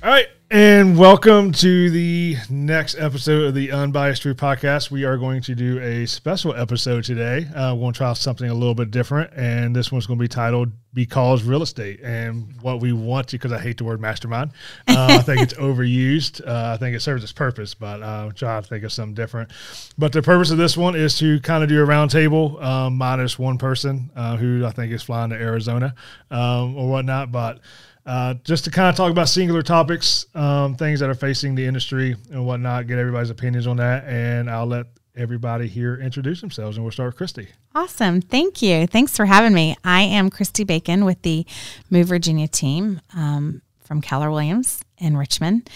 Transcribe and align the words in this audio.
All 0.00 0.10
right, 0.10 0.28
and 0.48 0.96
welcome 0.96 1.50
to 1.50 1.90
the 1.90 2.36
next 2.48 2.96
episode 3.00 3.46
of 3.46 3.54
the 3.54 3.72
Unbiased 3.72 4.22
Truth 4.22 4.36
Podcast. 4.36 4.92
We 4.92 5.04
are 5.04 5.16
going 5.16 5.42
to 5.42 5.56
do 5.56 5.80
a 5.80 6.06
special 6.06 6.54
episode 6.54 7.02
today. 7.02 7.46
Uh, 7.46 7.74
we're 7.74 7.80
going 7.80 7.94
to 7.94 7.98
try 7.98 8.12
something 8.12 8.48
a 8.48 8.54
little 8.54 8.76
bit 8.76 8.92
different, 8.92 9.32
and 9.34 9.74
this 9.74 9.90
one's 9.90 10.06
going 10.06 10.20
to 10.20 10.22
be 10.22 10.28
titled 10.28 10.70
"Because 10.94 11.42
Real 11.42 11.62
Estate." 11.62 11.98
And 12.00 12.62
what 12.62 12.78
we 12.78 12.92
want 12.92 13.26
to, 13.30 13.38
because 13.38 13.50
I 13.50 13.58
hate 13.58 13.78
the 13.78 13.84
word 13.84 14.00
mastermind, 14.00 14.52
uh, 14.86 15.18
I 15.18 15.18
think 15.22 15.40
it's 15.40 15.54
overused. 15.54 16.46
Uh, 16.46 16.74
I 16.74 16.76
think 16.76 16.94
it 16.94 17.00
serves 17.00 17.24
its 17.24 17.32
purpose, 17.32 17.74
but 17.74 18.00
uh, 18.00 18.30
try 18.36 18.60
to 18.60 18.66
think 18.66 18.84
of 18.84 18.92
something 18.92 19.14
different. 19.14 19.50
But 19.98 20.12
the 20.12 20.22
purpose 20.22 20.52
of 20.52 20.58
this 20.58 20.76
one 20.76 20.94
is 20.94 21.18
to 21.18 21.40
kind 21.40 21.64
of 21.64 21.68
do 21.68 21.82
a 21.82 21.86
roundtable, 21.86 22.62
um, 22.62 22.96
minus 22.96 23.36
one 23.36 23.58
person 23.58 24.12
uh, 24.14 24.36
who 24.36 24.64
I 24.64 24.70
think 24.70 24.92
is 24.92 25.02
flying 25.02 25.30
to 25.30 25.36
Arizona 25.36 25.96
um, 26.30 26.76
or 26.76 26.88
whatnot, 26.88 27.32
but. 27.32 27.58
Uh, 28.08 28.32
just 28.42 28.64
to 28.64 28.70
kind 28.70 28.88
of 28.88 28.96
talk 28.96 29.10
about 29.10 29.28
singular 29.28 29.60
topics, 29.60 30.24
um, 30.34 30.74
things 30.74 30.98
that 30.98 31.10
are 31.10 31.14
facing 31.14 31.54
the 31.54 31.66
industry 31.66 32.16
and 32.32 32.46
whatnot, 32.46 32.86
get 32.86 32.98
everybody's 32.98 33.28
opinions 33.28 33.66
on 33.66 33.76
that. 33.76 34.04
And 34.04 34.48
I'll 34.48 34.64
let 34.64 34.86
everybody 35.14 35.68
here 35.68 35.96
introduce 35.96 36.40
themselves 36.40 36.78
and 36.78 36.84
we'll 36.84 36.90
start 36.90 37.08
with 37.08 37.16
Christy. 37.16 37.48
Awesome. 37.74 38.22
Thank 38.22 38.62
you. 38.62 38.86
Thanks 38.86 39.14
for 39.14 39.26
having 39.26 39.52
me. 39.52 39.76
I 39.84 40.00
am 40.00 40.30
Christy 40.30 40.64
Bacon 40.64 41.04
with 41.04 41.20
the 41.20 41.44
Move 41.90 42.06
Virginia 42.06 42.48
team 42.48 43.02
um, 43.14 43.60
from 43.80 44.00
Keller 44.00 44.30
Williams 44.30 44.82
in 44.96 45.14
Richmond. 45.14 45.68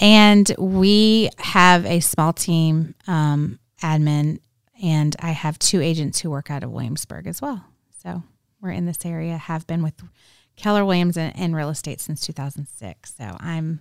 And 0.00 0.52
we 0.58 1.30
have 1.38 1.86
a 1.86 2.00
small 2.00 2.32
team, 2.32 2.96
um, 3.06 3.60
admin, 3.80 4.40
and 4.82 5.14
I 5.20 5.30
have 5.30 5.56
two 5.60 5.80
agents 5.80 6.18
who 6.18 6.30
work 6.30 6.50
out 6.50 6.64
of 6.64 6.72
Williamsburg 6.72 7.28
as 7.28 7.40
well. 7.40 7.64
So 8.02 8.24
we're 8.60 8.70
in 8.70 8.86
this 8.86 9.06
area, 9.06 9.36
have 9.36 9.68
been 9.68 9.84
with 9.84 9.94
Keller 10.56 10.84
Williams 10.84 11.16
in, 11.16 11.30
in 11.32 11.54
real 11.54 11.68
estate 11.68 12.00
since 12.00 12.20
2006. 12.22 13.14
So 13.16 13.36
I'm 13.40 13.80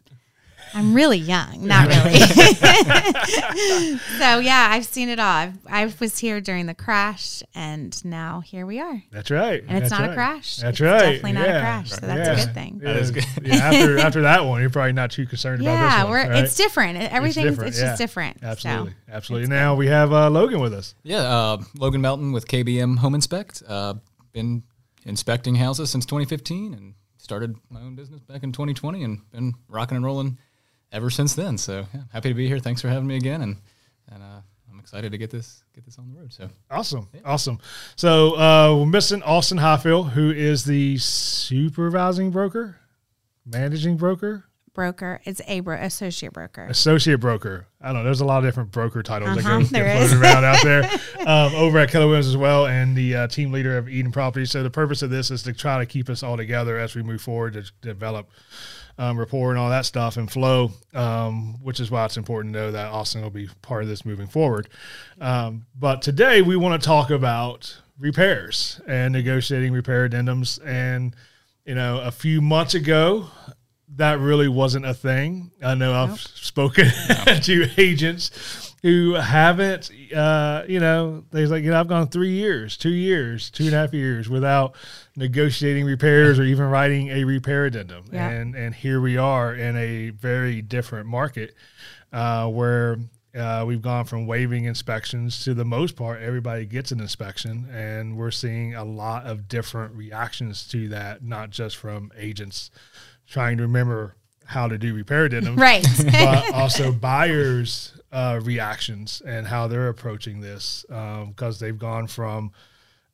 I'm 0.73 0.94
really 0.94 1.18
young, 1.20 1.68
not 1.68 1.88
really. 1.88 2.20
so 4.18 4.40
yeah, 4.40 4.68
I've 4.72 4.86
seen 4.86 5.09
it 5.09 5.20
all. 5.20 5.26
I've, 5.28 5.58
I 5.68 5.94
was 6.00 6.18
here 6.18 6.42
during 6.42 6.66
the 6.66 6.73
crash, 6.73 7.44
and 7.53 8.03
now 8.03 8.40
here 8.42 8.66
we 8.66 8.80
are. 8.80 9.03
That's 9.12 9.30
right. 9.31 9.64
And 9.68 9.78
it's 9.78 9.90
That's 9.90 9.92
not 9.92 10.02
right. 10.02 10.12
a 10.12 10.16
crash. 10.16 10.58
That's 10.58 10.70
it's 10.72 10.81
right. 10.81 11.00
Definitely 11.22 11.31
not 11.34 11.48
Yeah. 11.48 11.58
a 11.58 11.62
crash. 11.62 11.90
So 11.92 11.98
that's 12.02 12.28
Yeah. 12.28 12.34
a 12.34 12.46
good 12.46 12.53
thing. 12.53 12.81
Yeah, 12.84 12.94
That 12.94 13.02
is 13.02 13.12
good. 13.12 13.26
yeah, 13.44 13.56
after 13.56 13.98
after 14.00 14.22
that 14.23 14.46
one, 14.46 14.62
you're 14.62 14.70
probably 14.70 14.94
not 14.94 15.12
too 15.12 15.26
concerned 15.26 15.62
about 15.62 15.72
this 15.72 15.80
Yeah, 15.94 16.03
one. 16.03 16.12
we're 16.12 16.30
right? 16.30 16.44
it's 16.44 16.56
different. 16.56 16.98
Everything's 16.98 17.46
it's, 17.48 17.56
different, 17.58 17.73
just 17.76 17.84
yeah. 17.86 17.96
different. 17.96 18.40
So, 18.42 18.48
Absolutely, 18.48 18.94
absolutely. 19.12 19.44
it's 19.44 19.50
Now 19.50 19.76
we 19.76 19.88
have 19.88 20.12
uh, 20.12 20.30
Logan 20.30 20.59
with 20.59 20.73
us. 20.73 20.96
Yeah, 21.03 21.20
uh, 21.20 21.64
Logan 21.78 22.02
Melton 22.02 22.31
with 22.31 22.48
KBM 22.48 22.98
Home 22.98 23.14
Inspect. 23.16 23.62
Uh, 23.68 23.96
been 24.34 24.64
inspecting 25.06 25.56
houses 25.56 25.89
since 25.89 26.06
2015 26.06 26.73
and 26.73 26.94
started 27.17 27.56
my 27.70 27.81
own 27.81 27.95
business 27.95 28.22
back 28.22 28.44
in 28.44 28.52
2020 28.52 29.03
and 29.03 29.31
been 29.31 29.53
rocking 29.67 29.95
and 29.95 30.06
rolling 30.06 30.38
ever 30.92 31.09
since 31.09 31.36
then. 31.36 31.58
So 31.58 31.86
yeah, 31.94 32.02
happy 32.12 32.30
to 32.30 32.36
be 32.36 32.47
here. 32.47 32.59
Thanks 32.59 32.81
for 32.81 32.89
having 32.89 33.08
me 33.08 33.16
again, 33.16 33.42
and 33.42 33.58
and 34.12 34.22
uh, 34.23 34.42
I'm 34.72 34.80
excited 34.80 35.12
to 35.12 35.17
get 35.17 35.30
this 35.31 35.64
get 35.73 35.86
this 35.86 35.97
on 35.97 36.12
the 36.12 36.20
road. 36.20 36.34
So 36.34 36.50
Awesome, 36.70 37.08
awesome. 37.23 37.59
So 37.95 38.38
uh, 38.38 38.75
we're 38.78 38.86
missing 38.86 39.23
Austin 39.23 39.58
Highfill, 39.58 40.03
who 40.03 40.31
is 40.31 40.66
the 40.66 40.97
supervising 40.97 42.31
broker, 42.31 42.78
managing 43.45 43.97
broker, 43.97 44.45
broker. 44.76 45.20
It's 45.23 45.42
a 45.48 45.62
bro- 45.62 45.78
associate 45.81 46.34
broker. 46.34 46.66
associate 46.70 47.20
broker. 47.20 47.66
I 47.81 47.88
don't 47.88 47.95
know. 47.95 48.04
There's 48.04 48.22
a 48.22 48.26
lot 48.26 48.38
of 48.40 48.44
different 48.44 48.72
broker 48.72 49.02
titles 49.02 49.38
Uh-huh, 49.40 49.59
that 49.72 49.72
go 49.72 49.86
is. 49.86 50.12
floated 50.12 50.22
around 50.23 50.44
out 50.45 50.64
there. 50.64 50.90
Um, 51.26 51.56
over 51.56 51.80
at 51.80 51.90
Keller 51.90 52.06
Williams 52.06 52.28
as 52.28 52.38
well, 52.38 52.68
and 52.68 52.96
the 52.96 53.16
uh, 53.16 53.28
team 53.28 53.52
leader 53.52 53.80
of 53.80 53.90
Eden 53.90 54.12
Properties. 54.12 54.52
So 54.52 54.62
the 54.62 54.70
purpose 54.70 55.02
of 55.02 55.09
this 55.09 55.31
is 55.31 55.42
to 55.44 55.53
try 55.53 55.80
to 55.80 55.86
keep 55.88 56.08
us 56.08 56.22
all 56.22 56.38
together 56.38 56.78
as 56.78 56.94
we 56.94 57.02
move 57.02 57.20
forward 57.20 57.53
to 57.53 57.63
develop 57.81 58.30
um, 59.00 59.18
rapport 59.18 59.50
and 59.50 59.58
all 59.58 59.72
that 59.72 59.86
stuff 59.88 60.18
and 60.18 60.30
flow. 60.30 60.69
Um, 60.94 61.56
which 61.63 61.80
is 61.80 61.90
why 61.90 62.06
it's 62.06 62.16
important 62.18 62.53
to 62.53 62.59
know 62.59 62.72
that 62.74 62.92
Austin 62.92 63.24
will 63.24 63.31
be 63.31 63.50
part 63.63 63.81
of 63.81 63.90
this 63.90 64.06
moving 64.06 64.28
forward. 64.28 64.69
Um, 65.19 65.66
but 65.75 66.03
today 66.03 66.44
we 66.44 66.56
want 66.57 66.80
to 66.80 66.86
talk 66.86 67.09
about 67.09 67.75
repairs 67.97 68.80
and 68.88 69.12
negotiating 69.13 69.74
repair 69.74 70.07
addendums. 70.07 70.63
And 70.63 71.16
you 71.66 71.74
know, 71.74 72.02
a 72.02 72.12
few 72.12 72.40
months 72.40 72.75
ago, 72.75 73.25
that 73.97 74.19
really 74.19 74.47
wasn't 74.47 74.85
a 74.85 74.94
thing. 74.94 75.51
I 75.63 75.75
know 75.75 75.94
I've 75.94 76.19
spoken 76.19 76.85
to 77.41 77.69
agents 77.78 78.73
who 78.81 79.13
haven't, 79.13 79.89
uh, 80.16 80.63
you 80.67 80.79
know, 80.79 81.23
they're 81.31 81.47
like, 81.47 81.63
you 81.63 81.72
know, 81.72 81.79
I've 81.79 81.88
gone 81.88 82.07
three 82.07 82.33
years, 82.33 82.78
two 82.78 82.91
years, 82.91 83.50
two 83.50 83.66
and 83.66 83.73
a 83.73 83.78
half 83.78 83.94
years 83.94 84.29
without 84.29 84.75
negotiating 85.16 85.85
repairs 85.85 86.38
or 86.38 86.44
even 86.44 86.66
writing 86.66 87.09
a 87.09 87.23
repair 87.23 87.66
addendum. 87.66 88.06
Yeah. 88.11 88.29
And 88.29 88.56
and 88.56 88.75
here 88.75 89.01
we 89.01 89.17
are 89.17 89.56
in 89.56 89.75
a 89.75 90.12
very 90.12 90.62
different 90.62 91.07
market 91.07 91.56
uh, 92.13 92.47
where 92.47 92.97
uh, 93.35 93.66
we've 93.67 93.81
gone 93.81 94.06
from 94.06 94.27
waiving 94.27 94.66
inspections 94.66 95.44
to 95.44 95.53
the 95.53 95.66
most 95.66 95.95
part, 95.95 96.22
everybody 96.22 96.66
gets 96.66 96.91
an 96.91 97.01
inspection, 97.01 97.67
and 97.72 98.16
we're 98.16 98.31
seeing 98.31 98.75
a 98.75 98.85
lot 98.85 99.25
of 99.25 99.47
different 99.50 99.94
reactions 99.94 100.67
to 100.69 100.88
that, 100.89 101.22
not 101.23 101.50
just 101.50 101.75
from 101.75 102.12
agents 102.17 102.72
trying 103.28 103.58
to 103.58 103.63
remember 103.63 104.16
how 104.46 104.68
to 104.68 104.78
do 104.78 104.94
repair 104.94 105.28
denim, 105.30 105.56
Right. 105.59 105.86
but 106.12 106.52
also 106.53 106.91
buyers' 106.91 107.94
uh, 108.12 108.40
reactions 108.44 109.22
and 109.25 109.47
how 109.47 109.68
they're 109.68 109.88
approaching 109.90 110.41
this 110.41 110.86
because 110.88 111.59
they've 111.59 111.78
gone 111.80 112.08
from. 112.08 112.52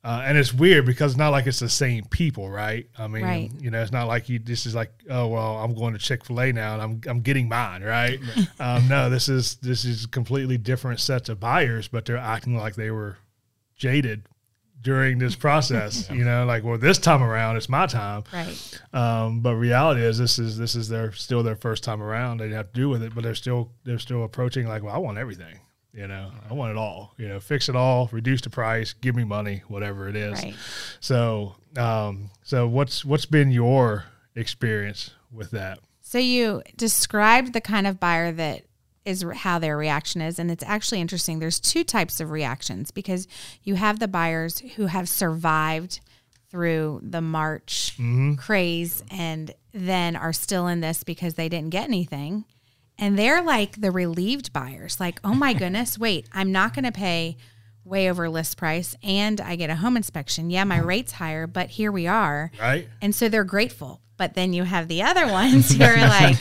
Uh, 0.04 0.20
and 0.24 0.36
it's 0.36 0.52
weird 0.52 0.84
because 0.84 1.12
it's 1.12 1.18
not 1.18 1.28
like 1.28 1.46
it's 1.46 1.60
the 1.60 1.68
same 1.68 2.04
people, 2.06 2.50
right? 2.50 2.88
I 2.98 3.06
mean, 3.06 3.22
Right. 3.22 3.50
you 3.60 3.70
know, 3.70 3.80
it's 3.80 3.92
not 3.92 4.08
like 4.08 4.28
you. 4.28 4.40
This 4.40 4.66
is 4.66 4.74
like, 4.74 4.90
oh 5.08 5.28
well, 5.28 5.58
I'm 5.58 5.74
going 5.76 5.92
to 5.92 5.98
Chick 6.00 6.24
Fil 6.24 6.40
A 6.40 6.52
now, 6.52 6.72
and 6.74 6.82
I'm 6.82 7.00
I'm 7.06 7.20
getting 7.20 7.48
mine, 7.48 7.84
right? 7.84 8.18
um, 8.58 8.88
no, 8.88 9.08
this 9.08 9.28
is 9.28 9.54
this 9.62 9.84
is 9.84 10.06
completely 10.06 10.58
different 10.58 10.98
sets 10.98 11.28
of 11.28 11.38
buyers, 11.38 11.86
but 11.86 12.04
they're 12.04 12.16
acting 12.16 12.56
like 12.56 12.74
they 12.74 12.90
were 12.90 13.16
jaded 13.76 14.24
during 14.82 15.18
this 15.18 15.34
process. 15.34 16.10
You 16.10 16.24
know, 16.24 16.44
like 16.44 16.64
well, 16.64 16.78
this 16.78 16.98
time 16.98 17.22
around 17.22 17.56
it's 17.56 17.68
my 17.68 17.86
time. 17.86 18.24
right. 18.32 18.80
Um, 18.92 19.40
but 19.40 19.56
reality 19.56 20.02
is 20.02 20.18
this 20.18 20.38
is 20.38 20.58
this 20.58 20.74
is 20.74 20.88
their 20.88 21.12
still 21.12 21.42
their 21.42 21.56
first 21.56 21.84
time 21.84 22.02
around. 22.02 22.38
They 22.38 22.50
have 22.50 22.72
to 22.72 22.80
do 22.80 22.88
with 22.88 23.02
it, 23.02 23.14
but 23.14 23.24
they're 23.24 23.34
still 23.34 23.70
they're 23.84 23.98
still 23.98 24.24
approaching 24.24 24.66
like, 24.66 24.82
well, 24.82 24.94
I 24.94 24.98
want 24.98 25.18
everything. 25.18 25.58
You 25.94 26.08
know, 26.08 26.30
I 26.48 26.54
want 26.54 26.70
it 26.70 26.78
all. 26.78 27.12
You 27.18 27.28
know, 27.28 27.38
fix 27.38 27.68
it 27.68 27.76
all, 27.76 28.08
reduce 28.12 28.40
the 28.40 28.50
price, 28.50 28.94
give 28.94 29.14
me 29.14 29.24
money, 29.24 29.62
whatever 29.68 30.08
it 30.08 30.16
is. 30.16 30.42
Right. 30.42 30.54
So, 31.00 31.54
um, 31.76 32.30
so 32.42 32.66
what's 32.66 33.04
what's 33.04 33.26
been 33.26 33.50
your 33.50 34.06
experience 34.34 35.10
with 35.30 35.50
that? 35.50 35.78
So 36.00 36.18
you 36.18 36.62
described 36.76 37.52
the 37.52 37.60
kind 37.60 37.86
of 37.86 38.00
buyer 38.00 38.32
that 38.32 38.64
is 39.04 39.24
how 39.34 39.58
their 39.58 39.76
reaction 39.76 40.20
is. 40.20 40.38
And 40.38 40.50
it's 40.50 40.64
actually 40.64 41.00
interesting. 41.00 41.38
There's 41.38 41.60
two 41.60 41.84
types 41.84 42.20
of 42.20 42.30
reactions 42.30 42.90
because 42.90 43.26
you 43.62 43.74
have 43.74 43.98
the 43.98 44.08
buyers 44.08 44.60
who 44.76 44.86
have 44.86 45.08
survived 45.08 46.00
through 46.52 47.00
the 47.02 47.22
march 47.22 47.94
mm-hmm. 47.94 48.34
craze 48.34 49.02
and 49.10 49.54
then 49.72 50.14
are 50.14 50.34
still 50.34 50.66
in 50.66 50.80
this 50.80 51.02
because 51.02 51.34
they 51.34 51.48
didn't 51.48 51.70
get 51.70 51.84
anything. 51.84 52.44
And 52.98 53.18
they're 53.18 53.42
like 53.42 53.80
the 53.80 53.90
relieved 53.90 54.52
buyers. 54.52 55.00
Like 55.00 55.18
oh 55.24 55.34
my 55.34 55.54
goodness 55.62 55.98
wait 55.98 56.28
i'm 56.32 56.52
not 56.52 56.74
going 56.74 56.84
to 56.84 56.92
pay 56.92 57.38
way 57.84 58.08
over 58.08 58.28
list 58.28 58.56
price 58.56 58.94
and 59.02 59.40
i 59.40 59.56
get 59.56 59.70
a 59.70 59.76
home 59.76 59.96
inspection. 59.96 60.50
Yeah 60.50 60.64
my 60.64 60.78
uh-huh. 60.78 60.86
rate's 60.86 61.12
higher 61.12 61.46
but 61.46 61.70
here 61.70 61.90
we 61.90 62.06
are. 62.06 62.50
Right? 62.60 62.86
and 63.00 63.14
so 63.14 63.30
they're 63.30 63.44
grateful. 63.44 64.02
But 64.22 64.34
then 64.34 64.52
you 64.52 64.62
have 64.62 64.86
the 64.86 65.02
other 65.02 65.26
ones 65.26 65.72
who 65.76 65.82
are 65.82 65.96
like, 65.96 66.36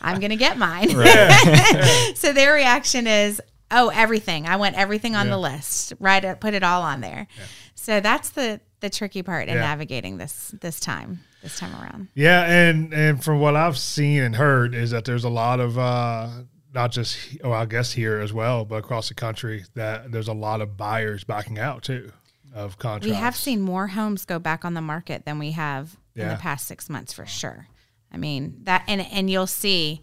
I'm 0.00 0.20
going 0.20 0.30
to 0.30 0.36
get 0.36 0.56
mine. 0.56 0.88
so 2.14 2.32
their 2.32 2.54
reaction 2.54 3.06
is, 3.06 3.42
oh, 3.70 3.90
everything. 3.94 4.46
I 4.46 4.56
want 4.56 4.74
everything 4.74 5.14
on 5.14 5.28
the 5.28 5.36
list. 5.36 5.92
Right. 6.00 6.40
Put 6.40 6.54
it 6.54 6.62
all 6.62 6.80
on 6.80 7.02
there. 7.02 7.26
So 7.74 8.00
that's 8.00 8.30
the, 8.30 8.62
the 8.80 8.88
tricky 8.88 9.22
part 9.22 9.48
in 9.48 9.56
Yeah. 9.56 9.60
navigating 9.60 10.16
this, 10.16 10.54
this 10.62 10.80
time, 10.80 11.20
this 11.42 11.58
time 11.58 11.74
around. 11.74 12.08
Yeah, 12.14 12.42
and 12.50 12.94
and 12.94 13.22
from 13.22 13.38
what 13.40 13.54
I've 13.54 13.76
seen 13.76 14.22
and 14.22 14.34
heard 14.36 14.74
is 14.74 14.92
that 14.92 15.04
there's 15.04 15.24
a 15.24 15.28
lot 15.28 15.60
of 15.60 15.78
uh, 15.78 16.28
not 16.72 16.90
just 16.90 17.18
oh 17.44 17.52
I 17.52 17.66
guess 17.66 17.92
here 17.92 18.18
as 18.18 18.32
well, 18.32 18.64
but 18.64 18.76
across 18.76 19.08
the 19.08 19.14
country 19.14 19.66
that 19.74 20.10
there's 20.10 20.28
a 20.28 20.32
lot 20.32 20.62
of 20.62 20.78
buyers 20.78 21.22
backing 21.22 21.58
out 21.58 21.82
too 21.82 22.12
of 22.54 22.78
contracts. 22.78 23.06
We 23.08 23.12
have 23.12 23.36
seen 23.36 23.60
more 23.60 23.88
homes 23.88 24.24
go 24.24 24.38
back 24.38 24.64
on 24.64 24.72
the 24.72 24.80
market 24.80 25.26
than 25.26 25.38
we 25.38 25.50
have 25.50 25.98
in 26.16 26.28
the 26.28 26.36
past 26.36 26.66
six 26.66 26.88
months 26.88 27.12
for 27.12 27.26
sure. 27.26 27.68
I 28.12 28.16
mean 28.16 28.60
that, 28.62 28.84
and 28.88 29.00
and 29.00 29.28
you'll 29.28 29.46
see 29.46 30.02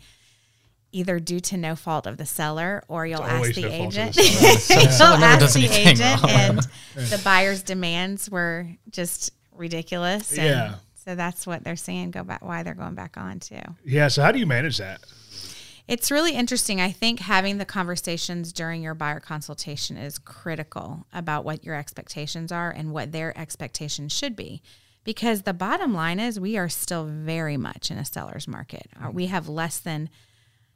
either 0.92 1.20
due 1.20 1.40
to 1.40 1.58
no 1.58 1.76
fault 1.76 2.06
of 2.06 2.18
the 2.18 2.26
seller 2.26 2.84
or 2.88 3.06
you'll 3.06 3.24
ask 3.24 3.54
the 3.56 3.62
no 3.64 3.70
fault 3.70 3.94
the 3.94 4.02
agent. 4.02 4.16
seller. 4.16 5.18
you'll 5.18 5.24
ask 5.24 5.54
the 5.54 5.68
agent, 5.68 6.22
wrong. 6.24 6.32
and 6.32 6.60
the 6.96 7.20
buyer's 7.24 7.64
demands 7.64 8.30
were 8.30 8.68
just 8.92 9.32
ridiculous. 9.52 10.32
And 10.38 10.48
Yeah. 10.48 10.76
So 10.96 11.16
that's 11.16 11.46
what 11.46 11.64
they're 11.64 11.76
saying. 11.76 12.12
Go 12.12 12.24
back. 12.24 12.44
Why 12.46 12.64
they're 12.64 12.76
going 12.76 12.96
back 12.96 13.18
on 13.18 13.40
too. 13.40 13.60
Yeah. 13.84 14.08
So 14.08 14.22
how 14.22 14.32
do 14.32 14.40
you 14.40 14.46
manage 14.46 14.78
that? 14.78 15.02
It's 15.86 16.10
really 16.12 16.34
interesting. 16.34 16.80
I 16.80 16.92
think 16.92 17.20
having 17.20 17.58
the 17.58 17.66
conversations 17.66 18.54
during 18.54 18.82
your 18.82 18.94
buyer 18.94 19.20
consultation 19.20 19.98
is 19.98 20.18
critical 20.18 21.06
about 21.12 21.44
what 21.44 21.66
your 21.66 21.76
expectations 21.76 22.54
are 22.54 22.72
and 22.72 22.94
what 22.94 23.12
their 23.12 23.38
expectations 23.38 24.14
should 24.14 24.36
be. 24.38 24.62
Because 25.04 25.42
the 25.44 25.54
bottom 25.54 25.94
line 25.94 26.20
is 26.20 26.40
we 26.40 26.58
are 26.58 26.70
still 26.70 27.06
very 27.06 27.58
much 27.58 27.92
in 27.92 27.98
a 27.98 28.06
seller's 28.06 28.48
market. 28.48 28.88
Uh, 29.02 29.12
We 29.12 29.28
have 29.28 29.48
less 29.50 29.80
than 29.80 30.10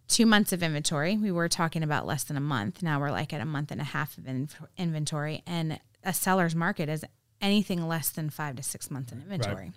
two 0.08 0.26
months 0.26 0.54
of 0.54 0.64
inventory. 0.64 1.18
We 1.18 1.32
were 1.32 1.50
talking 1.50 1.84
about 1.84 2.06
less 2.06 2.24
than 2.24 2.38
a 2.38 2.42
month. 2.42 2.82
Now 2.82 3.00
we're 3.00 3.12
like 3.12 3.34
at 3.34 3.42
a 3.42 3.46
month 3.46 3.72
and 3.72 3.82
a 3.82 3.86
half 3.86 4.18
of 4.18 4.28
in- 4.28 4.50
inventory, 4.78 5.44
and 5.46 5.80
a 6.04 6.14
seller's 6.14 6.56
market 6.56 6.90
is 6.90 7.04
anything 7.42 7.88
less 7.88 8.10
than 8.10 8.30
five 8.30 8.56
to 8.56 8.64
six 8.64 8.90
months 8.90 9.12
in 9.12 9.22
inventory. 9.22 9.72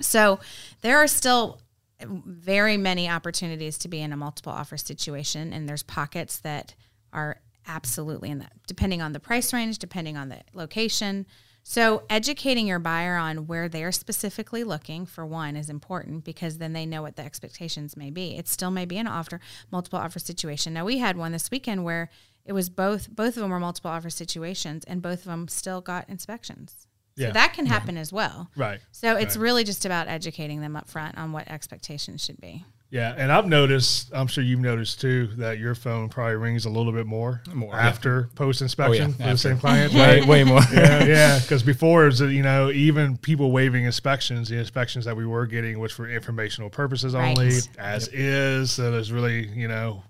So 0.00 0.40
there 0.80 0.98
are 0.98 1.06
still 1.06 1.60
very 2.02 2.76
many 2.76 3.08
opportunities 3.08 3.76
to 3.78 3.88
be 3.88 4.00
in 4.00 4.12
a 4.12 4.16
multiple 4.16 4.52
offer 4.52 4.76
situation, 4.76 5.52
and 5.52 5.68
there's 5.68 5.82
pockets 5.82 6.38
that 6.38 6.74
are 7.12 7.40
absolutely 7.66 8.30
in 8.30 8.38
that, 8.38 8.52
depending 8.66 9.02
on 9.02 9.12
the 9.12 9.20
price 9.20 9.52
range, 9.52 9.78
depending 9.78 10.16
on 10.16 10.28
the 10.30 10.38
location. 10.54 11.26
So 11.62 12.02
educating 12.10 12.66
your 12.66 12.78
buyer 12.78 13.16
on 13.16 13.46
where 13.46 13.68
they're 13.68 13.92
specifically 13.92 14.64
looking 14.64 15.06
for 15.06 15.24
one 15.26 15.56
is 15.56 15.70
important 15.70 16.24
because 16.24 16.58
then 16.58 16.72
they 16.72 16.86
know 16.86 17.02
what 17.02 17.16
the 17.16 17.22
expectations 17.24 17.96
may 17.96 18.10
be. 18.10 18.36
It 18.36 18.48
still 18.48 18.70
may 18.70 18.86
be 18.86 18.96
an 18.98 19.06
offer 19.06 19.40
multiple 19.70 19.98
offer 19.98 20.18
situation. 20.18 20.72
Now 20.72 20.84
we 20.84 20.98
had 20.98 21.16
one 21.16 21.32
this 21.32 21.50
weekend 21.50 21.84
where 21.84 22.10
it 22.44 22.52
was 22.52 22.70
both 22.70 23.10
both 23.10 23.36
of 23.36 23.42
them 23.42 23.50
were 23.50 23.60
multiple 23.60 23.90
offer 23.90 24.10
situations 24.10 24.84
and 24.84 25.02
both 25.02 25.20
of 25.20 25.24
them 25.26 25.46
still 25.48 25.80
got 25.80 26.08
inspections. 26.08 26.86
So 27.18 27.24
Yeah. 27.26 27.32
that 27.32 27.52
can 27.52 27.66
happen 27.66 27.96
as 27.98 28.12
well. 28.12 28.50
Right. 28.56 28.80
So 28.92 29.16
it's 29.16 29.36
Right. 29.36 29.42
really 29.42 29.64
just 29.64 29.84
about 29.84 30.08
educating 30.08 30.62
them 30.62 30.74
up 30.74 30.88
front 30.88 31.18
on 31.18 31.32
what 31.32 31.48
expectations 31.48 32.24
should 32.24 32.40
be. 32.40 32.64
Yeah, 32.92 33.14
and 33.16 33.30
I've 33.30 33.46
noticed. 33.46 34.10
I'm 34.12 34.26
sure 34.26 34.42
you've 34.42 34.58
noticed 34.58 35.00
too 35.00 35.28
that 35.36 35.58
your 35.58 35.76
phone 35.76 36.08
probably 36.08 36.34
rings 36.34 36.64
a 36.64 36.70
little 36.70 36.92
bit 36.92 37.06
more, 37.06 37.40
More, 37.54 37.72
yeah. 37.72 37.86
after 37.86 38.24
post 38.34 38.62
inspection 38.62 39.10
Oh, 39.12 39.14
yeah, 39.20 39.26
for 39.26 39.32
the 39.32 39.38
same 39.38 39.58
client, 39.58 39.92
way, 39.92 40.18
right? 40.18 40.26
way 40.28 40.42
more. 40.42 40.60
yeah, 40.72 41.04
yeah. 41.04 41.38
Because 41.38 41.62
before, 41.62 42.02
it 42.02 42.06
was, 42.06 42.20
you 42.22 42.42
know, 42.42 42.70
even 42.72 43.16
people 43.16 43.52
waiving 43.52 43.84
inspections, 43.84 44.48
the 44.48 44.58
inspections 44.58 45.04
that 45.04 45.16
we 45.16 45.24
were 45.24 45.46
getting 45.46 45.78
was 45.78 45.92
for 45.92 46.08
informational 46.10 46.68
purposes 46.68 47.14
Right. 47.14 47.38
only, 47.38 47.52
as 47.78 48.08
is. 48.08 48.72
So 48.72 48.90
there's 48.90 49.12
really, 49.12 49.46
you 49.46 49.68
know, 49.68 50.02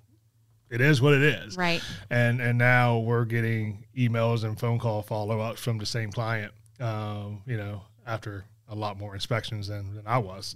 it 0.71 0.81
is 0.81 1.03
what 1.03 1.12
it 1.12 1.23
is, 1.23 1.59
Right. 1.59 1.83
And 2.09 2.41
and 2.41 2.56
now 2.56 2.99
we're 3.00 3.26
getting 3.26 3.85
emails 3.94 4.43
and 4.44 4.59
phone 4.59 4.79
call 4.79 5.03
follow 5.03 5.38
ups 5.41 5.61
from 5.61 5.76
the 5.76 5.85
same 5.87 6.11
client, 6.12 6.53
um, 6.81 7.43
you 7.47 7.59
know, 7.59 7.83
after 8.06 8.44
a 8.70 8.75
lot 8.75 8.96
more 8.96 9.14
inspections 9.14 9.67
than, 9.69 9.94
than 9.96 10.06
I 10.06 10.19
was. 10.19 10.55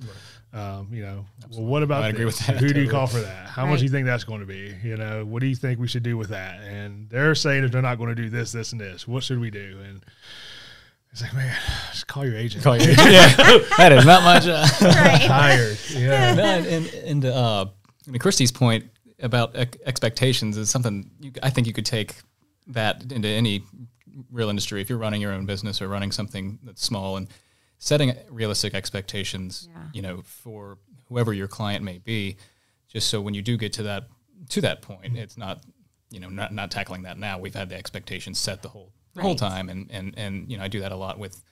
Um, 0.53 0.89
you 0.93 1.03
know, 1.03 1.27
well, 1.51 1.65
what 1.65 1.83
about 1.83 2.05
I 2.05 2.09
agree 2.11 2.25
this? 2.25 2.39
with 2.39 2.47
that, 2.47 2.57
Who 2.59 2.73
do 2.73 2.81
you 2.81 2.89
call 2.89 3.07
for 3.09 3.19
that? 3.21 3.49
How 3.49 3.67
much 3.67 3.81
do 3.81 3.85
you 3.85 3.91
think 3.91 4.07
that's 4.07 4.23
going 4.25 4.39
to 4.41 4.47
be? 4.47 4.73
You 4.85 4.97
know, 4.97 5.25
what 5.25 5.41
do 5.41 5.47
you 5.47 5.57
think 5.57 5.81
we 5.81 5.89
should 5.89 6.05
do 6.05 6.17
with 6.17 6.29
that? 6.29 6.61
And 6.63 7.11
they're 7.11 7.35
saying 7.35 7.65
if 7.65 7.73
they're 7.73 7.83
not 7.83 7.99
going 7.99 8.11
to 8.11 8.15
do 8.15 8.31
this, 8.31 8.53
this, 8.53 8.71
and 8.73 8.81
this, 8.81 9.07
what 9.09 9.25
should 9.25 9.41
we 9.41 9.51
do? 9.51 9.79
And 9.85 10.05
it's 11.11 11.23
like, 11.23 11.35
man, 11.35 11.57
just 11.91 12.07
call 12.07 12.25
your 12.25 12.37
agent. 12.37 12.63
Call 12.63 12.77
you- 12.77 12.89
yeah, 12.99 13.35
that 13.79 13.91
is 13.93 14.07
not 14.07 14.23
my 14.23 14.39
job. 14.39 14.69
Right. 14.81 15.21
tired. 15.23 15.79
Yeah. 15.91 16.35
no, 16.35 16.43
and 16.45 16.67
and, 16.67 16.87
and 16.95 17.25
uh, 17.25 17.67
I 18.07 18.11
mean, 18.11 18.21
Christy's 18.21 18.53
point 18.53 18.85
about 19.21 19.57
ec- 19.57 19.79
expectations 19.87 20.57
is 20.57 20.71
something 20.71 21.11
you, 21.21 21.33
I 21.43 21.51
think 21.51 21.67
you 21.67 21.73
could 21.73 21.87
take 21.87 22.15
that 22.69 23.11
into 23.13 23.27
any 23.29 23.65
real 24.31 24.49
industry 24.49 24.81
if 24.81 24.89
you're 24.89 24.99
running 24.99 25.21
your 25.21 25.33
own 25.33 25.47
business 25.47 25.83
or 25.83 25.89
running 25.89 26.13
something 26.13 26.59
that's 26.63 26.85
small 26.85 27.17
and 27.17 27.27
setting 27.85 28.17
realistic 28.31 28.75
expectations. 28.75 29.69
Yeah. 29.71 29.83
You 29.93 30.03
know, 30.03 30.23
for 30.25 30.79
whoever 31.09 31.33
your 31.33 31.49
client 31.49 31.85
may 31.85 31.99
be, 31.99 32.37
just 32.89 33.11
so 33.11 33.21
when 33.21 33.35
you 33.35 33.43
do 33.43 33.57
get 33.57 33.75
to 33.75 33.83
that 33.85 34.09
to 34.51 34.61
that 34.63 34.83
point, 34.83 35.13
mm-hmm. 35.13 35.17
it's 35.17 35.37
not 35.37 35.61
you 36.11 36.21
know 36.21 36.29
not 36.29 36.53
not 36.53 36.71
tackling 36.71 37.03
that 37.03 37.19
now. 37.19 37.39
We've 37.39 37.55
had 37.55 37.69
the 37.69 37.77
expectations 37.77 38.39
set 38.39 38.63
the 38.63 38.69
whole 38.69 38.93
the 39.15 39.23
whole 39.23 39.37
time, 39.37 39.69
and 39.69 39.91
and 39.91 40.15
and 40.17 40.51
you 40.51 40.57
know 40.57 40.65
I 40.65 40.69
do 40.69 40.81
that 40.81 40.93
a 40.93 40.97
lot 40.97 41.19
with 41.19 41.43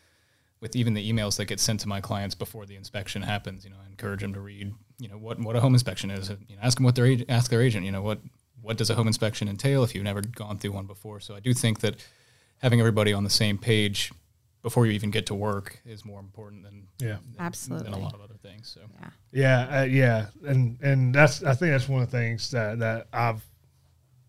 with 0.60 0.74
even 0.74 0.94
the 0.94 1.12
emails 1.12 1.36
that 1.36 1.46
get 1.46 1.60
sent 1.60 1.80
to 1.80 1.88
my 1.88 2.00
clients 2.00 2.34
before 2.36 2.64
the 2.66 2.76
inspection 2.76 3.20
happens, 3.20 3.64
you 3.64 3.70
know, 3.70 3.76
I 3.84 3.90
encourage 3.90 4.20
them 4.20 4.32
to 4.34 4.40
read, 4.40 4.72
you 4.96 5.08
know, 5.08 5.18
what, 5.18 5.40
what 5.40 5.56
a 5.56 5.60
home 5.60 5.74
inspection 5.74 6.08
is. 6.08 6.28
You 6.28 6.54
know, 6.54 6.62
ask 6.62 6.76
them 6.76 6.84
what 6.84 6.94
their 6.94 7.16
ask 7.28 7.50
their 7.50 7.60
agent, 7.60 7.84
you 7.84 7.90
know, 7.90 8.00
what 8.00 8.20
what 8.62 8.76
does 8.76 8.88
a 8.88 8.94
home 8.94 9.08
inspection 9.08 9.48
entail 9.48 9.82
if 9.82 9.94
you've 9.94 10.04
never 10.04 10.22
gone 10.22 10.58
through 10.58 10.70
one 10.70 10.86
before. 10.86 11.18
So 11.18 11.34
I 11.34 11.40
do 11.40 11.52
think 11.52 11.80
that 11.80 11.96
having 12.58 12.78
everybody 12.78 13.12
on 13.12 13.24
the 13.24 13.30
same 13.30 13.58
page 13.58 14.12
before 14.62 14.86
you 14.86 14.92
even 14.92 15.10
get 15.10 15.26
to 15.26 15.34
work 15.34 15.80
is 15.84 16.04
more 16.04 16.20
important 16.20 16.62
than 16.62 16.86
Yeah. 16.98 17.18
Absolutely. 17.38 17.84
than 17.90 17.94
a 17.94 17.98
lot 18.02 18.14
of 18.14 18.20
other 18.20 18.36
things. 18.42 18.68
So 18.68 18.80
Yeah. 19.00 19.10
Yeah, 19.32 19.80
uh, 19.80 19.84
yeah, 19.84 20.26
and 20.46 20.78
and 20.82 21.14
that's 21.14 21.42
I 21.42 21.54
think 21.54 21.72
that's 21.72 21.88
one 21.88 22.02
of 22.02 22.10
the 22.10 22.16
things 22.16 22.50
that 22.52 22.78
that 22.78 23.08
I've. 23.12 23.44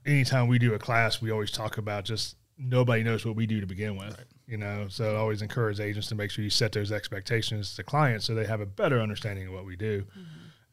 Anytime 0.06 0.47
we 0.50 0.59
do 0.59 0.74
a 0.74 0.80
class, 0.80 1.21
we 1.21 1.31
always 1.31 1.50
talk 1.50 1.77
about 1.77 2.03
just 2.03 2.35
nobody 2.57 3.03
knows 3.03 3.25
what 3.25 3.35
we 3.35 3.45
do 3.45 3.62
to 3.62 3.68
begin 3.68 3.95
with. 3.95 4.18
You 4.47 4.57
know, 4.57 4.88
so 4.89 5.13
I 5.15 5.18
always 5.18 5.41
encourage 5.41 5.80
agents 5.80 6.07
to 6.09 6.15
make 6.15 6.30
sure 6.30 6.44
you 6.44 6.50
set 6.50 6.74
those 6.74 6.91
expectations 6.91 7.75
to 7.77 7.83
clients 7.83 8.25
so 8.25 8.36
they 8.36 8.45
have 8.45 8.59
a 8.59 8.65
better 8.65 9.00
understanding 9.00 9.47
of 9.47 9.53
what 9.53 9.65
we 9.65 9.77
do 9.77 10.06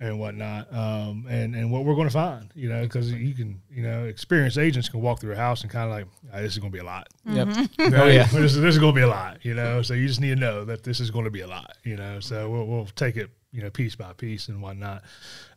and 0.00 0.18
whatnot, 0.18 0.72
um, 0.72 1.26
and 1.28 1.54
and 1.54 1.70
what 1.70 1.84
we're 1.84 1.94
going 1.94 2.08
to 2.08 2.12
find. 2.12 2.50
You 2.54 2.70
know, 2.70 2.82
because 2.82 3.12
you 3.12 3.34
can, 3.34 3.60
you 3.70 3.82
know, 3.82 4.04
experienced 4.04 4.56
agents 4.58 4.88
can 4.88 5.00
walk 5.02 5.20
through 5.20 5.32
a 5.32 5.36
house 5.36 5.60
and 5.62 5.70
kind 5.70 5.84
of 5.84 5.90
like, 5.90 6.06
"Ah, 6.32 6.40
this 6.40 6.52
is 6.54 6.58
going 6.58 6.72
to 6.72 6.76
be 6.76 6.80
a 6.80 6.84
lot. 6.84 7.08
yep. 7.26 7.48
Right? 7.78 7.94
Oh 7.94 8.06
yeah. 8.06 8.24
this, 8.24 8.54
is- 8.54 8.60
this 8.60 8.74
is 8.74 8.78
going 8.78 8.94
to 8.94 8.98
be 8.98 9.02
a 9.04 9.08
lot, 9.08 9.44
you 9.44 9.54
know. 9.54 9.82
So 9.82 9.92
you 9.94 10.06
just 10.08 10.20
need 10.20 10.30
to 10.34 10.40
know 10.40 10.64
that 10.64 10.82
this 10.84 11.00
is 11.00 11.10
going 11.10 11.26
to 11.26 11.30
be 11.30 11.40
a 11.42 11.46
lot, 11.46 11.76
you 11.84 11.96
know. 11.96 12.18
So 12.20 12.48
we'll, 12.48 12.66
we'll 12.66 12.86
take 12.86 13.16
it, 13.16 13.30
you 13.52 13.62
know, 13.62 13.68
piece 13.70 13.94
by 13.94 14.12
piece 14.14 14.48
and 14.48 14.62
whatnot. 14.62 15.02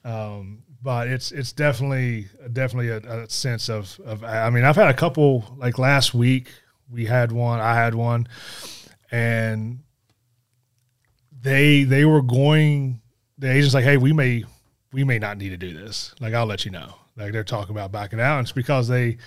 Um, 0.04 0.64
but 0.82 1.08
it's 1.08 1.32
it's 1.32 1.54
definitely 1.54 2.28
definitely 2.52 2.90
a, 2.90 2.98
a 2.98 3.30
sense 3.30 3.70
of 3.70 3.98
of. 4.06 4.24
I 4.26 4.50
mean, 4.50 4.66
I've 4.66 4.76
had 4.76 4.90
a 4.90 4.94
couple 4.94 5.56
like 5.58 5.80
last 5.80 6.14
week. 6.14 6.52
We 6.92 7.06
had 7.06 7.32
one. 7.32 7.62
I 7.62 7.76
had 7.76 7.96
one, 7.96 8.28
and 9.10 9.80
they 11.42 11.84
they 11.84 12.04
were 12.06 12.22
going. 12.22 13.00
The 13.44 13.52
agent's 13.52 13.74
like, 13.74 13.84
hey, 13.84 13.98
we 13.98 14.14
may 14.14 14.46
we 14.94 15.04
may 15.04 15.20
not 15.20 15.38
need 15.38 15.50
to 15.50 15.58
do 15.58 15.74
this. 15.74 16.16
Like, 16.22 16.34
I'll 16.34 16.46
let 16.46 16.64
you 16.64 16.72
know. 16.72 16.96
Like 17.18 17.34
they're 17.34 17.44
talking 17.44 17.76
about 17.76 17.92
backing 17.92 18.22
out. 18.22 18.40
And 18.40 18.46
it's 18.46 18.54
because 18.54 18.88
they 18.88 19.18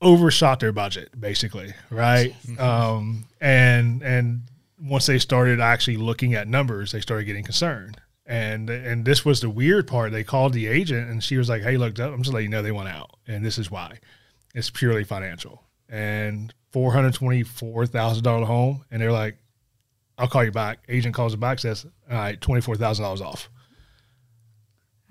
overshot 0.00 0.58
their 0.58 0.72
budget 0.72 1.08
basically 1.20 1.72
right? 1.90 2.34
Um 2.58 3.26
and 3.40 4.02
and 4.02 4.42
once 4.80 5.06
they 5.06 5.18
started 5.18 5.60
actually 5.60 5.96
looking 5.96 6.34
at 6.34 6.48
numbers 6.48 6.92
they 6.92 7.00
started 7.00 7.24
getting 7.24 7.44
concerned. 7.44 7.98
And 8.26 8.70
and 8.70 9.04
this 9.04 9.24
was 9.24 9.40
the 9.40 9.50
weird 9.50 9.86
part. 9.86 10.12
They 10.12 10.24
called 10.24 10.54
the 10.54 10.66
agent 10.66 11.10
and 11.10 11.22
she 11.22 11.36
was 11.36 11.48
like 11.48 11.62
hey 11.62 11.76
look 11.76 11.98
i'm 12.00 12.22
just 12.22 12.32
letting 12.32 12.50
you 12.50 12.56
know 12.56 12.62
they 12.62 12.72
want 12.72 12.88
out 12.88 13.10
and 13.28 13.44
this 13.44 13.58
is 13.58 13.70
why. 13.70 13.98
It's 14.54 14.70
purely 14.70 15.04
financial. 15.04 15.62
And 15.88 16.52
$424000 16.72 18.44
home 18.46 18.84
and 18.90 19.00
they're 19.00 19.12
like 19.12 19.36
i'll 20.22 20.28
call 20.28 20.44
you 20.44 20.52
back. 20.52 20.78
Agent 20.88 21.14
calls 21.14 21.34
it 21.34 21.40
back 21.40 21.58
says 21.58 21.84
all 22.10 22.16
right 22.16 22.40
$24000 22.40 23.20
off. 23.20 23.50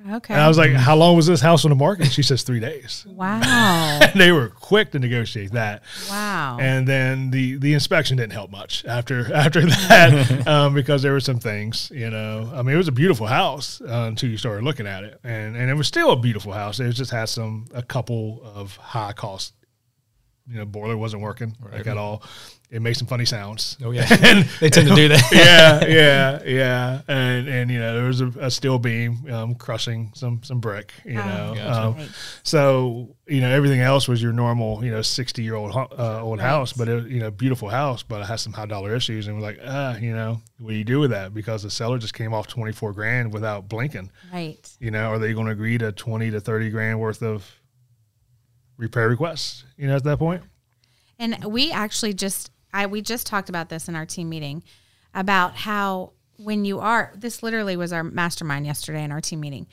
Okay. 0.10 0.34
and 0.34 0.42
i 0.42 0.48
was 0.48 0.58
like 0.58 0.72
how 0.72 0.96
long 0.96 1.16
was 1.16 1.28
this 1.28 1.42
house 1.42 1.64
on 1.64 1.70
the 1.70 1.76
market? 1.76 2.12
She 2.12 2.24
says 2.24 2.42
three 2.42 2.60
days. 2.60 3.06
Wow. 3.08 4.00
they 4.16 4.32
were 4.32 4.50
quick 4.50 4.92
to 4.92 5.00
negotiate 5.00 5.52
that. 5.52 5.84
Wow. 6.10 6.58
and 6.60 6.88
then 6.88 7.30
the 7.30 7.58
the 7.58 7.74
inspection 7.74 8.18
didn't 8.18 8.34
help 8.34 8.50
much 8.50 8.84
after 8.86 9.32
after 9.34 9.62
that 9.62 10.48
um, 10.48 10.74
because 10.74 11.04
there 11.04 11.12
were 11.12 11.20
some 11.20 11.38
things 11.40 11.92
you 11.94 12.10
know. 12.10 12.52
I 12.52 12.64
mean 12.64 12.74
it 12.74 12.78
was 12.78 12.88
a 12.88 12.92
beautiful 12.94 13.28
house 13.28 13.80
uh, 13.82 14.06
until 14.08 14.30
you 14.32 14.38
started 14.38 14.64
looking 14.64 14.88
at 14.88 15.04
it. 15.04 15.20
And 15.24 15.56
and 15.56 15.70
it 15.70 15.76
was 15.76 15.88
still 15.88 16.12
a 16.12 16.18
beautiful 16.18 16.54
house. 16.54 16.80
It 16.80 16.92
just 16.94 17.12
had 17.12 17.30
some 17.30 17.68
a 17.74 17.84
couple 17.84 18.42
of 18.44 18.78
high 18.78 19.14
cost 19.14 19.54
you 20.52 20.58
know 20.58 20.66
boiler 20.66 20.98
wasn't 20.98 21.22
working 21.22 21.56
right. 21.62 21.74
like 21.78 21.88
at 21.88 21.98
all 21.98 22.22
it 22.70 22.82
made 22.82 22.94
some 22.94 23.06
funny 23.08 23.26
sounds 23.26 23.76
Oh 23.84 23.92
yeah. 23.92 24.08
and 24.22 24.46
they 24.62 24.70
tend 24.70 24.88
to 24.88 24.96
do 24.96 25.10
that. 25.10 25.30
yeah, 25.34 25.86
yeah, 25.88 26.42
yeah, 26.46 27.02
and 27.08 27.48
and 27.50 27.70
you 27.70 27.80
know 27.80 27.94
there 27.96 28.06
was 28.08 28.22
a, 28.22 28.28
a 28.40 28.50
steel 28.52 28.80
beam 28.80 29.30
um, 29.30 29.56
crushing 29.56 30.12
some 30.16 30.42
some 30.44 30.60
brick, 30.62 30.94
you 31.04 31.20
Oh, 31.20 31.26
know. 31.28 31.54
Gotcha. 31.56 31.82
Um, 31.82 31.96
Right. 31.98 32.10
so 32.44 33.16
you 33.28 33.42
know 33.42 33.50
everything 33.50 33.82
else 33.82 34.08
was 34.08 34.24
your 34.24 34.32
normal, 34.32 34.86
you 34.86 34.92
know, 34.92 35.02
sixty 35.02 35.44
year 35.44 35.56
old 35.56 35.76
uh, 35.76 36.22
old 36.24 36.40
Right. 36.40 36.46
house, 36.48 36.72
but 36.72 36.88
it, 36.88 37.08
you 37.08 37.20
know, 37.20 37.30
beautiful 37.30 37.68
house, 37.68 38.04
but 38.04 38.22
it 38.22 38.28
has 38.28 38.40
some 38.42 38.54
high 38.54 38.68
dollar 38.68 38.96
issues, 38.96 39.28
and 39.28 39.36
we're 39.36 39.44
like, 39.44 39.60
ah, 39.66 39.98
you 39.98 40.14
know, 40.16 40.40
what 40.60 40.70
do 40.70 40.76
you 40.76 40.86
do 40.86 41.00
with 41.02 41.12
that? 41.12 41.34
Because 41.34 41.64
the 41.64 41.70
seller 41.72 41.98
just 41.98 42.14
came 42.14 42.34
off 42.34 42.48
twenty 42.48 42.72
four 42.72 42.94
grand 42.94 43.34
without 43.34 43.68
blinking. 43.68 44.12
Right. 44.32 44.66
You 44.80 44.92
know, 44.92 45.12
are 45.12 45.20
they 45.20 45.34
going 45.34 45.48
to 45.48 45.52
agree 45.52 45.78
to 45.80 45.92
twenty 45.92 46.32
to 46.32 46.40
thirty 46.40 46.70
grand 46.70 47.02
worth 47.02 47.22
of 47.22 47.46
repair 48.78 49.10
requests? 49.10 49.64
You 49.78 49.88
know, 49.88 49.96
at 49.96 50.04
that 50.04 50.18
point. 50.18 50.44
And 51.20 51.44
we 51.46 51.72
actually 51.72 52.14
just 52.14 52.52
I 52.74 52.86
we 52.88 53.02
just 53.02 53.28
talked 53.28 53.50
about 53.50 53.70
this 53.70 53.88
in 53.88 53.96
our 53.96 54.06
team 54.06 54.30
meeting 54.30 54.64
about 55.14 55.56
how 55.56 56.14
when 56.38 56.66
you 56.66 56.80
are 56.80 57.14
this 57.16 57.44
literally 57.44 57.78
was 57.78 57.94
our 57.94 58.04
mastermind 58.04 58.66
yesterday 58.66 59.04
in 59.04 59.12
our 59.12 59.22
team 59.22 59.40
meeting 59.40 59.68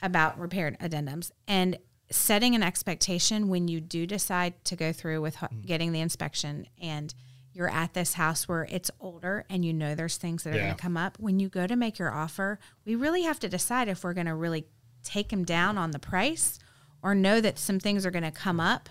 about 0.00 0.38
repaired 0.38 0.78
addendums 0.78 1.30
and 1.48 1.78
setting 2.10 2.54
an 2.54 2.62
expectation 2.62 3.48
when 3.48 3.68
you 3.68 3.80
do 3.80 4.06
decide 4.06 4.62
to 4.64 4.76
go 4.76 4.92
through 4.92 5.20
with 5.20 5.36
mm. 5.36 5.66
getting 5.66 5.92
the 5.92 6.00
inspection 6.00 6.66
and 6.80 7.14
you're 7.54 7.70
at 7.70 7.94
this 7.94 8.14
house 8.14 8.48
where 8.48 8.66
it's 8.70 8.90
older 9.00 9.44
and 9.48 9.64
you 9.64 9.72
know 9.72 9.94
there's 9.94 10.16
things 10.16 10.42
that 10.42 10.54
are 10.54 10.56
Yeah. 10.56 10.64
going 10.64 10.76
to 10.76 10.82
come 10.82 10.96
up 10.96 11.18
when 11.18 11.38
you 11.38 11.48
go 11.48 11.66
to 11.66 11.76
make 11.76 11.98
your 11.98 12.12
offer 12.12 12.58
we 12.84 12.94
really 12.94 13.22
have 13.22 13.40
to 13.40 13.48
decide 13.48 13.88
if 13.88 14.04
we're 14.04 14.14
going 14.14 14.26
to 14.26 14.34
really 14.34 14.66
take 15.02 15.30
them 15.30 15.44
down 15.44 15.78
on 15.78 15.90
the 15.90 15.98
price 15.98 16.58
or 17.02 17.14
know 17.14 17.40
that 17.40 17.58
some 17.58 17.80
things 17.80 18.06
are 18.06 18.10
going 18.10 18.22
to 18.24 18.30
come 18.30 18.60
up 18.60 18.88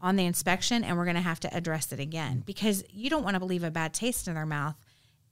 on 0.00 0.16
the 0.16 0.24
inspection 0.26 0.82
and 0.82 0.96
we're 0.96 1.04
going 1.04 1.14
to 1.16 1.20
have 1.22 1.40
to 1.40 1.56
address 1.56 1.92
it 1.92 2.00
again 2.00 2.42
because 2.44 2.82
you 2.90 3.08
don't 3.08 3.22
want 3.22 3.36
to 3.38 3.44
leave 3.44 3.62
a 3.62 3.70
bad 3.70 3.94
taste 3.94 4.26
in 4.26 4.34
their 4.34 4.46
mouth 4.46 4.74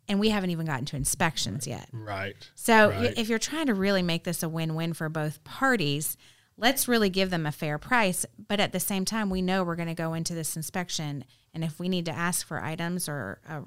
and 0.09 0.21
we 0.21 0.31
haven't 0.31 0.51
even 0.51 0.67
gotten 0.67 0.85
to 0.87 0.97
inspections 0.97 1.67
yet. 1.67 1.89
Right. 1.93 2.37
So 2.55 2.91
Right. 2.91 3.19
if 3.19 3.29
you're 3.29 3.39
trying 3.39 3.67
to 3.67 3.75
really 3.75 4.03
make 4.03 4.25
this 4.25 4.43
a 4.43 4.49
win-win 4.49 4.93
for 4.93 5.09
both 5.09 5.43
parties, 5.45 6.17
let's 6.57 6.87
really 6.89 7.11
give 7.11 7.31
them 7.31 7.47
a 7.47 7.53
fair 7.53 7.79
price. 7.79 8.25
But 8.49 8.61
at 8.61 8.73
the 8.73 8.81
same 8.81 9.05
time, 9.05 9.29
we 9.31 9.43
know 9.43 9.63
we're 9.65 9.77
going 9.77 9.89
to 9.89 9.95
go 9.95 10.15
into 10.15 10.35
this 10.35 10.57
inspection, 10.57 11.25
and 11.55 11.63
if 11.65 11.79
we 11.79 11.89
need 11.89 12.07
to 12.07 12.13
ask 12.13 12.47
for 12.47 12.63
items 12.63 13.09
or 13.09 13.41
a, 13.49 13.63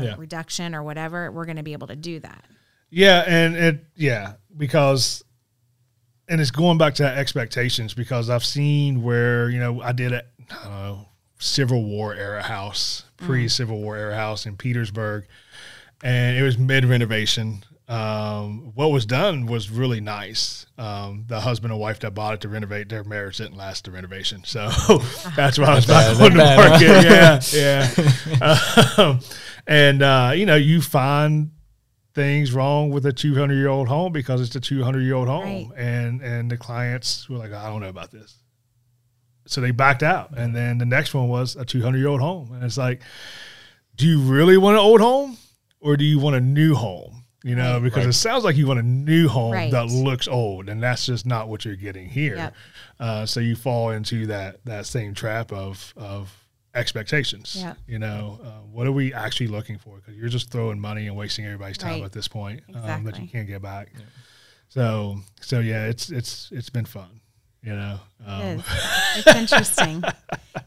a 0.00 0.04
Yeah. 0.04 0.14
reduction 0.18 0.74
or 0.74 0.82
whatever, 0.82 1.30
we're 1.32 1.46
going 1.46 1.56
to 1.58 1.62
be 1.62 1.72
able 1.74 1.86
to 1.88 1.96
do 1.96 2.18
that. 2.20 2.44
Yeah, 2.90 3.24
and 3.26 3.54
it 3.56 3.84
yeah 3.94 4.34
because, 4.56 5.22
and 6.28 6.40
it's 6.40 6.50
going 6.50 6.78
back 6.78 6.94
to 6.94 7.02
that 7.04 7.18
expectations 7.18 7.94
because 7.94 8.30
I've 8.30 8.44
seen 8.44 9.02
where 9.02 9.50
you 9.50 9.58
know 9.58 9.80
I 9.80 9.92
did 9.92 10.12
a 10.12 10.24
I 10.50 10.64
don't 10.64 10.72
know 10.72 11.08
Civil 11.38 11.84
War 11.84 12.14
era 12.14 12.42
house, 12.42 13.04
pre 13.16 13.48
Civil 13.48 13.80
War 13.80 13.96
era 13.96 14.16
house 14.16 14.46
in 14.46 14.56
Petersburg, 14.56 15.26
and 16.02 16.36
it 16.36 16.42
was 16.42 16.58
mid 16.58 16.84
renovation. 16.84 17.64
Um, 17.88 18.72
what 18.74 18.88
was 18.88 19.06
done 19.06 19.46
was 19.46 19.70
really 19.70 20.00
nice. 20.00 20.66
Um, 20.76 21.24
the 21.26 21.40
husband 21.40 21.72
and 21.72 21.80
wife 21.80 22.00
that 22.00 22.10
bought 22.10 22.34
it 22.34 22.40
to 22.42 22.48
renovate 22.48 22.90
their 22.90 23.02
marriage 23.02 23.38
didn't 23.38 23.56
last 23.56 23.86
the 23.86 23.90
renovation, 23.90 24.42
so 24.44 24.68
that's 25.36 25.58
why 25.58 25.66
I 25.66 25.74
was 25.74 25.86
back 25.86 26.18
bad, 26.18 26.22
on 26.22 26.32
the 26.32 26.38
that's 26.38 27.52
market. 27.52 27.56
Yeah, 27.56 27.98
yeah. 28.40 28.92
um, 28.98 29.20
and 29.66 30.02
uh, 30.02 30.32
you 30.34 30.44
know, 30.44 30.56
you 30.56 30.82
find 30.82 31.52
things 32.18 32.52
wrong 32.52 32.90
with 32.90 33.06
a 33.06 33.12
200 33.12 33.54
year 33.54 33.68
old 33.68 33.86
home 33.88 34.12
because 34.12 34.40
it's 34.40 34.56
a 34.56 34.60
200 34.60 35.00
year 35.02 35.14
old 35.14 35.28
home 35.28 35.42
Right. 35.44 35.68
and 35.76 36.20
and 36.20 36.50
the 36.50 36.56
clients 36.56 37.28
were 37.28 37.38
like 37.38 37.52
i 37.52 37.68
don't 37.70 37.80
know 37.80 37.88
about 37.88 38.10
this 38.10 38.38
so 39.46 39.60
they 39.60 39.70
backed 39.70 40.02
out 40.02 40.36
and 40.36 40.54
then 40.54 40.78
the 40.78 40.84
next 40.86 41.14
one 41.14 41.28
was 41.28 41.54
a 41.56 41.64
200 41.64 41.98
year 41.98 42.08
old 42.08 42.20
home 42.20 42.52
and 42.52 42.64
it's 42.64 42.76
like 42.76 43.00
do 43.96 44.06
you 44.06 44.20
really 44.20 44.56
want 44.58 44.74
an 44.76 44.80
old 44.82 45.00
home 45.00 45.36
or 45.80 45.96
do 45.96 46.04
you 46.04 46.18
want 46.18 46.34
a 46.36 46.40
new 46.40 46.74
home 46.74 47.24
you 47.44 47.54
know 47.54 47.74
Right. 47.74 47.82
because 47.84 48.04
it 48.06 48.12
sounds 48.14 48.42
like 48.44 48.56
you 48.56 48.66
want 48.66 48.80
a 48.80 48.82
new 48.82 49.28
home 49.28 49.52
Right. 49.52 49.70
that 49.70 49.86
looks 49.86 50.26
old 50.26 50.68
and 50.68 50.82
that's 50.82 51.06
just 51.06 51.24
not 51.24 51.48
what 51.48 51.64
you're 51.64 51.76
getting 51.76 52.08
here 52.08 52.36
Yep. 52.36 52.54
uh, 53.00 53.26
so 53.26 53.38
you 53.40 53.54
fall 53.54 53.90
into 53.90 54.26
that 54.26 54.64
that 54.64 54.86
same 54.86 55.14
trap 55.14 55.52
of 55.52 55.94
of 55.96 56.34
expectations 56.74 57.56
Yep. 57.58 57.76
you 57.86 57.98
know 57.98 58.38
uh, 58.44 58.48
what 58.70 58.86
are 58.86 58.92
we 58.92 59.12
actually 59.14 59.48
looking 59.48 59.78
for 59.78 59.96
because 59.96 60.16
you're 60.16 60.28
just 60.28 60.50
throwing 60.50 60.78
money 60.78 61.06
and 61.06 61.16
wasting 61.16 61.44
everybody's 61.44 61.78
time 61.78 61.94
Right. 61.94 62.04
at 62.04 62.12
this 62.12 62.28
point 62.28 62.60
um, 62.74 63.04
that 63.04 63.18
you 63.18 63.26
can't 63.26 63.46
get 63.48 63.62
back 63.62 63.90
so 64.68 65.18
so 65.40 65.60
yeah 65.60 65.86
it's 65.86 66.10
it's 66.10 66.50
it's 66.52 66.68
been 66.70 66.84
fun 66.84 67.20
you 67.62 67.74
know 67.74 67.98
um, 68.26 68.40
It 68.42 68.58
is. 68.58 68.64
It's 69.16 69.36
interesting. 69.36 70.02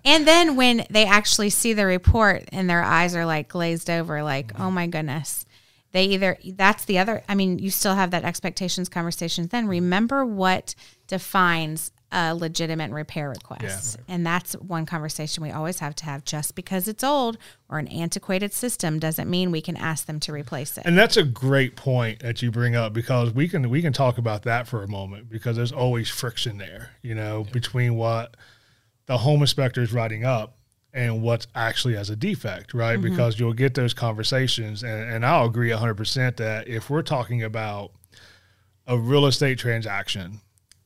and 0.04 0.28
then 0.28 0.56
when 0.56 0.86
they 0.90 1.06
actually 1.06 1.50
see 1.52 1.74
the 1.74 1.86
report 1.86 2.44
and 2.52 2.70
their 2.70 2.84
eyes 2.84 3.16
are 3.16 3.26
like 3.26 3.48
glazed 3.48 3.90
over, 3.90 4.22
like, 4.24 4.60
oh 4.60 4.70
my 4.72 4.88
goodness. 4.88 5.46
They 5.94 6.06
either, 6.06 6.38
that's 6.56 6.86
the 6.86 6.98
other, 7.00 7.22
I 7.30 7.36
mean, 7.36 7.60
you 7.60 7.70
still 7.70 7.96
have 7.96 8.12
that 8.12 8.24
expectations 8.26 8.90
conversations. 8.90 9.50
Then 9.50 9.68
remember 9.68 10.26
what 10.26 10.74
defines 11.08 11.92
a 12.12 12.36
legitimate 12.36 12.92
repair 12.92 13.30
request. 13.30 13.98
And 14.08 14.26
that's 14.26 14.54
one 14.54 14.86
conversation 14.86 15.44
we 15.44 15.52
always 15.52 15.80
have 15.80 15.96
to 15.96 16.06
have. 16.06 16.26
Just 16.26 16.56
because 16.56 16.88
it's 16.88 17.04
old 17.04 17.38
or 17.70 17.80
an 17.80 17.88
antiquated 17.88 18.54
system 18.54 19.00
doesn't 19.00 19.30
mean 19.30 19.52
we 19.52 19.62
can 19.62 19.78
ask 19.78 20.06
them 20.06 20.20
to 20.22 20.34
replace 20.34 20.78
it. 20.78 20.86
And 20.86 20.98
that's 20.98 21.18
a 21.18 21.24
great 21.24 21.76
point 21.76 22.20
that 22.20 22.42
you 22.42 22.52
bring 22.52 22.76
up 22.76 22.94
because 22.94 23.32
we 23.32 23.48
can 23.48 23.70
we 23.70 23.82
can 23.82 23.94
talk 23.94 24.18
about 24.18 24.44
that 24.44 24.68
for 24.68 24.84
a 24.84 24.88
moment 24.88 25.30
because 25.30 25.56
there's 25.56 25.72
always 25.72 26.10
friction 26.10 26.58
there, 26.58 26.92
you 27.02 27.16
know, 27.16 27.46
between 27.52 27.96
what 27.96 28.36
the 29.06 29.20
home 29.20 29.42
inspector 29.42 29.82
is 29.82 29.94
writing 29.94 30.26
up 30.26 30.58
and 30.94 31.22
what's 31.22 31.48
actually 31.56 31.96
as 31.96 32.10
a 32.10 32.16
defect, 32.16 32.74
right? 32.74 33.00
Mm-hmm. 33.00 33.10
Because 33.10 33.40
you'll 33.40 33.54
get 33.54 33.76
those 33.76 33.94
conversations, 33.94 34.84
and, 34.84 35.10
and 35.10 35.26
I'll 35.26 35.46
agree 35.46 35.70
100% 35.70 36.36
that 36.36 36.68
if 36.68 36.90
we're 36.90 37.02
talking 37.02 37.42
about 37.42 37.94
a 38.86 38.98
real 38.98 39.26
estate 39.26 39.58
transaction 39.58 40.42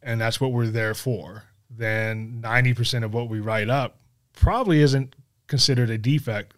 and 0.06 0.22
that's 0.22 0.40
what 0.40 0.54
we're 0.54 0.68
there 0.68 0.94
for, 0.94 1.44
then 1.70 2.40
90% 2.42 3.04
of 3.04 3.14
what 3.14 3.28
we 3.28 3.40
write 3.40 3.70
up 3.70 3.98
probably 4.34 4.82
isn't 4.82 5.16
considered 5.48 5.90
a 5.90 5.98
defect 5.98 6.54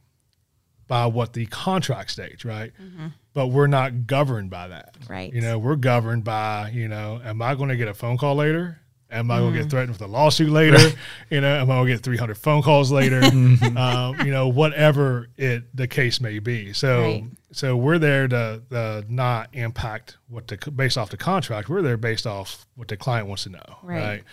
by 0.88 1.06
what 1.06 1.34
the 1.34 1.46
contract 1.48 2.12
states, 2.12 2.46
right? 2.46 2.72
Mm-hmm. 2.82 3.08
But 3.34 3.48
we're 3.48 3.68
not 3.68 4.06
governed 4.06 4.50
by 4.50 4.68
that. 4.68 4.96
Right. 5.10 5.34
You 5.34 5.42
know, 5.42 5.58
we're 5.58 5.75
governed 5.75 6.24
by, 6.24 6.70
you 6.70 6.88
know, 6.88 7.22
am 7.24 7.42
I 7.42 7.56
going 7.56 7.70
to 7.70 7.77
get 7.77 7.88
a 7.88 7.94
phone 7.94 8.18
call 8.18 8.36
later? 8.36 8.80
Am 9.10 9.32
I 9.32 9.40
going 9.40 9.54
Mm. 9.54 9.56
to 9.58 9.62
get 9.64 9.70
threatened 9.72 9.92
with 9.94 10.02
a 10.02 10.08
lawsuit 10.08 10.50
later? 10.50 10.78
You 11.30 11.42
know, 11.42 11.56
am 11.60 11.70
I 11.72 11.76
going 11.76 11.88
to 11.88 11.94
get 11.94 12.04
300 12.04 12.38
phone 12.38 12.62
calls 12.62 12.92
later? 12.92 13.22
um, 13.78 14.20
you 14.26 14.32
know, 14.32 14.48
whatever 14.48 15.28
it 15.38 15.64
the 15.76 15.88
case 15.88 16.20
may 16.22 16.40
be. 16.40 16.74
So, 16.74 17.02
Right. 17.02 17.24
so 17.52 17.76
we're 17.78 18.00
there 18.00 18.28
to, 18.28 18.62
to 18.70 19.06
not 19.10 19.50
impact 19.54 20.18
what 20.30 20.48
the 20.48 20.58
based 20.72 20.98
off 20.98 21.10
the 21.10 21.18
contract. 21.18 21.70
We're 21.70 21.82
there 21.82 21.98
based 21.98 22.26
off 22.28 22.66
what 22.76 22.88
the 22.88 22.98
client 22.98 23.28
wants 23.28 23.44
to 23.44 23.50
know, 23.50 23.78
Right. 23.84 24.00
right? 24.08 24.24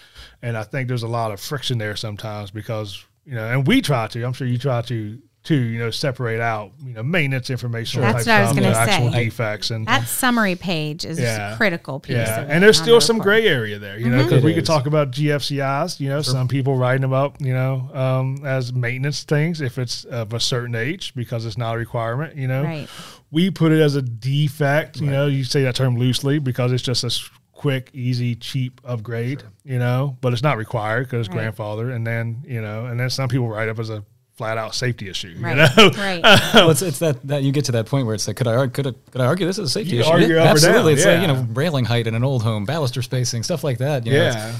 And 0.42 0.56
I 0.56 0.62
think 0.64 0.88
there's 0.88 1.02
a 1.02 1.08
lot 1.08 1.30
of 1.32 1.40
friction 1.40 1.78
there 1.78 1.96
sometimes 1.96 2.50
because 2.50 3.04
you 3.26 3.34
know, 3.34 3.46
and 3.48 3.66
we 3.66 3.80
try 3.80 4.06
to. 4.08 4.22
I'm 4.22 4.34
sure 4.34 4.46
you 4.46 4.58
try 4.58 4.82
to 4.82 5.18
too. 5.44 5.54
You 5.54 5.78
know, 5.78 5.90
separate 5.90 6.40
out 6.40 6.72
you 6.84 6.94
know 6.94 7.02
maintenance 7.02 7.50
information. 7.50 8.00
That's 8.00 8.26
what 8.26 8.28
I 8.34 8.42
was 8.42 8.52
gonna 8.54 8.70
the 8.70 8.76
actual 8.76 9.12
say. 9.12 9.24
defects 9.24 9.70
and 9.70 9.86
that 9.86 10.08
summary 10.08 10.56
page 10.56 11.04
is 11.04 11.20
Yeah. 11.20 11.52
a 11.54 11.56
critical 11.56 12.00
piece 12.00 12.16
yeah, 12.16 12.40
of 12.40 12.50
and 12.50 12.62
there's 12.62 12.76
still 12.78 12.96
the 12.96 13.00
some 13.02 13.16
report. 13.18 13.42
gray 13.42 13.46
area 13.48 13.78
there, 13.78 13.98
you 13.98 14.08
know, 14.10 14.22
because 14.24 14.42
It 14.42 14.44
we 14.44 14.54
could 14.54 14.66
talk 14.66 14.86
about 14.86 15.10
GFCIs, 15.12 16.00
you 16.00 16.08
know, 16.08 16.22
some 16.22 16.48
people 16.48 16.76
writing 16.76 17.02
them 17.02 17.12
up, 17.12 17.36
you 17.40 17.52
know, 17.52 17.90
um, 17.94 18.44
as 18.44 18.72
maintenance 18.72 19.22
things 19.22 19.60
if 19.60 19.78
it's 19.78 20.04
of 20.04 20.32
a 20.32 20.40
certain 20.40 20.74
age 20.74 21.14
because 21.14 21.44
it's 21.46 21.58
not 21.58 21.74
a 21.74 21.78
requirement, 21.78 22.36
you 22.36 22.48
know. 22.48 22.64
Right. 22.64 22.88
We 23.30 23.50
put 23.50 23.70
it 23.72 23.80
as 23.80 23.96
a 23.96 24.02
defect, 24.02 25.00
you 25.00 25.10
know, 25.10 25.26
you 25.26 25.44
say 25.44 25.62
that 25.64 25.74
term 25.74 25.96
loosely 25.96 26.38
because 26.38 26.72
it's 26.72 26.82
just 26.82 27.04
a 27.04 27.10
quick, 27.52 27.90
easy, 27.92 28.34
cheap 28.34 28.80
upgrade, 28.84 29.42
you 29.64 29.78
know, 29.78 30.16
but 30.20 30.32
it's 30.32 30.42
not 30.42 30.56
required 30.56 31.04
because 31.06 31.28
Right. 31.28 31.36
grandfather. 31.38 31.90
And 31.90 32.06
then, 32.06 32.42
you 32.46 32.60
know, 32.60 32.86
and 32.86 32.98
then 32.98 33.10
some 33.10 33.28
people 33.28 33.48
write 33.48 33.68
up 33.68 33.78
as 33.78 33.90
a 33.90 34.04
flat 34.36 34.58
out 34.58 34.74
safety 34.74 35.08
issue, 35.08 35.36
Right. 35.38 35.50
you 35.56 35.56
know. 35.56 35.90
right. 35.96 36.20
well, 36.54 36.70
it's, 36.70 36.82
it's 36.82 36.98
that, 36.98 37.22
that 37.28 37.42
you 37.44 37.52
get 37.52 37.66
to 37.66 37.72
that 37.72 37.86
point 37.86 38.04
where 38.06 38.14
it's 38.16 38.26
like, 38.26 38.36
could 38.36 38.48
I, 38.48 38.66
could 38.66 38.86
I, 38.88 38.92
could 39.10 39.20
I 39.20 39.26
argue 39.26 39.46
this 39.46 39.58
is 39.58 39.66
a 39.68 39.70
safety 39.70 39.94
You 39.96 40.00
issue? 40.02 40.10
argue 40.10 40.34
Yeah, 40.34 40.42
up 40.42 40.46
or 40.46 40.50
absolutely. 40.50 40.94
down, 40.94 40.98
It's 40.98 41.06
like, 41.06 41.20
you 41.20 41.26
know, 41.28 41.46
railing 41.52 41.84
height 41.84 42.06
in 42.08 42.14
an 42.16 42.24
old 42.24 42.42
home, 42.42 42.66
baluster 42.66 43.02
spacing, 43.04 43.42
stuff 43.44 43.62
like 43.62 43.78
that. 43.78 44.04
You 44.06 44.12
know, 44.12 44.24
Yeah. 44.24 44.54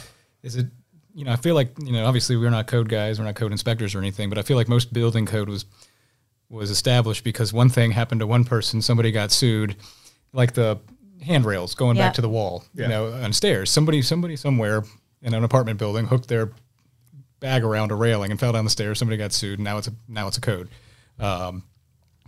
is 0.44 0.54
it, 0.56 0.66
you 1.14 1.24
know, 1.24 1.32
I 1.32 1.36
feel 1.36 1.54
like, 1.56 1.70
you 1.84 1.92
know, 1.92 2.04
obviously 2.06 2.36
we're 2.36 2.50
not 2.50 2.66
code 2.68 2.88
guys, 2.88 3.18
we're 3.18 3.24
not 3.24 3.34
code 3.34 3.50
inspectors 3.52 3.94
or 3.94 3.98
anything, 3.98 4.28
but 4.28 4.38
I 4.38 4.42
feel 4.42 4.56
like 4.56 4.68
most 4.68 4.92
building 4.92 5.26
code 5.26 5.48
was, 5.48 5.64
was 6.48 6.70
established 6.70 7.24
because 7.24 7.52
one 7.52 7.68
thing 7.68 7.90
happened 7.92 8.20
to 8.20 8.26
one 8.28 8.44
person, 8.44 8.80
somebody 8.80 9.10
got 9.10 9.32
sued, 9.32 9.74
like 10.32 10.52
the 10.52 10.78
handrails 11.22 11.74
going 11.74 11.96
Yeah. 11.96 12.06
back 12.06 12.14
to 12.14 12.20
the 12.20 12.28
wall, 12.28 12.64
Yeah. 12.74 12.82
you 12.84 12.88
know, 12.90 13.12
on 13.12 13.32
stairs. 13.32 13.70
Somebody, 13.70 14.02
somebody 14.02 14.36
somewhere 14.36 14.84
in 15.22 15.34
an 15.34 15.42
apartment 15.42 15.78
building 15.78 16.06
hooked 16.06 16.28
their 16.28 16.50
bag 17.44 17.62
around 17.62 17.90
a 17.92 17.94
railing 17.94 18.30
and 18.30 18.40
fell 18.40 18.52
down 18.52 18.64
the 18.64 18.70
stairs. 18.70 18.98
Somebody 18.98 19.18
got 19.18 19.30
sued. 19.30 19.58
And 19.58 19.64
now 19.64 19.76
it's 19.76 19.86
a 19.86 19.92
now 20.08 20.26
it's 20.28 20.38
a 20.38 20.40
code. 20.40 20.70
Um, 21.20 21.62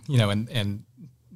you 0.06 0.18
know, 0.18 0.28
and 0.28 0.46
and 0.50 0.85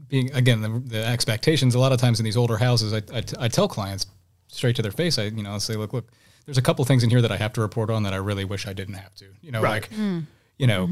being 0.06 0.30
again 0.34 0.60
the, 0.60 0.68
the 0.84 1.02
expectations. 1.06 1.74
A 1.74 1.78
lot 1.78 1.90
of 1.90 1.98
times 1.98 2.20
in 2.20 2.24
these 2.24 2.36
older 2.36 2.58
houses, 2.58 2.92
I, 2.92 2.98
I, 3.18 3.22
I 3.46 3.48
tell 3.48 3.68
clients 3.68 4.06
straight 4.48 4.76
to 4.76 4.82
their 4.82 4.92
face. 4.92 5.18
I 5.18 5.24
you 5.24 5.42
know 5.42 5.54
I 5.54 5.58
say, 5.58 5.76
look, 5.76 5.94
look, 5.94 6.10
there's 6.44 6.58
a 6.58 6.62
couple 6.62 6.84
things 6.84 7.02
in 7.02 7.08
here 7.08 7.22
that 7.22 7.32
I 7.32 7.38
have 7.38 7.54
to 7.54 7.62
report 7.62 7.88
on 7.90 8.02
that 8.02 8.12
I 8.12 8.16
really 8.18 8.44
wish 8.44 8.66
I 8.66 8.74
didn't 8.74 8.94
have 8.96 9.14
to. 9.16 9.26
You 9.40 9.50
know, 9.52 9.62
Right. 9.62 9.82
like 9.90 9.90
you 10.58 10.66
know, 10.66 10.86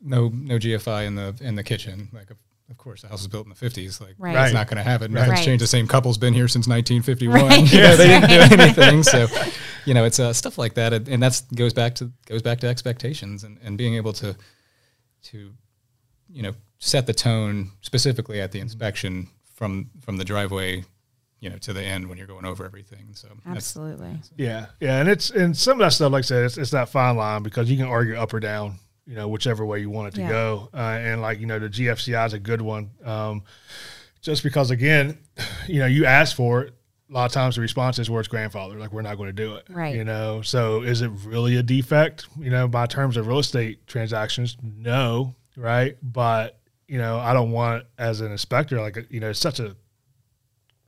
no 0.00 0.28
no 0.32 0.56
GFI 0.58 1.06
in 1.08 1.16
the 1.16 1.34
in 1.40 1.56
the 1.56 1.64
kitchen. 1.64 2.08
Like 2.12 2.30
of, 2.70 2.74
of 2.74 2.78
course, 2.78 3.02
the 3.02 3.08
house 3.08 3.20
was 3.20 3.28
built 3.28 3.46
in 3.46 3.50
the 3.50 3.56
50s. 3.56 4.00
Like 4.00 4.14
Right. 4.18 4.34
Right. 4.34 4.44
it's 4.44 4.54
not 4.54 4.68
going 4.68 4.76
to 4.78 4.82
happen. 4.82 5.12
Nothing's 5.12 5.30
Right. 5.38 5.44
changed. 5.44 5.62
The 5.62 5.66
same 5.66 5.86
couple's 5.86 6.18
been 6.18 6.34
here 6.34 6.48
since 6.48 6.66
1951. 6.68 7.34
Right. 7.48 7.60
You 7.72 7.80
know, 7.80 7.96
they 7.96 8.06
didn't 8.08 8.28
do 8.30 8.62
anything. 8.62 9.02
So, 9.02 9.26
you 9.84 9.94
know, 9.94 10.04
it's 10.04 10.18
uh, 10.20 10.32
stuff 10.32 10.56
like 10.58 10.74
that, 10.74 10.92
and, 10.92 11.22
that 11.22 11.42
goes 11.54 11.72
back 11.74 11.94
to 11.96 12.12
goes 12.26 12.42
back 12.42 12.60
to 12.60 12.66
expectations 12.68 13.44
and, 13.44 13.58
and 13.62 13.76
being 13.76 13.94
able 13.94 14.12
to 14.14 14.36
to 15.22 15.52
you 16.30 16.42
know 16.42 16.52
set 16.78 17.06
the 17.06 17.12
tone 17.12 17.72
specifically 17.82 18.40
at 18.40 18.52
the 18.52 18.60
inspection 18.60 19.28
from 19.54 19.90
from 20.00 20.16
the 20.16 20.24
driveway, 20.24 20.84
you 21.40 21.50
know, 21.50 21.58
to 21.58 21.72
the 21.72 21.82
end 21.82 22.08
when 22.08 22.16
you're 22.18 22.26
going 22.26 22.44
over 22.46 22.64
everything. 22.64 23.08
So 23.14 23.28
Absolutely. 23.46 24.18
Yeah, 24.36 24.66
yeah, 24.80 25.00
and 25.00 25.08
it's 25.08 25.30
and 25.30 25.56
some 25.56 25.80
of 25.80 25.86
that 25.86 25.92
stuff, 25.92 26.12
like 26.12 26.20
I 26.20 26.22
said, 26.22 26.44
it's, 26.44 26.56
it's 26.58 26.70
that 26.70 26.88
fine 26.88 27.16
line 27.16 27.42
because 27.42 27.70
you 27.70 27.76
can 27.76 27.86
argue 27.86 28.16
up 28.16 28.32
or 28.32 28.40
down, 28.40 28.78
you 29.06 29.14
know, 29.14 29.28
whichever 29.28 29.64
way 29.66 29.80
you 29.80 29.90
want 29.90 30.08
it 30.08 30.14
to 30.14 30.20
Yeah. 30.22 30.28
go. 30.28 30.68
Uh, 30.74 30.76
and 30.78 31.20
like 31.20 31.40
you 31.40 31.46
know, 31.46 31.58
the 31.58 31.68
GFCI 31.68 32.26
is 32.26 32.32
a 32.32 32.38
good 32.38 32.60
one, 32.62 32.90
um, 33.04 33.42
just 34.20 34.42
because 34.42 34.70
again, 34.70 35.18
you 35.66 35.80
know, 35.80 35.86
you 35.86 36.04
ask 36.06 36.36
for 36.36 36.62
it. 36.62 36.74
A 37.08 37.12
lot 37.12 37.24
of 37.26 37.32
times 37.32 37.56
the 37.56 37.60
response 37.60 37.98
is 37.98 38.08
where 38.08 38.20
it's 38.20 38.28
grandfather, 38.28 38.78
like 38.78 38.92
we're 38.92 39.02
not 39.02 39.16
going 39.16 39.26
to 39.28 39.32
do 39.32 39.56
it, 39.56 39.66
Right. 39.68 39.96
You 39.96 40.04
know, 40.04 40.42
so 40.42 40.82
is 40.82 41.02
it 41.02 41.08
really 41.24 41.56
a 41.56 41.62
defect? 41.62 42.28
You 42.38 42.50
know, 42.50 42.68
by 42.68 42.86
terms 42.86 43.16
of 43.16 43.26
real 43.26 43.40
estate 43.40 43.84
transactions, 43.88 44.56
no, 44.62 45.34
right? 45.56 45.96
But 46.02 46.60
you 46.86 46.98
know, 46.98 47.18
I 47.18 47.32
don't 47.32 47.50
want 47.50 47.84
as 47.98 48.20
an 48.20 48.30
inspector, 48.30 48.80
like 48.80 48.96
you 49.10 49.18
know, 49.18 49.30
it's 49.30 49.40
such 49.40 49.58
a 49.58 49.74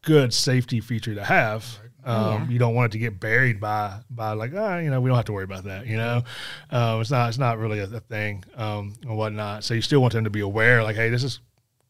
good 0.02 0.32
safety 0.32 0.80
feature 0.80 1.14
to 1.14 1.24
have. 1.24 1.78
Um, 2.04 2.14
Oh, 2.16 2.30
yeah. 2.38 2.48
You 2.48 2.58
don't 2.58 2.74
want 2.74 2.90
it 2.90 2.92
to 2.92 2.98
get 2.98 3.20
buried 3.20 3.60
by 3.60 3.98
by 4.10 4.32
like 4.32 4.52
ah, 4.56 4.78
you 4.78 4.90
know 4.90 5.00
we 5.00 5.08
don't 5.08 5.16
have 5.16 5.26
to 5.26 5.32
worry 5.32 5.44
about 5.44 5.64
that. 5.64 5.86
You 5.86 5.96
know, 5.96 6.22
um, 6.70 7.00
it's 7.00 7.10
not 7.10 7.28
it's 7.28 7.38
not 7.38 7.58
really 7.58 7.78
a, 7.78 7.84
a 7.84 8.00
thing 8.00 8.44
um, 8.56 8.94
and 9.02 9.16
whatnot. 9.16 9.64
So 9.64 9.74
you 9.74 9.82
still 9.82 10.00
want 10.00 10.12
them 10.14 10.24
to 10.24 10.30
be 10.30 10.40
aware, 10.40 10.82
like 10.82 10.96
hey, 10.96 11.10
this 11.10 11.22
is 11.22 11.40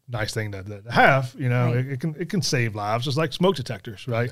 nice 0.09 0.35
thing 0.35 0.53
to, 0.53 0.63
to 0.63 0.83
have. 0.93 1.35
You 1.39 1.49
know, 1.49 1.67
Right. 1.69 1.77
it, 1.77 1.93
it 1.93 2.01
can 2.01 2.15
it 2.19 2.29
can 2.29 2.43
save 2.43 2.75
lives, 2.75 3.05
just 3.07 3.17
like 3.17 3.33
smoke 3.33 3.57
detectors, 3.57 4.07
right? 4.07 4.31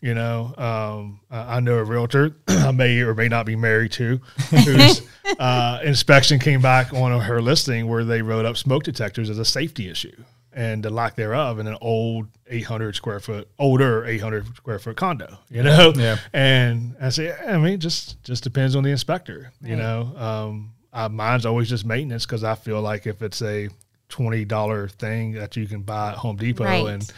You 0.00 0.14
know, 0.14 0.54
um, 0.56 1.20
I 1.30 1.56
I 1.56 1.60
know 1.60 1.78
a 1.78 1.84
realtor 1.84 2.36
I 2.48 2.70
may 2.70 3.00
or 3.00 3.14
may 3.14 3.26
not 3.28 3.46
be 3.46 3.56
married 3.56 3.92
to, 3.92 4.20
whose 4.50 5.02
uh, 5.40 5.80
inspection 5.82 6.38
came 6.38 6.60
back 6.62 6.92
on 6.92 7.20
her 7.20 7.42
listing 7.42 7.88
where 7.88 8.04
they 8.04 8.22
wrote 8.22 8.44
up 8.44 8.56
smoke 8.56 8.84
detectors 8.84 9.28
as 9.28 9.38
a 9.38 9.44
safety 9.44 9.88
issue 9.90 10.22
and 10.56 10.82
the 10.82 10.90
lack 10.90 11.14
thereof 11.14 11.58
in 11.60 11.66
an 11.68 11.76
old 11.80 12.26
800 12.48 12.96
square 12.96 13.20
foot, 13.20 13.46
older 13.58 14.04
800 14.06 14.56
square 14.56 14.78
foot 14.80 14.96
condo. 14.96 15.38
You 15.50 15.62
know, 15.62 15.92
Yeah. 15.96 16.16
and 16.32 16.96
I 17.00 17.10
say, 17.10 17.32
I 17.32 17.58
mean, 17.58 17.78
just 17.78 18.20
just 18.24 18.42
depends 18.42 18.74
on 18.74 18.82
the 18.82 18.90
inspector. 18.90 19.52
You 19.62 19.76
know, 19.76 20.12
um, 20.16 20.72
uh, 20.92 21.08
mine's 21.10 21.46
always 21.46 21.68
just 21.68 21.84
maintenance 21.84 22.24
because 22.26 22.42
I 22.42 22.54
feel 22.56 22.80
like 22.80 23.06
if 23.06 23.20
it's 23.22 23.42
a 23.42 23.68
twenty 24.08 24.44
dollar 24.44 24.88
thing 24.88 25.32
that 25.32 25.56
you 25.56 25.66
can 25.66 25.82
buy 25.82 26.12
at 26.12 26.16
Home 26.18 26.36
Depot 26.36 26.64
Right. 26.64 26.86
and 26.86 27.12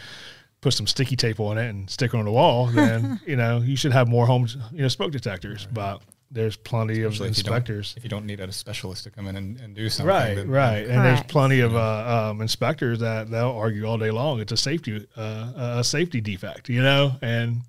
put 0.61 0.73
some 0.73 0.87
sticky 0.87 1.15
tape 1.15 1.39
on 1.39 1.57
it 1.57 1.69
and 1.69 1.89
stick 1.89 2.13
it 2.13 2.17
on 2.17 2.25
the 2.25 2.31
wall, 2.31 2.65
then 2.67 3.19
you 3.25 3.37
know 3.37 3.59
you 3.61 3.77
should 3.77 3.93
have 3.93 4.07
more 4.09 4.25
home 4.27 4.47
you 4.73 4.81
know 4.81 4.87
smoke 4.89 5.11
detectors. 5.13 5.65
But 5.71 6.01
there's 6.31 6.55
plenty 6.55 7.01
of 7.01 7.13
Especially 7.13 7.29
if 7.29 7.37
you 7.37 7.41
inspectors. 7.41 7.93
If 7.97 8.03
you 8.03 8.09
don't 8.09 8.25
need 8.25 8.39
a 8.39 8.51
specialist 8.51 9.03
to 9.05 9.11
come 9.11 9.27
in 9.27 9.35
and, 9.35 9.59
and 9.59 9.75
do 9.75 9.89
something. 9.89 10.07
Right, 10.15 10.35
then- 10.35 10.49
right, 10.49 10.85
and 10.87 11.03
there's 11.03 11.23
plenty 11.23 11.59
of 11.61 11.75
uh, 11.75 12.29
um, 12.31 12.41
inspectors 12.41 12.99
that 12.99 13.29
they'll 13.31 13.51
argue 13.51 13.85
all 13.85 13.97
day 13.97 14.11
long. 14.11 14.39
It's 14.39 14.51
a 14.51 14.57
safety, 14.57 15.07
uh, 15.17 15.53
a 15.77 15.83
safety 15.83 16.21
defect, 16.21 16.69
you 16.69 16.83
know, 16.83 17.13
and 17.21 17.61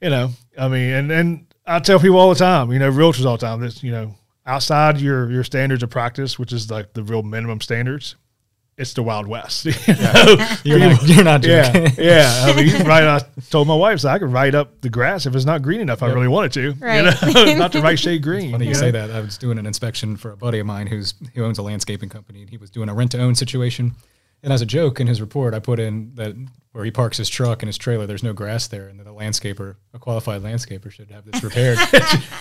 you 0.00 0.10
know, 0.10 0.30
I 0.58 0.68
mean, 0.68 0.90
and 0.92 1.10
and 1.12 1.46
I 1.66 1.78
tell 1.80 1.98
people 1.98 2.18
all 2.18 2.28
the 2.30 2.34
time, 2.34 2.72
you 2.72 2.78
know, 2.78 2.90
realtors 2.90 3.24
all 3.24 3.36
the 3.36 3.46
time, 3.46 3.60
that 3.60 3.82
you 3.82 3.90
know, 3.92 4.14
outside 4.46 5.00
your 5.00 5.30
your 5.30 5.44
standards 5.44 5.82
of 5.82 5.90
practice, 5.90 6.38
which 6.38 6.52
is 6.52 6.70
like 6.70 6.92
the 6.94 7.02
real 7.02 7.22
minimum 7.22 7.60
standards, 7.60 8.16
it's 8.76 8.92
the 8.94 9.02
wild 9.02 9.26
west. 9.26 9.66
You 9.86 9.94
know? 9.94 10.48
You're 10.64 10.78
not, 10.78 11.02
you're 11.08 11.24
not 11.24 11.42
joking. 11.42 11.84
yeah, 11.98 12.44
yeah. 12.44 12.44
I 12.52 12.56
mean, 12.56 12.66
you 12.66 12.72
can 12.72 12.86
write. 12.86 13.04
I 13.04 13.20
told 13.50 13.68
my 13.68 13.74
wife, 13.74 14.00
so 14.00 14.08
I 14.08 14.18
could 14.18 14.32
write 14.32 14.54
up 14.54 14.80
the 14.80 14.88
grass 14.88 15.26
if 15.26 15.34
it's 15.34 15.44
not 15.44 15.62
green 15.62 15.80
enough. 15.80 16.02
I 16.02 16.06
really 16.10 16.28
wanted 16.28 16.52
to, 16.52 16.72
Right. 16.80 16.96
You 17.22 17.32
know, 17.34 17.54
not 17.54 17.72
the 17.72 17.82
right 17.82 17.98
shade 17.98 18.22
green. 18.22 18.52
Funny 18.52 18.64
you 18.64 18.70
you 18.70 18.74
say 18.74 18.90
that. 18.90 19.10
I 19.10 19.20
was 19.20 19.36
doing 19.38 19.58
an 19.58 19.66
inspection 19.66 20.16
for 20.16 20.32
a 20.32 20.36
buddy 20.36 20.58
of 20.58 20.66
mine 20.66 20.86
who's 20.86 21.14
who 21.34 21.44
owns 21.44 21.58
a 21.58 21.62
landscaping 21.62 22.08
company, 22.08 22.40
and 22.40 22.50
he 22.50 22.56
was 22.56 22.70
doing 22.70 22.88
a 22.88 22.94
rent 22.94 23.12
to 23.12 23.20
own 23.20 23.34
situation. 23.34 23.92
And 24.44 24.52
as 24.52 24.60
a 24.62 24.66
joke 24.66 25.00
in 25.00 25.06
his 25.06 25.20
report, 25.20 25.54
I 25.54 25.58
put 25.58 25.80
in 25.80 26.12
that 26.14 26.36
where 26.72 26.84
he 26.84 26.90
parks 26.90 27.16
his 27.18 27.28
truck 27.28 27.62
and 27.62 27.68
his 27.68 27.78
trailer, 27.78 28.04
there's 28.06 28.22
no 28.22 28.32
grass 28.32 28.66
there, 28.66 28.88
and 28.88 28.98
that 29.00 29.06
a 29.06 29.10
landscaper, 29.10 29.76
a 29.94 29.98
qualified 29.98 30.42
landscaper, 30.42 30.90
should 30.90 31.10
have 31.10 31.24
this 31.24 31.42
repaired. 31.42 31.78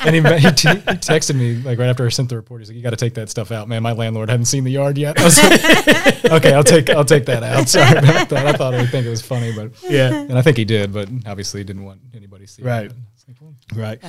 and 0.06 0.16
he, 0.16 0.22
he, 0.40 0.52
t- 0.52 0.68
he 0.70 0.98
texted 1.00 1.36
me 1.36 1.56
like 1.62 1.78
right 1.80 1.88
after 1.88 2.06
I 2.06 2.10
sent 2.10 2.30
the 2.30 2.36
report. 2.36 2.60
He's 2.62 2.70
like, 2.70 2.76
"You 2.76 2.84
got 2.84 2.90
to 2.90 2.96
take 2.98 3.14
that 3.14 3.30
stuff 3.30 3.52
out, 3.52 3.68
man. 3.70 3.84
My 3.84 3.94
landlord 3.94 4.30
hadn't 4.30 4.46
seen 4.48 4.64
the 4.66 4.72
yard 4.72 4.98
yet." 4.98 5.18
I 5.20 5.24
was 5.24 5.38
like, 5.42 6.26
"Okay, 6.26 6.54
I'll 6.54 6.64
take 6.64 6.90
I'll 6.90 7.06
take 7.06 7.26
that 7.28 7.42
out." 7.44 7.70
Sorry 7.70 7.98
about 7.98 8.28
that. 8.30 8.48
I 8.48 8.54
thought 8.54 8.74
he 8.74 8.82
would 8.82 8.90
think 8.90 9.06
it 9.06 9.10
was 9.12 9.22
funny, 9.22 9.54
but 9.56 9.72
Yeah. 9.84 10.14
and 10.14 10.38
I 10.38 10.42
think 10.42 10.58
he 10.58 10.66
did, 10.66 10.92
but 10.92 11.08
obviously 11.26 11.60
he 11.62 11.64
didn't 11.64 11.86
want 11.86 12.02
anybody 12.14 12.46
to 12.46 12.52
see. 12.52 12.64
it. 12.64 12.66
Right. 12.66 12.88
But 12.90 12.98
it's 13.16 13.26
like, 13.28 13.38
well, 13.40 13.54
Right. 13.76 14.00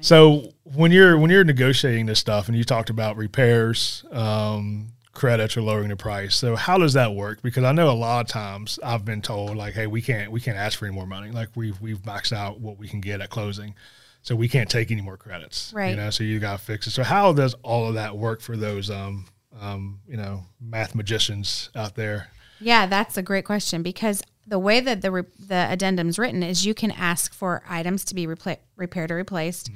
So 0.00 0.54
when 0.64 0.90
you're 0.92 1.18
when 1.18 1.30
you're 1.30 1.44
negotiating 1.44 2.06
this 2.06 2.18
stuff, 2.18 2.48
and 2.48 2.56
you 2.56 2.64
talked 2.64 2.88
about 2.90 3.16
repairs, 3.18 4.02
um, 4.10 4.88
credits, 5.14 5.56
or 5.56 5.62
lowering 5.62 5.88
the 5.88 5.96
price. 5.96 6.34
So 6.34 6.56
how 6.56 6.78
does 6.78 6.92
that 6.94 7.14
work? 7.14 7.42
Because 7.42 7.64
I 7.64 7.72
know 7.72 7.90
a 7.90 7.92
lot 7.92 8.20
of 8.20 8.28
times 8.28 8.78
I've 8.82 9.04
been 9.04 9.22
told 9.22 9.56
like, 9.56 9.74
hey, 9.74 9.86
we 9.86 10.02
can't 10.02 10.30
we 10.30 10.40
can't 10.40 10.58
ask 10.58 10.78
for 10.78 10.86
any 10.86 10.94
more 10.94 11.06
money. 11.06 11.30
Like 11.30 11.50
we've 11.54 11.80
we've 11.80 12.02
maxed 12.02 12.32
out 12.32 12.60
what 12.60 12.78
we 12.78 12.88
can 12.88 13.00
get 13.00 13.20
at 13.20 13.30
closing, 13.30 13.74
so 14.22 14.36
we 14.36 14.48
can't 14.48 14.68
take 14.68 14.90
any 14.90 15.02
more 15.02 15.16
credits. 15.16 15.72
Right. 15.74 15.90
You 15.90 15.96
know, 15.96 16.10
so 16.10 16.24
you 16.24 16.38
got 16.40 16.58
to 16.58 16.64
fix 16.64 16.86
it. 16.86 16.90
So 16.90 17.02
how 17.02 17.32
does 17.32 17.54
all 17.62 17.88
of 17.88 17.94
that 17.94 18.16
work 18.16 18.40
for 18.40 18.56
those 18.56 18.90
um 18.90 19.26
um 19.60 20.00
you 20.06 20.16
know 20.16 20.44
math 20.60 20.94
magicians 20.94 21.70
out 21.74 21.94
there? 21.94 22.28
Yeah, 22.60 22.86
that's 22.86 23.16
a 23.16 23.22
great 23.22 23.44
question 23.44 23.82
because 23.82 24.22
the 24.46 24.58
way 24.58 24.80
that 24.80 25.02
the 25.02 25.10
re- 25.10 25.22
the 25.38 25.54
addendum's 25.54 26.18
written 26.18 26.42
is 26.42 26.66
you 26.66 26.74
can 26.74 26.90
ask 26.90 27.32
for 27.32 27.62
items 27.68 28.04
to 28.06 28.14
be 28.14 28.26
repla- 28.26 28.58
repaired 28.76 29.10
or 29.10 29.16
replaced, 29.16 29.70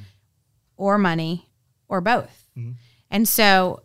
or 0.76 0.98
money, 0.98 1.48
or 1.88 2.00
both. 2.00 2.46
And 3.10 3.26
so, 3.26 3.82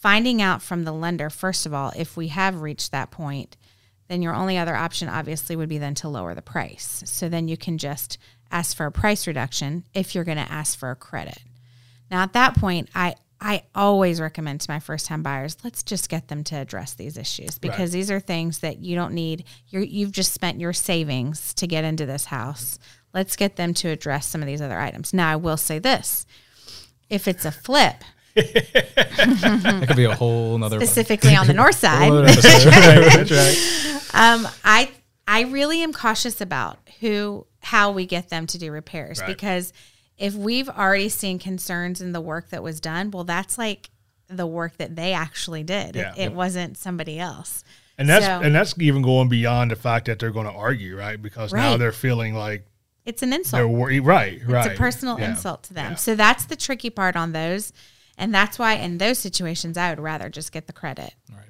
finding 0.00 0.42
out 0.42 0.62
from 0.62 0.84
the 0.84 0.92
lender 0.92 1.30
first 1.30 1.66
of 1.66 1.74
all 1.74 1.92
if 1.96 2.16
we 2.16 2.28
have 2.28 2.62
reached 2.62 2.90
that 2.90 3.10
point, 3.10 3.56
then 4.08 4.22
your 4.22 4.34
only 4.34 4.58
other 4.58 4.74
option 4.74 5.08
obviously 5.08 5.54
would 5.54 5.68
be 5.68 5.78
then 5.78 5.94
to 5.94 6.08
lower 6.08 6.34
the 6.34 6.42
price. 6.42 7.02
So 7.06 7.28
then 7.28 7.46
you 7.46 7.56
can 7.56 7.78
just 7.78 8.18
ask 8.50 8.76
for 8.76 8.86
a 8.86 8.92
price 8.92 9.26
reduction 9.26 9.84
if 9.94 10.14
you're 10.14 10.24
going 10.24 10.36
to 10.36 10.52
ask 10.52 10.76
for 10.76 10.90
a 10.90 10.96
credit. 10.96 11.38
Now 12.10 12.22
at 12.22 12.32
that 12.32 12.56
point, 12.56 12.88
I 12.94 13.14
I 13.42 13.62
always 13.74 14.20
recommend 14.20 14.60
to 14.60 14.70
my 14.70 14.80
first 14.80 15.06
time 15.06 15.22
buyers, 15.22 15.56
let's 15.64 15.82
just 15.82 16.10
get 16.10 16.28
them 16.28 16.44
to 16.44 16.56
address 16.56 16.92
these 16.92 17.16
issues 17.16 17.58
because 17.58 17.90
these 17.90 18.10
are 18.10 18.20
things 18.20 18.58
that 18.58 18.80
you 18.80 18.94
don't 18.94 19.14
need. 19.14 19.44
You're, 19.68 19.82
you've 19.82 20.12
just 20.12 20.34
spent 20.34 20.60
your 20.60 20.74
savings 20.74 21.54
to 21.54 21.66
get 21.66 21.84
into 21.84 22.04
this 22.04 22.26
house. 22.26 22.78
Let's 23.14 23.36
get 23.36 23.56
them 23.56 23.72
to 23.74 23.88
address 23.88 24.26
some 24.26 24.42
of 24.42 24.46
these 24.46 24.60
other 24.60 24.78
items. 24.78 25.14
Now 25.14 25.30
I 25.30 25.36
will 25.36 25.56
say 25.56 25.78
this: 25.78 26.26
if 27.08 27.26
it's 27.26 27.46
a 27.46 27.50
flip, 27.50 28.04
that 28.40 29.84
could 29.86 29.96
be 29.96 30.04
a 30.04 30.14
whole 30.14 30.56
nother 30.58 30.76
specifically 30.80 31.36
on 31.36 31.46
the 31.46 31.54
north 31.54 31.74
side, 31.78 32.10
episode. 32.12 32.70
That's 32.70 33.30
right. 34.12 34.32
um, 34.34 34.48
I 34.64 34.90
I 35.26 35.42
really 35.42 35.82
am 35.82 35.92
cautious 35.92 36.40
about 36.40 36.78
who 37.00 37.46
how 37.60 37.90
we 37.92 38.06
get 38.06 38.28
them 38.30 38.46
to 38.48 38.58
do 38.58 38.72
repairs 38.72 39.20
Right. 39.20 39.26
because 39.28 39.72
if 40.16 40.34
we've 40.34 40.68
already 40.68 41.08
seen 41.08 41.38
concerns 41.38 42.00
in 42.00 42.12
the 42.12 42.20
work 42.20 42.50
that 42.50 42.62
was 42.62 42.80
done, 42.80 43.10
well, 43.10 43.24
that's 43.24 43.56
like 43.58 43.90
the 44.28 44.46
work 44.46 44.76
that 44.78 44.94
they 44.96 45.12
actually 45.12 45.62
did. 45.62 45.96
Yeah. 45.96 46.12
It, 46.16 46.18
it 46.26 46.32
wasn't 46.32 46.76
somebody 46.76 47.18
else. 47.18 47.64
And 47.98 48.08
that's 48.08 48.24
So- 48.24 48.40
and 48.40 48.54
that's 48.54 48.74
even 48.78 49.02
going 49.02 49.28
beyond 49.28 49.70
the 49.70 49.76
fact 49.76 50.06
that 50.06 50.18
they're 50.18 50.30
going 50.30 50.46
to 50.46 50.52
argue, 50.52 50.96
right? 50.96 51.20
Because 51.20 51.52
now 51.52 51.76
they're 51.76 51.92
feeling 51.92 52.34
like 52.34 52.66
It's 53.04 53.22
an 53.22 53.32
insult. 53.32 53.58
they're 53.60 54.00
right? 54.02 54.40
Right. 54.46 54.66
It's 54.66 54.74
a 54.74 54.78
personal 54.78 55.18
Yeah. 55.18 55.30
insult 55.30 55.62
to 55.64 55.74
them. 55.74 55.92
Yeah. 55.92 55.96
So 55.96 56.14
that's 56.14 56.44
the 56.46 56.56
tricky 56.56 56.90
part 56.90 57.16
on 57.16 57.32
those. 57.32 57.72
And 58.20 58.34
that's 58.34 58.58
why 58.58 58.74
in 58.74 58.98
those 58.98 59.18
situations, 59.18 59.78
I 59.78 59.88
would 59.90 59.98
rather 59.98 60.28
just 60.28 60.52
get 60.52 60.66
the 60.66 60.74
credit. 60.74 61.14
Right. 61.32 61.48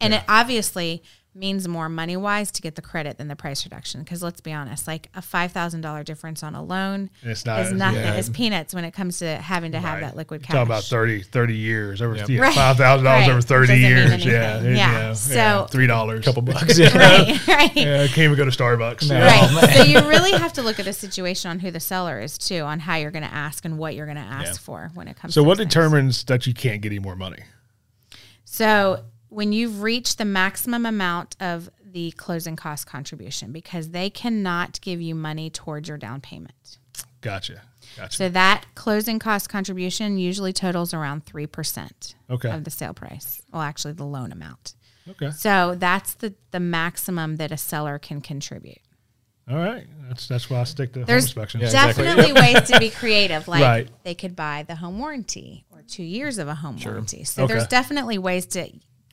And 0.00 0.14
it 0.14 0.22
obviously 0.28 1.02
means 1.34 1.66
more 1.66 1.88
money 1.88 2.14
wise 2.14 2.50
to 2.52 2.60
get 2.60 2.74
the 2.74 2.82
credit 2.82 3.16
than 3.16 3.26
the 3.26 3.34
price 3.34 3.64
reduction. 3.64 4.02
Because 4.02 4.22
let's 4.22 4.42
be 4.42 4.52
honest, 4.52 4.86
like 4.86 5.08
a 5.14 5.22
five 5.22 5.50
thousand 5.50 5.80
dollar 5.80 6.02
difference 6.04 6.42
on 6.42 6.54
a 6.54 6.62
loan 6.62 7.08
It's 7.22 7.46
not- 7.46 7.60
is 7.60 7.72
nothing. 7.72 8.00
yeah. 8.02 8.14
It's 8.14 8.28
peanuts 8.28 8.74
when 8.74 8.84
it 8.84 8.92
comes 8.92 9.18
to 9.20 9.36
having 9.36 9.72
to 9.72 9.80
have 9.80 10.00
that 10.00 10.14
liquid 10.14 10.42
cash. 10.42 10.52
Talking 10.52 10.66
about 10.68 10.84
30, 10.84 11.22
30 11.22 11.54
years 11.56 12.02
over 12.02 12.16
Yep. 12.16 12.28
yeah, 12.28 12.40
Right. 12.42 12.54
five 12.54 12.76
thousand 12.76 13.04
dollars 13.06 13.22
Right. 13.26 13.30
over 13.32 13.40
thirty 13.40 13.78
years. 13.78 14.10
anything. 14.10 14.30
Yeah, 14.30 14.60
Yeah. 14.62 15.12
So- 15.14 15.66
three 15.70 15.86
dollars. 15.86 16.20
a 16.20 16.22
couple 16.22 16.42
bucks. 16.42 16.78
Yeah. 16.82 16.96
right, 16.98 17.48
right. 17.48 17.76
Yeah, 17.76 18.06
can't 18.08 18.18
even 18.18 18.36
go 18.36 18.44
to 18.44 18.50
Starbucks. 18.50 19.08
No. 19.08 19.16
Yeah. 19.16 19.26
Right. 19.26 19.48
Oh, 19.70 19.74
so 19.78 19.82
you 19.84 20.00
really 20.08 20.32
have 20.32 20.52
to 20.54 20.62
look 20.62 20.78
at 20.78 20.84
the 20.84 20.92
situation 20.92 21.50
on 21.50 21.60
who 21.60 21.70
the 21.70 21.80
seller 21.80 22.20
is 22.20 22.36
too, 22.36 22.60
on 22.60 22.80
how 22.80 22.96
you're 22.96 23.10
going 23.10 23.24
to 23.24 23.32
ask 23.32 23.64
and 23.64 23.78
what 23.78 23.94
you're 23.94 24.06
going 24.06 24.16
to 24.18 24.22
ask 24.22 24.52
Yeah. 24.52 24.58
for 24.58 24.90
when 24.94 25.08
it 25.08 25.16
comes. 25.16 25.32
So 25.34 25.42
to 25.42 25.48
what 25.48 25.56
those 25.56 25.64
things. 25.64 25.74
determines 25.74 26.24
that 26.24 26.46
you 26.46 26.52
can't 26.52 26.82
get 26.82 26.90
any 26.92 26.98
more 26.98 27.16
money? 27.16 27.38
So 28.44 29.04
when 29.32 29.52
you've 29.52 29.82
reached 29.82 30.18
the 30.18 30.24
maximum 30.24 30.84
amount 30.86 31.36
of 31.40 31.70
the 31.84 32.10
closing 32.12 32.56
cost 32.56 32.86
contribution, 32.86 33.52
because 33.52 33.90
they 33.90 34.08
cannot 34.10 34.80
give 34.80 35.00
you 35.00 35.14
money 35.14 35.50
towards 35.50 35.88
your 35.88 35.98
down 35.98 36.20
payment. 36.20 36.78
Gotcha. 37.20 37.62
Gotcha. 37.96 38.16
So 38.16 38.28
that 38.30 38.64
closing 38.74 39.18
cost 39.18 39.48
contribution 39.48 40.18
usually 40.18 40.52
totals 40.52 40.94
around 40.94 41.24
three 41.26 41.46
percent 41.46 42.14
Okay. 42.30 42.50
of 42.50 42.64
the 42.64 42.70
sale 42.70 42.94
price. 42.94 43.42
Well, 43.52 43.62
actually, 43.62 43.92
the 43.94 44.04
loan 44.06 44.32
amount. 44.32 44.74
okay. 45.10 45.30
So 45.30 45.74
that's 45.76 46.14
the 46.14 46.34
the 46.50 46.60
maximum 46.60 47.36
that 47.36 47.52
a 47.52 47.56
seller 47.56 47.98
can 47.98 48.20
contribute. 48.20 48.78
All 49.50 49.56
right. 49.56 49.86
That's 50.08 50.26
that's 50.28 50.48
why 50.48 50.60
I 50.60 50.64
stick 50.64 50.92
to 50.94 51.00
home 51.00 51.06
There's 51.06 51.24
inspection. 51.24 51.60
Yeah, 51.60 51.66
exactly. 51.66 52.04
definitely 52.04 52.32
ways 52.40 52.62
to 52.70 52.78
be 52.78 52.90
creative. 52.90 53.46
Like 53.48 53.62
Right. 53.62 53.88
they 54.04 54.14
could 54.14 54.34
buy 54.36 54.64
the 54.66 54.76
home 54.76 54.98
warranty 54.98 55.64
or 55.70 55.82
two 55.82 56.04
years 56.04 56.38
of 56.38 56.48
a 56.48 56.54
home 56.54 56.78
warranty. 56.84 57.24
So 57.24 57.44
Okay. 57.44 57.52
there's 57.54 57.66
definitely 57.66 58.18
ways 58.18 58.46
to 58.46 58.70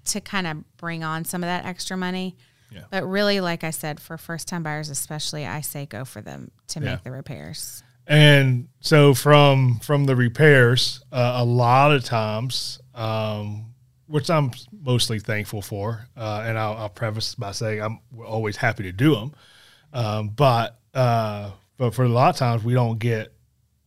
to 0.09 0.21
kind 0.21 0.47
of 0.47 0.77
bring 0.77 1.03
on 1.03 1.25
some 1.25 1.43
of 1.43 1.47
that 1.47 1.65
extra 1.65 1.97
money. 1.97 2.35
Yeah. 2.71 2.83
But 2.91 3.03
really, 3.07 3.41
like 3.41 3.63
I 3.63 3.71
said, 3.71 3.99
for 3.99 4.17
first 4.17 4.47
time 4.47 4.61
buyers 4.63 4.89
especially, 4.89 5.45
I 5.45 5.61
say 5.61 5.85
go 5.85 6.05
for 6.05 6.21
them 6.21 6.51
to 6.69 6.79
Yeah. 6.79 6.91
make 6.91 7.03
the 7.03 7.11
repairs. 7.11 7.83
And 8.05 8.67
so 8.79 9.13
from 9.13 9.79
from 9.79 10.05
the 10.05 10.15
repairs, 10.15 11.01
uh, 11.11 11.33
a 11.37 11.45
lot 11.45 11.91
of 11.91 12.03
times, 12.03 12.79
um, 12.95 13.73
which 14.07 14.29
I'm 14.29 14.51
mostly 14.71 15.19
thankful 15.19 15.61
for, 15.61 16.07
uh, 16.17 16.43
and 16.45 16.57
I'll, 16.57 16.75
I'll 16.77 16.89
preface 16.89 17.35
by 17.35 17.51
saying 17.51 17.81
I'm 17.81 17.99
always 18.25 18.57
happy 18.57 18.83
to 18.83 18.91
do 18.91 19.13
them. 19.15 19.33
Um, 19.93 20.29
but 20.29 20.79
uh, 20.93 21.51
but 21.77 21.93
for 21.93 22.03
a 22.03 22.09
lot 22.09 22.29
of 22.29 22.35
times 22.35 22.63
we 22.63 22.73
don't 22.73 22.97
get 22.99 23.31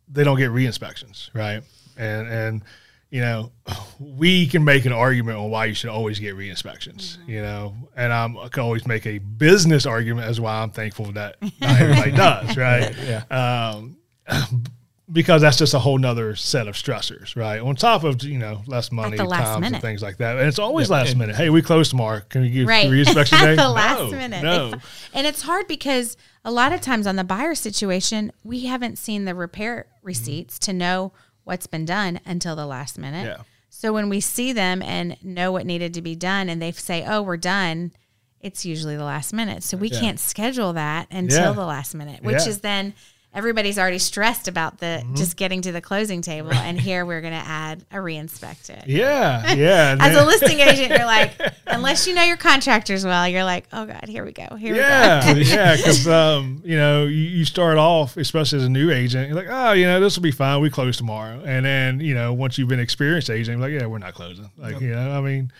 they 0.08 0.24
don't 0.24 0.38
get 0.38 0.50
re-inspections, 0.50 1.30
right? 1.34 1.62
And 1.96 2.28
and 2.28 2.64
you 3.12 3.20
know 3.20 3.52
we 4.00 4.46
can 4.46 4.64
make 4.64 4.86
an 4.86 4.92
argument 4.92 5.36
on 5.38 5.50
why 5.50 5.66
you 5.66 5.74
should 5.74 5.90
always 5.90 6.18
get 6.18 6.34
re-inspections, 6.34 7.18
you 7.26 7.40
know, 7.42 7.74
and 7.94 8.10
I'm, 8.12 8.36
I 8.38 8.48
can 8.48 8.62
always 8.62 8.86
make 8.86 9.06
a 9.06 9.18
business 9.18 9.84
argument 9.86 10.26
as 10.26 10.40
why 10.40 10.62
I'm 10.62 10.70
thankful 10.70 11.12
that 11.12 11.36
not 11.60 11.80
everybody 11.80 12.10
does, 12.26 12.56
right? 12.56 12.92
Yeah. 13.06 13.22
Um, 13.30 13.98
because 15.12 15.42
that's 15.42 15.58
just 15.58 15.74
a 15.74 15.78
whole 15.78 15.98
nother 15.98 16.34
set 16.36 16.68
of 16.68 16.74
stressors, 16.74 17.36
right? 17.36 17.60
On 17.60 17.76
top 17.76 18.02
of 18.04 18.22
you 18.24 18.38
know 18.38 18.62
less 18.66 18.90
money, 18.90 19.16
the 19.18 19.24
last 19.24 19.42
times, 19.44 19.60
minute. 19.60 19.76
and 19.76 19.82
things 19.82 20.02
like 20.02 20.16
that, 20.18 20.38
and 20.38 20.48
it's 20.48 20.58
always 20.58 20.88
last 20.88 21.16
minute. 21.16 21.36
Hey, 21.36 21.50
we 21.50 21.60
close 21.60 21.90
tomorrow. 21.90 22.22
Can 22.28 22.44
you 22.44 22.50
give 22.50 22.68
right 22.68 22.88
re-inspection 22.90 23.36
at 23.40 23.44
day? 23.44 23.56
the 23.56 23.68
last 23.68 24.10
minute 24.10 24.42
No, 24.42 24.70
They- 24.70 24.78
and 25.14 25.26
it's 25.26 25.42
hard 25.42 25.68
because 25.68 26.16
a 26.44 26.50
lot 26.50 26.72
of 26.72 26.80
times 26.80 27.06
on 27.06 27.16
the 27.16 27.24
buyer 27.24 27.54
situation 27.54 28.32
we 28.42 28.64
haven't 28.66 28.96
seen 28.96 29.26
the 29.26 29.34
repair 29.34 29.86
receipts 30.02 30.58
to 30.60 30.72
know 30.72 31.12
what's 31.44 31.66
been 31.66 31.84
done 31.84 32.20
until 32.24 32.54
the 32.56 32.66
last 32.66 32.98
minute 32.98 33.26
Yeah. 33.26 33.42
so 33.68 33.92
when 33.92 34.08
we 34.08 34.20
see 34.20 34.52
them 34.52 34.82
and 34.82 35.16
know 35.22 35.52
what 35.52 35.66
needed 35.66 35.94
to 35.94 36.02
be 36.02 36.14
done 36.14 36.48
and 36.48 36.60
they 36.62 36.72
say 36.72 37.04
oh 37.06 37.22
we're 37.22 37.36
done 37.36 37.92
it's 38.40 38.64
usually 38.64 38.96
the 38.96 39.04
last 39.04 39.32
minute 39.32 39.62
so 39.62 39.76
we 39.76 39.88
can't 39.90 40.18
schedule 40.18 40.72
that 40.72 41.06
until 41.10 41.38
Yeah. 41.50 41.52
the 41.52 41.64
last 41.66 41.94
minute 41.94 42.22
which 42.22 42.42
Yeah. 42.42 42.48
is 42.48 42.58
then 42.60 42.94
everybody's 43.34 43.78
already 43.78 43.98
stressed 43.98 44.48
about 44.48 44.78
the 44.78 44.92
Mm-hmm. 45.02 45.14
just 45.14 45.36
getting 45.36 45.62
to 45.62 45.72
the 45.72 45.80
closing 45.80 46.20
table 46.20 46.52
and 46.52 46.78
here 46.78 47.06
we're 47.06 47.22
going 47.22 47.32
to 47.32 47.38
add 47.48 47.82
a 47.90 47.96
reinspect 47.96 48.68
it 48.70 48.84
yeah, 48.86 49.54
yeah. 49.54 49.92
and 49.92 50.02
as 50.02 50.16
a 50.16 50.24
listing 50.24 50.60
agent, 50.60 50.90
you're 50.90 51.06
like, 51.06 51.32
unless 51.66 52.06
you 52.06 52.14
know 52.14 52.22
your 52.22 52.36
contractors 52.36 53.04
well, 53.04 53.26
you're 53.26 53.44
like, 53.44 53.64
oh 53.72 53.86
god, 53.86 54.04
here 54.06 54.24
we 54.24 54.32
go, 54.32 54.54
here 54.56 54.74
yeah, 54.74 55.32
we 55.34 55.44
go. 55.44 55.50
yeah, 55.50 55.76
because 55.76 56.06
um, 56.06 56.60
you 56.64 56.76
know 56.76 57.04
you, 57.04 57.22
you 57.22 57.44
start 57.44 57.78
off, 57.78 58.16
especially 58.16 58.58
as 58.58 58.64
a 58.64 58.68
new 58.68 58.90
agent, 58.90 59.28
you're 59.28 59.36
like, 59.36 59.48
oh, 59.48 59.72
you 59.72 59.86
know, 59.86 59.98
this 60.00 60.16
will 60.16 60.22
be 60.22 60.30
fine. 60.30 60.60
We 60.60 60.68
close 60.70 60.96
tomorrow, 60.98 61.42
and 61.44 61.64
then 61.64 62.00
you 62.00 62.14
know 62.14 62.32
once 62.32 62.58
you've 62.58 62.68
been 62.68 62.80
experienced 62.80 63.30
agent, 63.30 63.58
you're 63.58 63.68
like, 63.68 63.80
yeah, 63.80 63.86
we're 63.86 63.98
not 63.98 64.14
closing. 64.14 64.50
Like 64.58 64.80
you 64.80 64.90
know, 64.90 65.10
I 65.10 65.20
mean, 65.20 65.52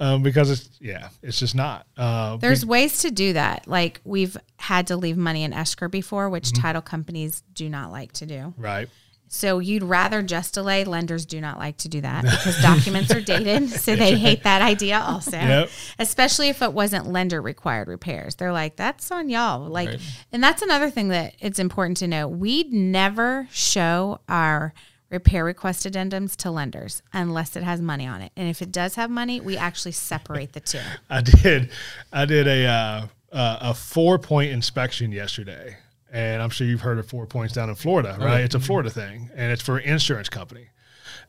um, 0.00 0.22
because 0.22 0.50
it's 0.50 0.70
yeah, 0.80 1.08
it's 1.22 1.38
just 1.38 1.54
not. 1.54 1.86
Uh, 1.96 2.36
There's 2.36 2.64
ways 2.64 3.02
to 3.02 3.10
do 3.10 3.32
that. 3.32 3.66
Like 3.66 4.00
we've 4.04 4.36
had 4.58 4.86
to 4.88 4.96
leave 4.96 5.16
money 5.16 5.42
in 5.44 5.52
escrow 5.52 5.88
before, 5.88 6.28
which 6.28 6.44
Mm-hmm. 6.50 6.62
title 6.62 6.82
companies 6.82 7.42
do 7.52 7.68
not 7.68 7.90
like 7.90 8.12
to 8.14 8.26
do. 8.26 8.54
right. 8.56 8.88
So 9.30 9.58
you'd 9.58 9.82
rather 9.82 10.22
just 10.22 10.54
delay. 10.54 10.84
Lenders 10.84 11.26
do 11.26 11.38
not 11.38 11.58
like 11.58 11.76
to 11.78 11.88
do 11.90 12.00
that 12.00 12.22
because 12.24 12.62
documents 12.62 13.12
are 13.14 13.20
dated, 13.20 13.68
so 13.84 13.94
they 13.94 14.16
hate 14.16 14.44
that 14.44 14.62
idea 14.62 15.00
also. 15.00 15.36
Yep. 15.36 15.68
Especially 15.98 16.48
if 16.48 16.62
it 16.62 16.72
wasn't 16.72 17.06
lender 17.12 17.42
required 17.42 17.88
repairs. 17.88 18.36
They're 18.36 18.54
like, 18.54 18.76
that's 18.76 19.10
on 19.10 19.28
y'all. 19.28 19.68
Like, 19.68 19.88
Right. 19.90 20.00
and 20.32 20.42
that's 20.42 20.62
another 20.62 20.88
thing 20.88 21.08
that 21.08 21.34
it's 21.40 21.58
important 21.58 21.98
to 21.98 22.08
know. 22.08 22.26
We'd 22.26 22.72
never 22.72 23.46
show 23.50 24.20
our 24.30 24.72
repair 25.10 25.44
request 25.44 25.86
addendums 25.86 26.36
to 26.36 26.50
lenders 26.50 27.02
unless 27.12 27.56
it 27.56 27.62
has 27.62 27.80
money 27.80 28.06
on 28.06 28.20
it. 28.20 28.32
And 28.36 28.48
if 28.48 28.60
it 28.62 28.70
does 28.70 28.94
have 28.96 29.10
money, 29.10 29.40
we 29.40 29.56
actually 29.56 29.92
separate 29.92 30.52
the 30.52 30.60
two. 30.60 30.80
I 31.10 31.20
did, 31.22 31.70
I 32.12 32.24
did 32.24 32.46
a 32.46 32.66
uh, 32.66 33.06
uh, 33.32 33.58
a 33.60 33.74
four 33.74 34.18
point 34.18 34.52
inspection 34.52 35.12
yesterday, 35.12 35.76
and 36.12 36.42
I'm 36.42 36.50
sure 36.50 36.66
you've 36.66 36.80
heard 36.80 36.98
of 36.98 37.06
four 37.06 37.26
points 37.26 37.54
down 37.54 37.68
in 37.68 37.74
Florida, 37.74 38.16
right? 38.20 38.40
It's 38.40 38.54
a 38.54 38.60
Florida 38.60 38.90
thing, 38.90 39.30
and 39.34 39.52
it's 39.52 39.62
for 39.62 39.78
an 39.78 39.84
insurance 39.84 40.28
company, 40.28 40.68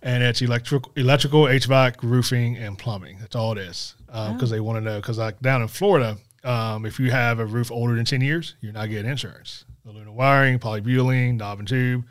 and 0.02 0.24
it's 0.24 0.42
electrical, 0.42 0.92
electrical, 0.96 1.44
HVAC, 1.44 1.98
roofing, 2.04 2.58
and 2.58 2.78
plumbing. 2.78 3.18
That's 3.20 3.36
all 3.36 3.52
it 3.54 3.58
is, 3.58 3.96
because 4.08 4.50
they 4.50 4.60
want 4.60 4.78
to 4.78 4.82
know. 4.82 4.98
Because 4.98 5.18
like 5.18 5.40
down 5.42 5.62
in 5.62 5.68
Florida, 5.68 6.18
um, 6.44 6.86
if 6.86 7.00
you 7.00 7.12
have 7.12 7.40
a 7.40 7.46
roof 7.46 7.72
older 7.72 7.96
than 7.96 8.06
ten 8.06 8.22
years, 8.22 8.56
you're 8.62 8.74
not 8.74 8.90
getting 8.90 9.10
insurance. 9.12 9.66
Aluminum 9.86 10.16
wiring, 10.16 10.60
polybutylene, 10.60 11.36
knob 11.38 11.60
and 11.60 11.68
tube. 11.68 12.06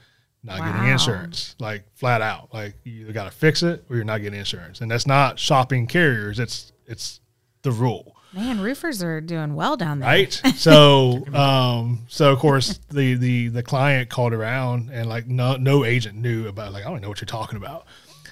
Not 0.49 0.73
getting 0.73 0.89
insurance, 0.91 1.55
like 1.59 1.85
flat 1.95 2.23
out. 2.23 2.53
Like 2.53 2.75
you 2.85 3.03
either 3.03 3.13
got 3.13 3.25
to 3.25 3.31
fix 3.31 3.63
it 3.63 3.85
or 3.89 3.97
you're 3.97 4.05
not 4.05 4.23
getting 4.23 4.39
insurance, 4.39 4.81
and 4.81 4.91
that's 4.91 5.07
not 5.07 5.39
shopping 5.39 5.87
carriers. 5.87 6.39
It's 6.39 6.73
it's 6.87 7.21
the 7.63 7.71
rule 7.71 8.17
Man, 8.33 8.61
roofers 8.61 9.03
are 9.03 9.21
doing 9.21 9.55
well 9.55 9.77
down 9.77 10.01
there. 10.01 10.09
right 10.09 10.33
so 10.57 11.25
um 11.35 12.05
so 12.09 12.33
of 12.33 12.39
course 12.39 12.79
the 12.91 13.15
the 13.15 13.49
the 13.49 13.63
client 13.63 14.11
called 14.11 14.35
around 14.35 14.91
and 14.93 15.09
like 15.09 15.27
no 15.27 15.57
no 15.57 15.85
agent 15.85 16.17
knew 16.17 16.47
about 16.47 16.73
like 16.73 16.85
i 16.85 16.91
don't 16.91 17.01
know 17.01 17.09
what 17.09 17.21
you're 17.21 17.27
talking 17.27 17.57
about 17.57 17.87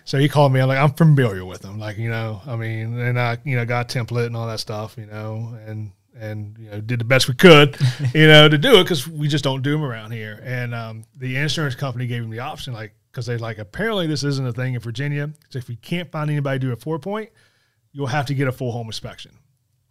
so 0.05 0.19
he 0.19 0.29
called 0.29 0.53
me 0.53 0.61
i'm 0.61 0.69
like 0.69 0.79
i'm 0.79 0.93
familiar 0.93 1.45
with 1.45 1.63
them 1.63 1.79
like 1.79 1.97
you 1.97 2.11
know 2.11 2.43
i 2.47 2.57
mean 2.57 2.99
and 2.99 3.19
i 3.19 3.39
you 3.45 3.57
know 3.57 3.65
got 3.65 3.93
a 3.95 3.99
template 3.99 4.27
and 4.27 4.37
all 4.37 4.47
that 4.47 4.61
stuff 4.61 4.97
you 4.99 5.07
know 5.07 5.57
and 5.67 5.91
and 6.19 6.57
you 6.59 6.71
know 6.71 6.81
did 6.81 6.99
the 6.99 7.05
best 7.05 7.29
we 7.29 7.35
could 7.35 7.77
you 8.15 8.27
know 8.27 8.49
to 8.49 8.59
do 8.59 8.79
it 8.79 8.83
because 8.85 9.07
we 9.07 9.29
just 9.29 9.45
don't 9.45 9.63
do 9.63 9.73
them 9.73 9.85
around 9.85 10.11
here 10.11 10.41
and 10.45 10.75
um 10.75 11.05
the 11.17 11.37
insurance 11.37 11.75
company 11.75 12.07
gave 12.07 12.23
him 12.23 12.31
the 12.31 12.39
option 12.41 12.73
like 12.73 12.95
because 13.11 13.27
they 13.27 13.37
like 13.37 13.59
apparently 13.59 14.07
this 14.07 14.25
isn't 14.25 14.47
a 14.47 14.53
thing 14.53 14.75
in 14.75 14.81
virginia 14.81 15.31
so 15.51 15.59
if 15.59 15.69
you 15.69 15.77
can't 15.77 16.11
find 16.11 16.31
anybody 16.31 16.59
to 16.59 16.67
do 16.67 16.73
a 16.73 16.77
four 16.77 16.99
point 16.99 17.31
you'll 17.93 18.07
have 18.07 18.27
to 18.27 18.35
get 18.35 18.49
a 18.49 18.53
full 18.53 18.73
home 18.73 18.87
inspection 18.87 19.33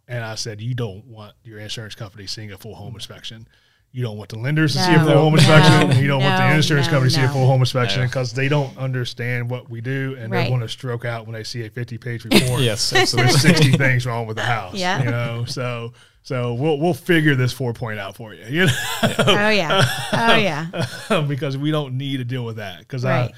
and 0.08 0.24
I 0.24 0.36
said, 0.36 0.60
you 0.60 0.74
don't 0.74 1.04
want 1.06 1.34
your 1.42 1.58
insurance 1.58 1.94
company 1.94 2.26
seeing 2.26 2.52
a 2.52 2.56
full 2.56 2.74
home 2.74 2.94
inspection. 2.94 3.48
You 3.92 4.02
don't 4.02 4.16
want 4.18 4.28
the 4.30 4.38
lenders 4.38 4.74
to 4.74 4.78
see 4.80 4.94
a 4.94 4.98
full 5.00 5.08
home 5.08 5.32
no, 5.32 5.38
inspection. 5.38 5.90
and 5.90 6.00
you 6.00 6.06
don't 6.06 6.22
want 6.22 6.36
the 6.36 6.54
insurance 6.54 6.86
no, 6.86 6.92
company 6.92 7.10
to 7.10 7.16
see 7.16 7.24
a 7.24 7.28
full 7.28 7.46
home 7.46 7.60
inspection 7.60 8.06
because 8.06 8.32
they 8.32 8.48
don't 8.48 8.76
understand 8.76 9.48
what 9.50 9.70
we 9.70 9.80
do 9.80 10.14
and 10.18 10.30
Right. 10.30 10.44
they 10.44 10.50
want 10.50 10.62
to 10.62 10.68
stroke 10.68 11.04
out 11.04 11.26
when 11.26 11.32
they 11.34 11.44
see 11.44 11.64
a 11.64 11.70
50 11.70 11.98
page 11.98 12.24
report. 12.24 12.60
Yes, 12.60 12.90
There's 12.90 13.40
60 13.40 13.72
things 13.72 14.06
wrong 14.06 14.26
with 14.26 14.36
the 14.36 14.42
house. 14.44 14.74
Yeah. 14.74 15.02
You 15.02 15.10
know, 15.10 15.44
so 15.46 15.92
so 16.26 16.54
we'll 16.54 16.80
we'll 16.80 16.92
figure 16.92 17.36
this 17.36 17.52
four 17.52 17.72
point 17.72 18.00
out 18.00 18.16
for 18.16 18.34
you. 18.34 18.44
You 18.48 18.66
know, 18.66 18.72
Oh 19.18 19.48
yeah. 19.48 19.82
Oh 20.12 20.34
yeah. 21.10 21.20
because 21.28 21.56
we 21.56 21.70
don't 21.70 21.96
need 21.96 22.16
to 22.16 22.24
deal 22.24 22.44
with 22.44 22.56
that. 22.56 22.80
Because 22.80 23.04
Right. 23.04 23.30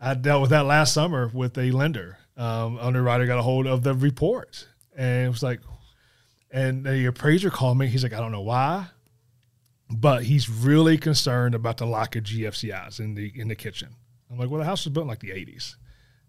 I 0.00 0.10
I 0.10 0.14
dealt 0.14 0.40
with 0.40 0.50
that 0.50 0.64
last 0.66 0.94
summer 0.94 1.28
with 1.34 1.58
a 1.58 1.72
lender. 1.72 2.18
Um, 2.36 2.78
underwriter 2.78 3.26
got 3.26 3.38
a 3.38 3.42
hold 3.42 3.66
of 3.66 3.82
the 3.82 3.92
report, 3.92 4.68
and 4.96 5.26
it 5.26 5.28
was 5.30 5.42
like, 5.42 5.60
and 6.52 6.84
the 6.86 7.06
appraiser 7.06 7.50
called 7.50 7.76
me. 7.76 7.88
He's 7.88 8.04
like, 8.04 8.12
I 8.12 8.20
don't 8.20 8.30
know 8.32 8.40
why, 8.42 8.86
but 9.90 10.22
he's 10.24 10.48
really 10.48 10.98
concerned 10.98 11.54
about 11.56 11.76
the 11.78 11.86
lack 11.86 12.14
of 12.14 12.22
GFCIs 12.22 13.00
in 13.00 13.14
the 13.14 13.32
in 13.34 13.48
the 13.48 13.56
kitchen. 13.56 13.96
I'm 14.30 14.38
like, 14.38 14.48
well, 14.48 14.60
the 14.60 14.64
house 14.64 14.84
was 14.84 14.92
built 14.94 15.04
in 15.04 15.08
like 15.08 15.18
the 15.20 15.30
80s. 15.30 15.74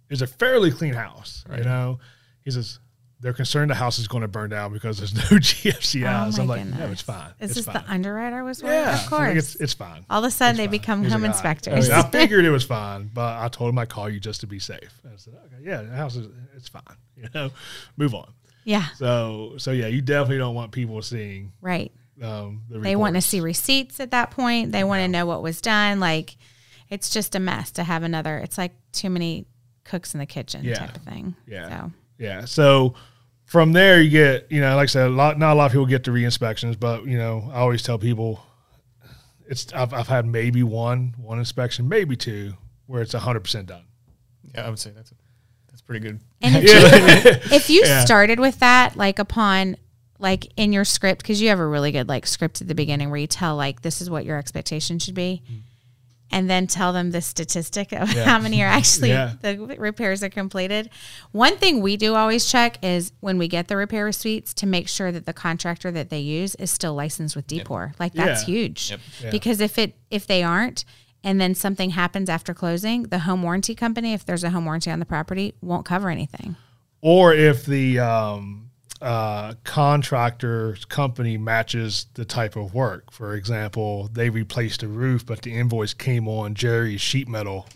It's 0.09 0.21
a 0.21 0.27
fairly 0.27 0.71
clean 0.71 0.93
house, 0.93 1.45
you 1.55 1.63
know. 1.63 1.99
He 2.43 2.51
says 2.51 2.79
they're 3.23 3.33
concerned 3.33 3.71
the 3.71 3.75
house 3.75 3.97
is 3.97 4.07
going 4.07 4.21
to 4.21 4.27
burn 4.27 4.51
down 4.51 4.71
because 4.73 4.99
there's 4.99 5.15
no 5.31 5.37
GFCIs. 5.39 6.37
Oh 6.37 6.41
I'm 6.41 6.47
like, 6.47 6.65
no, 6.65 6.87
it's 6.91 7.01
fine. 7.01 7.31
Is 7.39 7.51
it's 7.51 7.53
this 7.55 7.65
fine. 7.65 7.75
the 7.83 7.91
underwriter 7.91 8.43
was 8.43 8.61
one? 8.61 8.71
yeah, 8.71 9.01
Of 9.01 9.09
course. 9.09 9.27
like, 9.29 9.37
it's 9.37 9.55
it's 9.55 9.73
fine. 9.73 10.05
All 10.09 10.19
of 10.23 10.27
a 10.27 10.31
sudden 10.31 10.51
It's 10.51 10.57
they 10.59 10.65
fine. 10.65 10.71
become 10.71 11.03
He's 11.03 11.13
home 11.13 11.21
like, 11.23 11.31
inspectors. 11.31 11.89
I 11.89 12.01
figured 12.11 12.45
it 12.45 12.51
was 12.51 12.63
fine, 12.65 13.09
but 13.13 13.39
I 13.41 13.47
told 13.47 13.69
him 13.71 13.79
I'd 13.79 13.89
call 13.89 14.09
you 14.09 14.19
just 14.19 14.41
to 14.41 14.47
be 14.47 14.59
safe. 14.59 14.93
I 15.05 15.15
said, 15.15 15.33
okay, 15.45 15.63
yeah, 15.63 15.81
the 15.81 15.95
house 15.95 16.15
is 16.15 16.27
it's 16.55 16.67
fine. 16.69 16.83
You 17.17 17.29
know, 17.33 17.51
move 17.95 18.13
on. 18.13 18.33
yeah. 18.65 18.87
So 18.97 19.53
so 19.57 19.71
yeah, 19.71 19.87
you 19.87 20.01
definitely 20.01 20.39
don't 20.39 20.55
want 20.55 20.71
people 20.73 21.01
seeing 21.01 21.53
Right. 21.61 21.91
um, 22.21 22.63
the 22.69 22.79
They 22.79 22.95
want 22.97 23.15
to 23.15 23.21
see 23.21 23.39
receipts 23.39 23.99
at 24.01 24.11
that 24.11 24.31
point. 24.31 24.71
They 24.73 24.83
want 24.83 24.99
to 25.01 25.07
know 25.07 25.25
what 25.25 25.41
was 25.41 25.61
done. 25.61 25.99
Like 26.01 26.35
it's 26.89 27.09
just 27.09 27.35
a 27.35 27.39
mess 27.39 27.71
to 27.71 27.83
have 27.83 28.03
another 28.03 28.37
it's 28.39 28.57
like 28.57 28.73
too 28.91 29.09
many 29.09 29.45
cooks 29.85 30.13
in 30.13 30.19
the 30.19 30.25
kitchen 30.25 30.63
Yeah. 30.65 30.75
type 30.79 30.95
of 30.97 31.03
thing. 31.03 31.35
Yeah. 31.47 31.69
So 31.69 31.91
Yeah. 32.17 32.45
So 32.45 32.93
from 33.53 33.71
there, 33.71 34.01
you 34.01 34.09
get, 34.09 34.51
you 34.51 34.59
know, 34.59 34.75
like 34.75 34.85
I 34.85 34.87
said, 34.87 35.05
a 35.05 35.09
lot, 35.11 35.37
not 35.37 35.53
a 35.53 35.55
lot 35.55 35.67
of 35.67 35.73
people 35.73 35.85
get 35.85 36.03
the 36.03 36.11
re-inspections, 36.11 36.75
but 36.75 37.05
you 37.05 37.19
know, 37.19 37.51
I 37.53 37.59
always 37.59 37.83
tell 37.83 37.99
people, 37.99 38.43
it's 39.47 39.71
I've, 39.73 39.93
I've 39.93 40.07
had 40.07 40.25
maybe 40.25 40.63
one 40.63 41.13
one 41.19 41.37
inspection, 41.37 41.87
maybe 41.87 42.15
two, 42.15 42.53
where 42.87 43.03
it's 43.03 43.13
hundred 43.13 43.41
percent 43.41 43.67
done. 43.67 43.83
Yeah, 44.55 44.65
I 44.65 44.69
would 44.71 44.79
say 44.79 44.89
that's 44.89 45.11
a, 45.11 45.15
that's 45.69 45.83
pretty 45.83 45.99
good. 45.99 46.19
And 46.41 46.55
if 46.63 46.63
you, 46.63 47.55
if 47.55 47.69
you 47.69 47.85
started 47.85 48.39
with 48.39 48.57
that, 48.57 48.95
like 48.95 49.19
upon 49.19 49.77
like 50.17 50.51
in 50.57 50.73
your 50.73 50.83
script, 50.83 51.21
because 51.21 51.39
you 51.39 51.49
have 51.49 51.59
a 51.59 51.67
really 51.67 51.91
good 51.91 52.09
like 52.09 52.25
script 52.25 52.59
at 52.59 52.67
the 52.67 52.73
beginning 52.73 53.11
where 53.11 53.19
you 53.19 53.27
tell 53.27 53.55
like 53.55 53.83
this 53.83 54.01
is 54.01 54.09
what 54.09 54.25
your 54.25 54.39
expectation 54.39 54.97
should 54.97 55.13
be, 55.13 55.43
Mm. 55.45 55.59
And 56.33 56.49
then 56.49 56.67
tell 56.67 56.91
them 56.91 57.11
the 57.11 57.21
statistic 57.21 57.93
of 57.93 58.09
how 58.09 58.39
many 58.39 58.61
are 58.61 58.67
actually 58.79 59.09
Yeah. 59.09 59.33
the 59.41 59.57
repairs 59.79 60.21
are 60.23 60.29
completed. 60.29 60.89
One 61.31 61.55
thing 61.57 61.81
we 61.81 61.95
do 61.95 62.15
always 62.15 62.45
check 62.51 62.83
is 62.83 63.13
when 63.21 63.37
we 63.37 63.47
get 63.47 63.67
the 63.69 63.77
repair 63.77 64.03
receipts 64.03 64.53
to 64.55 64.65
make 64.65 64.87
sure 64.89 65.11
that 65.11 65.25
the 65.25 65.33
contractor 65.33 65.91
that 65.91 66.09
they 66.09 66.19
use 66.19 66.55
is 66.55 66.71
still 66.71 66.95
licensed 66.95 67.35
with 67.35 67.47
DPOR. 67.47 67.93
Like 67.99 68.13
that's 68.13 68.41
Yeah. 68.41 68.53
huge 68.53 68.89
Yep. 68.91 68.99
Yeah. 69.23 69.29
because 69.31 69.61
if 69.61 69.77
it 69.77 69.95
if 70.09 70.27
they 70.27 70.43
aren't. 70.43 70.83
And 71.25 71.39
then 71.39 71.55
something 71.55 71.91
happens 71.91 72.27
after 72.27 72.53
closing, 72.53 73.03
the 73.03 73.19
home 73.19 73.43
warranty 73.43 73.75
company, 73.75 74.11
if 74.11 74.25
there's 74.25 74.43
a 74.43 74.49
home 74.49 74.65
warranty 74.65 74.91
on 74.91 74.99
the 74.99 75.05
property, 75.05 75.53
won't 75.61 75.85
cover 75.85 76.09
anything. 76.09 76.57
Or 76.99 77.33
if 77.33 77.65
the 77.65 77.97
um, 77.99 78.71
uh, 79.03 79.53
contractor's 79.65 80.85
company 80.85 81.37
matches 81.37 82.05
the 82.13 82.23
type 82.25 82.55
of 82.55 82.73
work. 82.73 83.11
For 83.11 83.35
example, 83.35 84.09
they 84.13 84.29
replaced 84.29 84.81
a 84.81 84.87
roof, 84.87 85.25
but 85.25 85.41
the 85.41 85.53
invoice 85.53 85.93
came 85.93 86.27
on 86.27 86.55
Jerry's 86.55 87.01
sheet 87.01 87.27
metal 87.27 87.67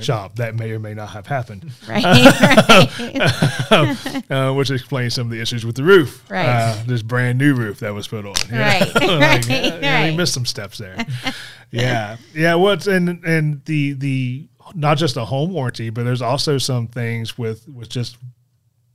shop. 0.00 0.36
That 0.36 0.54
may 0.54 0.70
or 0.72 0.78
may 0.78 0.94
not 0.94 1.10
have 1.10 1.26
happened. 1.26 1.70
right? 1.88 2.02
right. 3.70 4.30
uh, 4.30 4.52
which 4.54 4.70
explains 4.70 5.14
some 5.14 5.26
of 5.26 5.30
the 5.30 5.40
issues 5.40 5.66
with 5.66 5.76
the 5.76 5.84
roof. 5.84 6.24
Right. 6.30 6.46
Uh, 6.48 6.82
this 6.86 7.02
brand 7.02 7.38
new 7.38 7.54
roof 7.54 7.80
that 7.80 7.92
was 7.92 8.08
put 8.08 8.24
on. 8.24 8.34
you 8.46 8.52
know? 8.52 8.60
Right, 8.60 8.80
Like, 8.94 9.20
right, 9.20 9.48
yeah, 9.48 9.78
yeah, 9.80 9.94
right. 10.00 10.10
They 10.10 10.16
missed 10.16 10.34
some 10.34 10.46
steps 10.46 10.78
there. 10.78 10.96
yeah. 11.70 12.16
Yeah. 12.34 12.54
What's 12.54 12.86
and 12.86 13.22
and 13.24 13.64
the 13.66 13.92
the 13.92 14.48
not 14.74 14.96
just 14.96 15.16
a 15.18 15.24
home 15.26 15.52
warranty, 15.52 15.90
but 15.90 16.04
there's 16.04 16.22
also 16.22 16.56
some 16.58 16.86
things 16.88 17.36
with 17.36 17.68
with 17.68 17.88
just 17.90 18.16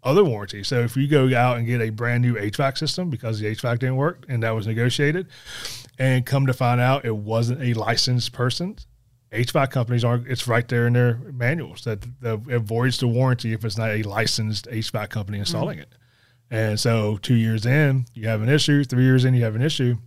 other 0.04 0.24
warranties. 0.24 0.68
So 0.68 0.80
if 0.82 0.96
you 0.96 1.08
go 1.08 1.36
out 1.36 1.58
and 1.58 1.66
get 1.68 1.82
a 1.82 1.90
brand 1.90 2.22
new 2.24 2.36
HVAC 2.36 2.78
system 2.78 3.10
because 3.10 3.40
the 3.40 3.48
HVAC 3.56 3.80
didn't 3.80 3.98
work 3.98 4.26
and 4.30 4.44
that 4.44 4.52
was 4.52 4.66
negotiated, 4.68 5.28
and 5.98 6.26
come 6.26 6.46
to 6.48 6.54
find 6.54 6.80
out 6.80 7.04
it 7.06 7.16
wasn't 7.16 7.62
a 7.62 7.74
licensed 7.74 8.32
person, 8.32 8.78
HVAC 9.34 9.70
companies 9.72 10.04
aren't. 10.04 10.28
It's 10.28 10.48
right 10.48 10.68
there 10.68 10.88
in 10.88 10.94
their 10.94 11.16
manuals 11.34 11.84
that 11.84 12.02
the, 12.22 12.42
it 12.50 12.60
voids 12.60 12.98
the 12.98 13.08
warranty 13.08 13.54
if 13.54 13.64
it's 13.66 13.78
not 13.78 13.90
a 13.90 14.02
licensed 14.04 14.66
HVAC 14.68 15.10
company 15.10 15.38
installing 15.40 15.80
it. 15.80 15.90
And 16.50 16.80
so, 16.80 17.18
two 17.18 17.36
years 17.36 17.66
in, 17.68 18.06
you 18.16 18.28
have 18.28 18.42
an 18.42 18.50
issue. 18.50 18.84
Three 18.84 19.04
years 19.04 19.26
in, 19.26 19.36
you 19.36 19.44
have 19.44 19.54
an 19.56 19.62
issue. 19.62 19.98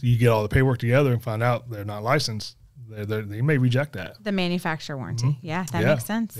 You 0.00 0.16
get 0.18 0.28
all 0.28 0.42
the 0.44 0.48
paperwork 0.48 0.78
together 0.78 1.12
and 1.12 1.20
find 1.20 1.42
out 1.42 1.68
they're 1.68 1.84
not 1.84 2.04
licensed. 2.04 2.56
They're, 2.88 3.04
they're, 3.06 3.22
they 3.22 3.40
may 3.42 3.58
reject 3.58 3.94
that. 3.94 4.22
The 4.22 4.30
manufacturer 4.30 4.96
warranty. 4.96 5.36
Yeah, 5.42 5.62
that 5.64 5.72
Mm-hmm. 5.72 5.80
yeah. 5.82 5.94
makes 5.94 6.04
sense. 6.04 6.36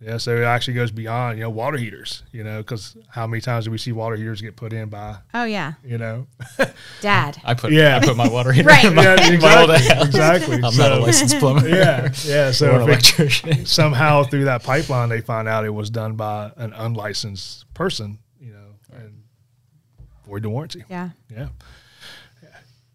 Yeah. 0.00 0.10
Yeah. 0.12 0.16
So 0.18 0.36
it 0.36 0.44
actually 0.44 0.74
goes 0.74 0.90
beyond, 0.90 1.38
you 1.38 1.44
know, 1.44 1.50
water 1.50 1.76
heaters, 1.76 2.22
you 2.32 2.44
know, 2.44 2.58
because 2.58 2.96
how 3.08 3.26
many 3.26 3.40
times 3.40 3.64
do 3.64 3.70
we 3.72 3.78
see 3.78 3.90
water 3.92 4.14
heaters 4.16 4.40
get 4.40 4.54
put 4.56 4.72
in 4.72 4.88
by, 4.88 5.16
Oh 5.34 5.44
yeah, 5.44 5.72
you 5.84 5.98
know? 5.98 6.26
Dad. 7.00 7.38
I 7.44 7.54
put 7.54 7.72
Yeah. 7.72 7.98
I 8.00 8.06
put 8.06 8.16
my 8.16 8.28
water 8.28 8.52
heater 8.54 8.68
Right. 8.68 8.84
in 8.84 8.94
my, 8.94 9.02
Yeah, 9.02 9.28
in 9.32 9.40
my 9.40 9.60
old 9.60 9.70
exactly. 9.70 9.94
house. 9.96 10.06
Exactly. 10.06 10.54
I'm 10.56 10.76
not 10.76 10.92
a 10.92 10.98
licensed 11.00 11.38
plumber. 11.38 11.68
Yeah. 11.68 12.12
Yeah. 12.24 12.50
So 12.52 12.74
an 12.74 12.82
if 12.82 12.88
it, 12.88 12.90
electrician. 12.90 13.66
somehow 13.66 14.22
through 14.24 14.44
that 14.44 14.62
pipeline, 14.62 15.08
they 15.08 15.20
find 15.20 15.48
out 15.48 15.64
it 15.64 15.70
was 15.74 15.90
done 15.90 16.14
by 16.14 16.52
an 16.56 16.72
unlicensed 16.74 17.72
person, 17.74 18.18
you 18.40 18.52
know, 18.52 18.76
and 18.96 19.22
void 20.26 20.42
the 20.42 20.50
warranty. 20.50 20.84
Yeah. 20.88 21.10
Yeah. 21.30 21.48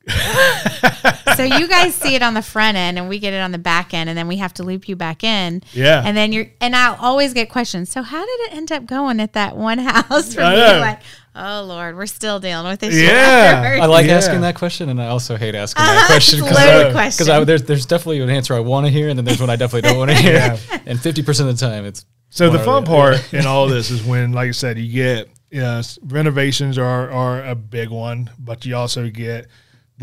so 1.35 1.43
you 1.43 1.67
guys 1.67 1.95
see 1.95 2.15
it 2.15 2.21
on 2.21 2.33
the 2.33 2.41
front 2.41 2.77
end 2.77 2.97
and 2.99 3.07
we 3.07 3.19
get 3.19 3.33
it 3.33 3.37
on 3.41 3.51
the 3.51 3.57
back 3.57 3.93
end 3.93 4.09
and 4.09 4.17
then 4.17 4.27
we 4.27 4.37
have 4.37 4.53
to 4.55 4.63
loop 4.63 4.87
you 4.89 4.95
back 4.95 5.23
in. 5.23 5.61
Yeah. 5.71 6.01
And 6.05 6.15
then 6.15 6.31
you're 6.31 6.47
and 6.61 6.75
I'll 6.75 6.95
always 6.95 7.33
get 7.33 7.49
questions. 7.49 7.89
So 7.89 8.01
how 8.01 8.19
did 8.25 8.39
it 8.41 8.53
end 8.55 8.71
up 8.71 8.85
going 8.85 9.19
at 9.19 9.33
that 9.33 9.55
one 9.55 9.77
house 9.79 10.33
from 10.35 10.43
I 10.43 10.55
you? 10.75 10.79
Like, 10.81 10.99
oh 11.35 11.63
Lord, 11.67 11.95
we're 11.95 12.05
still 12.05 12.39
dealing 12.39 12.67
with 12.67 12.79
this. 12.81 12.95
Yeah. 12.99 13.79
I 13.81 13.85
like 13.85 14.07
Yeah. 14.07 14.17
asking 14.17 14.41
that 14.41 14.55
question, 14.55 14.89
and 14.89 15.01
I 15.01 15.07
also 15.07 15.37
hate 15.37 15.55
asking 15.55 15.81
Uh-huh, 15.83 15.93
that 15.99 16.07
question 16.07 16.39
it's 16.39 16.47
because 16.49 16.57
loaded 16.65 17.29
I, 17.29 17.37
I- 17.37 17.43
there's 17.45 17.63
there's 17.63 17.85
definitely 17.85 18.19
an 18.21 18.29
answer 18.29 18.53
I 18.53 18.59
want 18.59 18.85
to 18.85 18.91
hear, 18.91 19.09
and 19.09 19.17
then 19.17 19.25
there's 19.25 19.39
one 19.39 19.49
I 19.49 19.55
definitely 19.55 19.89
don't 19.89 19.97
want 19.97 20.11
to 20.11 20.17
hear. 20.17 20.33
Yeah. 20.33 20.57
And 20.85 20.99
fifty 20.99 21.23
percent 21.23 21.49
of 21.49 21.57
the 21.57 21.65
time, 21.65 21.85
it's 21.85 22.05
So 22.29 22.49
the 22.49 22.59
fun 22.59 22.83
part 22.85 23.33
in 23.33 23.45
all 23.45 23.67
this 23.67 23.89
is 23.89 24.03
when, 24.03 24.33
like 24.33 24.49
I 24.49 24.51
said, 24.51 24.77
you 24.77 24.91
get 24.91 25.29
you 25.49 25.61
know, 25.61 25.77
s- 25.77 25.97
renovations 26.03 26.77
are 26.77 27.09
are 27.11 27.43
a 27.45 27.55
big 27.55 27.89
one, 27.89 28.29
but 28.39 28.65
you 28.65 28.75
also 28.75 29.09
get 29.09 29.47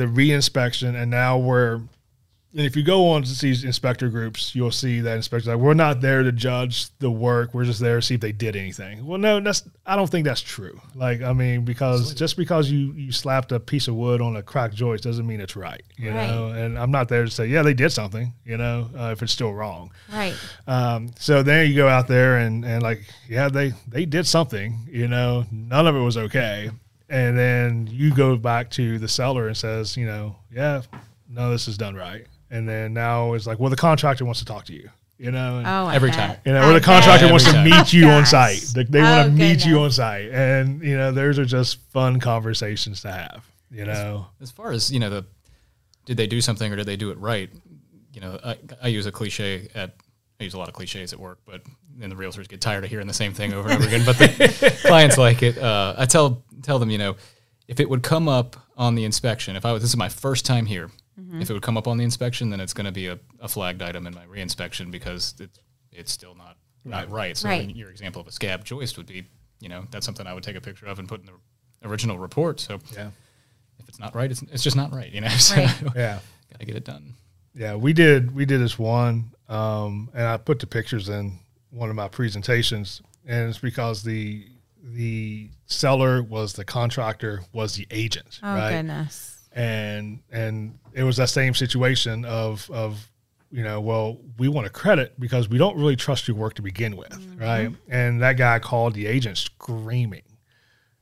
the 0.00 0.06
reinspection, 0.06 0.94
and 1.00 1.10
now 1.10 1.38
we're. 1.38 1.80
And 2.52 2.66
if 2.66 2.74
you 2.74 2.82
go 2.82 3.10
on 3.10 3.22
to 3.22 3.40
these 3.40 3.62
inspector 3.62 4.08
groups, 4.08 4.56
you'll 4.56 4.72
see 4.72 5.00
that 5.02 5.14
inspectors 5.14 5.46
like 5.46 5.58
we're 5.58 5.72
not 5.72 6.00
there 6.00 6.24
to 6.24 6.32
judge 6.32 6.88
the 6.98 7.08
work. 7.08 7.54
We're 7.54 7.64
just 7.64 7.78
there 7.78 7.94
to 8.00 8.02
see 8.02 8.14
if 8.16 8.20
they 8.20 8.32
did 8.32 8.56
anything. 8.56 9.06
Well, 9.06 9.18
no, 9.20 9.38
that's 9.38 9.62
I 9.86 9.94
don't 9.94 10.10
think 10.10 10.24
that's 10.24 10.40
true. 10.40 10.80
Like 10.96 11.22
I 11.22 11.32
mean, 11.32 11.64
because 11.64 12.12
just 12.12 12.36
because 12.36 12.68
you 12.68 12.90
you 12.94 13.12
slapped 13.12 13.52
a 13.52 13.60
piece 13.60 13.86
of 13.86 13.94
wood 13.94 14.20
on 14.20 14.34
a 14.34 14.42
cracked 14.42 14.74
joist 14.74 15.04
doesn't 15.04 15.28
mean 15.28 15.40
it's 15.40 15.54
right. 15.54 15.80
You 15.96 16.10
Right. 16.10 16.26
know, 16.28 16.48
and 16.48 16.76
I'm 16.76 16.90
not 16.90 17.08
there 17.08 17.24
to 17.24 17.30
say 17.30 17.46
yeah 17.46 17.62
they 17.62 17.72
did 17.74 17.90
something. 17.90 18.32
You 18.44 18.56
know, 18.56 18.90
uh, 18.98 19.10
if 19.12 19.22
it's 19.22 19.30
still 19.32 19.52
wrong. 19.54 19.92
Right. 20.12 20.34
Um, 20.66 21.12
so 21.20 21.44
then 21.44 21.68
you 21.70 21.76
go 21.76 21.86
out 21.86 22.08
there 22.08 22.38
and, 22.38 22.64
and 22.64 22.82
like, 22.82 23.02
yeah, 23.28 23.48
they, 23.48 23.74
they 23.86 24.06
did 24.06 24.26
something, 24.26 24.88
you 24.90 25.06
know, 25.06 25.46
none 25.52 25.86
of 25.86 25.94
it 25.94 26.00
was 26.00 26.16
okay. 26.16 26.70
And 27.10 27.36
then 27.36 27.88
you 27.90 28.14
go 28.14 28.36
back 28.36 28.70
to 28.70 28.98
the 28.98 29.08
seller 29.08 29.48
and 29.48 29.56
says, 29.56 29.96
you 29.96 30.06
know, 30.06 30.36
yeah, 30.54 30.82
none 31.28 31.46
of 31.46 31.50
this 31.50 31.66
is 31.68 31.76
done 31.76 31.94
right. 31.96 32.24
And 32.50 32.68
then 32.68 32.94
now 32.94 33.32
it's 33.34 33.46
like, 33.46 33.58
well, 33.58 33.68
the 33.70 33.76
contractor 33.76 34.24
wants 34.24 34.38
to 34.40 34.46
talk 34.46 34.64
to 34.66 34.72
you, 34.72 34.88
you 35.18 35.30
know, 35.32 35.58
and, 35.58 35.66
Oh, 35.66 35.88
Every 35.88 36.10
bet. 36.10 36.18
time. 36.18 36.36
you 36.46 36.52
know, 36.52 36.60
I 36.62 36.70
or 36.70 36.72
the 36.72 36.80
contractor 36.80 37.26
bet. 37.26 37.32
wants 37.32 37.50
to 37.50 37.62
meet 37.64 37.92
you 37.92 38.06
on 38.06 38.22
Gosh. 38.22 38.30
site. 38.30 38.62
They, 38.74 38.84
they 38.84 39.00
Oh, 39.00 39.02
want 39.02 39.26
to 39.26 39.32
meet 39.32 39.66
you 39.66 39.80
on 39.80 39.90
site. 39.90 40.30
And, 40.30 40.80
you 40.82 40.96
know, 40.96 41.10
those 41.12 41.38
are 41.38 41.44
just 41.44 41.80
fun 41.90 42.20
conversations 42.20 43.02
to 43.02 43.10
have, 43.12 43.44
you 43.72 43.84
know. 43.84 44.26
as 44.40 44.50
far 44.52 44.70
as 44.72 44.92
you 44.92 45.00
know 45.00 45.10
the 45.10 45.24
did 46.06 46.16
they 46.16 46.26
do 46.28 46.40
something 46.40 46.72
or 46.72 46.76
did 46.76 46.86
they 46.86 46.96
do 46.96 47.10
it 47.10 47.18
right 47.18 47.50
you 48.14 48.20
know 48.20 48.38
i, 48.44 48.56
I 48.82 48.88
use 48.88 49.06
a 49.06 49.12
cliche 49.12 49.68
at 49.74 49.94
i 50.40 50.44
use 50.44 50.55
a 50.55 50.59
lot 50.59 50.68
of 50.68 50.74
cliches 50.74 51.12
at 51.12 51.18
work 51.20 51.38
but 51.44 51.62
then 51.96 52.09
the 52.11 52.16
realtors 52.16 52.48
get 52.48 52.61
tired 52.61 52.83
of 52.85 52.90
hearing 52.90 53.07
the 53.07 53.14
same 53.14 53.33
thing 53.35 53.53
over 53.53 53.68
and 53.68 53.79
over 53.79 53.87
again 53.87 54.05
but 54.07 54.16
the 54.18 54.79
clients 54.87 55.18
like 55.18 55.42
it 55.42 55.59
uh, 55.59 55.94
i 55.98 56.07
tell 56.07 56.42
tell 56.62 56.79
them 56.79 56.90
you 56.90 56.98
know 56.98 57.16
if 57.68 57.79
it 57.81 57.88
would 57.88 58.03
come 58.03 58.29
up 58.29 58.57
on 58.76 58.94
the 58.94 59.05
inspection 59.05 59.57
if 59.57 59.64
i 59.64 59.72
was 59.72 59.83
this 59.83 59.90
is 59.90 59.96
my 59.96 60.09
first 60.09 60.44
time 60.46 60.66
here 60.66 60.90
if 61.35 61.48
it 61.48 61.53
would 61.53 61.62
come 61.62 61.76
up 61.76 61.87
on 61.87 61.96
the 61.98 62.03
inspection 62.05 62.50
then 62.50 62.61
it's 62.61 62.72
going 62.72 62.87
to 62.87 62.90
be 62.92 63.07
a, 63.07 63.18
a 63.40 63.46
flagged 63.46 63.83
item 63.83 64.07
in 64.07 64.14
my 64.14 64.24
reinspection 64.24 64.90
because 64.90 65.35
it's 65.38 65.59
it's 65.92 66.11
still 66.12 66.35
not 66.35 66.57
not 66.85 67.09
right 67.11 67.37
so 67.37 67.48
Right. 67.48 67.76
your 67.76 67.90
example 67.90 68.20
of 68.22 68.26
a 68.26 68.33
scab 68.33 68.64
joist 68.64 68.96
would 68.96 69.07
be 69.07 69.26
you 69.61 69.68
know 69.68 69.85
that's 69.90 70.07
something 70.07 70.26
i 70.26 70.33
would 70.35 70.42
take 70.42 70.57
a 70.57 70.61
picture 70.61 70.87
of 70.87 70.98
and 70.98 71.07
put 71.09 71.20
in 71.20 71.26
the 71.26 71.88
original 71.88 72.18
report 72.18 72.59
so 72.59 72.81
Yeah. 72.96 73.11
if 73.79 73.88
it's 73.88 73.98
not 74.00 74.14
right, 74.14 74.31
it's, 74.31 74.42
it's 74.50 74.62
just 74.64 74.76
not 74.76 74.92
right, 74.92 75.12
you 75.12 75.20
know. 75.20 75.29
So 75.38 75.57
Right. 75.57 75.83
Yeah. 75.96 76.18
gotta 76.53 76.64
get 76.64 76.76
it 76.76 76.85
done. 76.85 77.14
Yeah, 77.55 77.74
we 77.74 77.92
did. 77.92 78.35
We 78.35 78.44
did 78.46 78.61
this 78.61 78.79
one, 78.79 79.33
um, 79.50 80.08
and 80.14 80.26
I 80.26 80.36
put 80.36 80.60
the 80.60 80.66
pictures 80.66 81.08
in 81.08 81.38
one 81.70 81.90
of 81.90 81.96
my 81.96 82.08
presentations, 82.08 83.02
and 83.26 83.48
it's 83.50 83.58
because 83.58 84.02
the 84.02 84.46
the 84.82 85.50
seller 85.66 86.22
was 86.22 86.54
the 86.54 86.64
contractor 86.64 87.42
was 87.52 87.74
the 87.74 87.86
agent, 87.90 88.40
Oh 88.42 88.54
right? 88.54 88.70
goodness. 88.76 89.48
And 89.52 90.20
and 90.30 90.78
it 90.94 91.02
was 91.02 91.16
that 91.18 91.28
same 91.28 91.54
situation 91.54 92.24
of 92.24 92.70
of 92.70 93.10
you 93.52 93.64
know, 93.64 93.80
well, 93.80 94.18
we 94.38 94.46
want 94.46 94.68
a 94.68 94.70
credit 94.70 95.18
because 95.18 95.48
we 95.48 95.58
don't 95.58 95.76
really 95.76 95.96
trust 95.96 96.28
your 96.28 96.36
work 96.36 96.54
to 96.54 96.62
begin 96.62 96.96
with, 96.96 97.18
right? 97.36 97.72
And 97.88 98.22
that 98.22 98.36
guy 98.36 98.60
called 98.60 98.94
the 98.94 99.08
agent 99.08 99.38
screaming. 99.38 100.22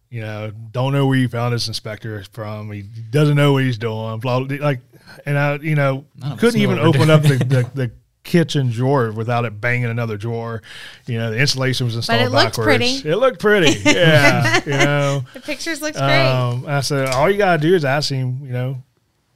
You 0.09 0.23
know, 0.23 0.51
don't 0.71 0.95
know 0.95 1.07
where 1.07 1.19
you 1.19 1.29
found 1.29 1.53
this 1.53 1.69
inspector 1.69 2.25
from. 2.33 2.73
He 2.73 2.81
doesn't 2.81 3.37
know 3.37 3.53
what 3.53 3.65
he's 3.65 3.77
doing. 3.77 4.19
Blah, 4.21 4.45
blah 4.45 4.57
like, 4.61 4.81
and 5.27 5.39
I, 5.39 5.57
you 5.57 5.75
know, 5.75 6.07
None 6.17 6.39
couldn't 6.39 6.61
even 6.61 6.79
open 6.79 7.11
up 7.11 7.21
the, 7.21 7.37
the, 7.37 7.71
the 7.75 7.91
kitchen 8.29 8.71
drawer 8.71 9.11
without 9.11 9.45
it 9.47 9.59
banging 9.61 9.87
another 9.87 10.17
drawer. 10.19 10.63
You 11.07 11.19
know, 11.19 11.31
the 11.31 11.39
insulation 11.39 11.87
was 11.87 11.97
installed 11.97 12.31
backwards. 12.31 12.35
it 12.35 12.45
looked 12.45 12.69
pretty. 12.69 13.09
It 13.09 13.17
looked 13.17 13.41
pretty. 13.41 13.81
Yeah, 13.91 14.61
you 14.65 14.71
know. 14.73 15.25
The 15.33 15.41
pictures 15.41 15.81
looks 15.81 15.99
great. 15.99 16.29
Um, 16.29 16.65
and 16.65 16.73
I 16.75 16.81
said, 16.81 17.09
all 17.09 17.31
you 17.31 17.39
gotta 17.39 17.61
do 17.61 17.75
is 17.75 17.85
ask 17.85 18.11
him. 18.11 18.41
You 18.45 18.53
know, 18.53 18.83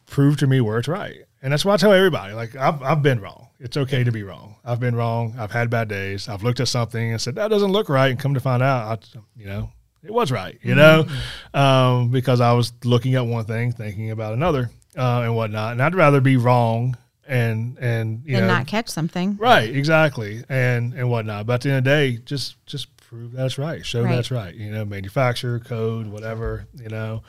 prove 0.07 0.37
to 0.39 0.47
me 0.47 0.61
where 0.61 0.79
it's 0.79 0.89
right. 0.89 1.25
And 1.43 1.53
that's 1.53 1.65
what 1.65 1.73
I 1.73 1.77
tell 1.79 1.93
everybody. 1.93 2.35
Like 2.35 2.55
I've 2.55 2.83
I've 2.83 3.03
been 3.03 3.21
wrong. 3.21 3.49
It's 3.59 3.77
okay 3.77 4.05
to 4.05 4.13
be 4.13 4.23
wrong. 4.23 4.57
I've 4.65 4.81
been 4.81 4.95
wrong. 4.95 5.35
I've 5.39 5.51
had 5.53 5.71
bad 5.71 5.89
days. 5.89 6.29
I've 6.29 6.43
looked 6.43 6.61
at 6.61 6.69
something 6.69 7.13
and 7.13 7.21
said 7.21 7.37
that 7.37 7.49
doesn't 7.49 7.73
look 7.73 7.89
right, 7.89 8.09
and 8.11 8.19
come 8.19 8.35
to 8.35 8.41
find 8.41 8.63
out, 8.63 9.05
I, 9.15 9.19
you 9.37 9.47
know, 9.47 9.71
it 10.05 10.13
was 10.13 10.31
right. 10.31 10.59
You 10.63 10.75
know, 10.75 11.07
um, 11.55 12.11
because 12.11 12.41
I 12.41 12.53
was 12.53 12.73
looking 12.85 13.15
at 13.15 13.25
one 13.25 13.45
thing, 13.45 13.73
thinking 13.73 14.11
about 14.11 14.35
another, 14.35 14.71
uh, 14.97 15.23
and 15.23 15.35
whatnot. 15.35 15.73
And 15.73 15.83
I'd 15.83 15.95
rather 15.95 16.21
be 16.21 16.37
wrong 16.37 16.97
and 17.33 17.79
and 17.79 18.23
you 18.27 18.37
and 18.37 18.47
know 18.47 18.53
not 18.53 18.67
catch 18.67 18.89
something. 18.89 19.37
Right, 19.39 19.75
exactly, 19.75 20.45
and 20.49 20.93
and 20.93 21.09
whatnot. 21.09 21.47
But 21.47 21.55
at 21.55 21.61
the 21.63 21.69
end 21.71 21.79
of 21.79 21.85
the 21.85 21.91
day, 21.91 22.17
just 22.25 22.65
just 22.67 22.95
prove 22.97 23.33
that's 23.33 23.57
right. 23.59 23.85
Show 23.85 24.03
Right. 24.03 24.15
that's 24.15 24.31
right. 24.31 24.55
You 24.55 24.71
know, 24.71 24.85
manufacturer 24.85 25.59
code, 25.59 26.07
whatever. 26.07 26.67
You 26.75 26.89
know, 26.91 27.23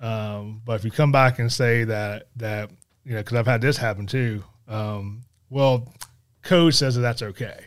um, 0.00 0.60
but 0.64 0.74
if 0.74 0.84
you 0.84 0.90
come 0.90 1.10
back 1.10 1.38
and 1.38 1.50
say 1.50 1.84
that 1.84 2.28
that 2.36 2.70
you 3.04 3.12
know, 3.12 3.20
because 3.20 3.38
I've 3.38 3.46
had 3.46 3.62
this 3.62 3.78
happen 3.78 4.06
too. 4.06 4.44
Um, 4.68 5.22
well, 5.48 5.92
code 6.42 6.74
says 6.74 6.96
that 6.96 7.00
that's 7.00 7.22
okay. 7.22 7.66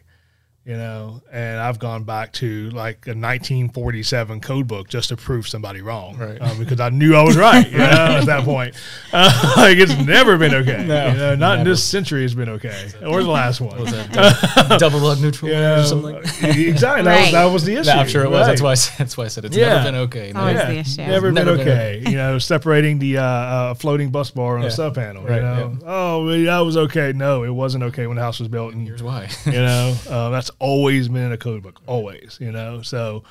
You 0.66 0.76
know, 0.78 1.22
and 1.32 1.60
I've 1.60 1.80
gone 1.80 2.04
back 2.04 2.32
to 2.34 2.70
like 2.72 3.08
a 3.08 3.16
1947 3.16 4.40
code 4.42 4.68
book 4.68 4.88
just 4.88 5.10
to 5.10 5.18
prove 5.18 5.48
somebody 5.48 5.82
wrong, 5.82 6.16
Right. 6.18 6.40
um, 6.40 6.60
because 6.60 6.80
I 6.80 6.90
knew 6.90 7.16
I 7.16 7.24
was 7.24 7.36
right. 7.38 7.68
You 7.72 7.78
know, 7.80 7.86
at 8.20 8.26
that 8.26 8.44
point, 8.44 8.76
uh, 9.14 9.54
like 9.58 9.78
it's 9.78 9.98
never 10.06 10.38
been 10.38 10.54
okay. 10.54 10.86
No, 10.86 11.08
you 11.08 11.18
know, 11.18 11.36
not 11.36 11.60
in 11.60 11.66
this 11.66 11.84
century 11.84 12.22
has 12.22 12.36
been 12.36 12.50
okay, 12.50 12.92
or 13.04 13.24
the 13.24 13.30
last 13.30 13.62
one. 13.62 13.80
Was 13.80 13.92
that 13.92 14.12
double, 14.56 14.78
double 14.78 15.00
lug 15.00 15.22
neutral 15.22 15.50
You 15.50 15.58
or 15.58 15.84
something? 15.86 16.14
Like 16.16 16.44
exactly. 16.44 17.04
That, 17.04 17.16
Right. 17.16 17.22
was, 17.24 17.32
that 17.32 17.46
was 17.46 17.64
the 17.66 17.76
issue. 17.78 17.90
I'm 17.90 18.08
sure 18.08 18.24
it 18.26 18.30
was. 18.30 18.46
That's 18.46 18.62
why. 18.62 18.72
I 18.72 18.76
said, 18.76 18.98
that's 19.00 19.18
why 19.18 19.24
I 19.26 19.28
said 19.30 19.46
it's 19.46 19.56
Yeah. 19.58 19.70
never 19.70 19.84
been 19.86 19.96
okay. 20.02 20.32
always 20.34 20.56
No. 20.58 20.66
the 20.68 20.78
issue. 20.78 20.98
Never, 21.02 21.32
Never 21.32 21.56
been 21.58 21.66
been 21.66 21.68
okay. 21.74 22.04
you 22.06 22.18
know, 22.18 22.38
separating 22.38 23.00
the 23.00 23.18
uh, 23.18 23.24
uh, 23.24 23.74
floating 23.74 24.10
bus 24.12 24.30
bar 24.30 24.58
on 24.58 24.62
Yeah. 24.62 24.68
a 24.68 24.72
sub 24.72 24.94
panel. 24.96 25.24
Right, 25.24 25.38
You 25.38 25.42
know, 25.42 25.78
oh, 25.86 26.26
well, 26.26 26.44
that 26.46 26.60
was 26.60 26.78
okay. 26.78 27.14
No, 27.16 27.44
it 27.44 27.50
wasn't 27.50 27.86
okay 27.86 28.06
when 28.06 28.18
the 28.18 28.22
house 28.24 28.40
was 28.40 28.50
built. 28.50 28.74
And 28.74 28.86
Here's 28.88 29.02
why. 29.02 29.30
you 29.46 29.54
know, 29.54 29.96
uh, 30.10 30.30
that's 30.50 30.58
always 30.60 31.08
been 31.08 31.24
in 31.24 31.32
a 31.32 31.38
code 31.38 31.64
book. 31.64 31.82
Always. 31.86 32.38
You 32.40 32.52
know, 32.52 32.82
so 32.82 33.24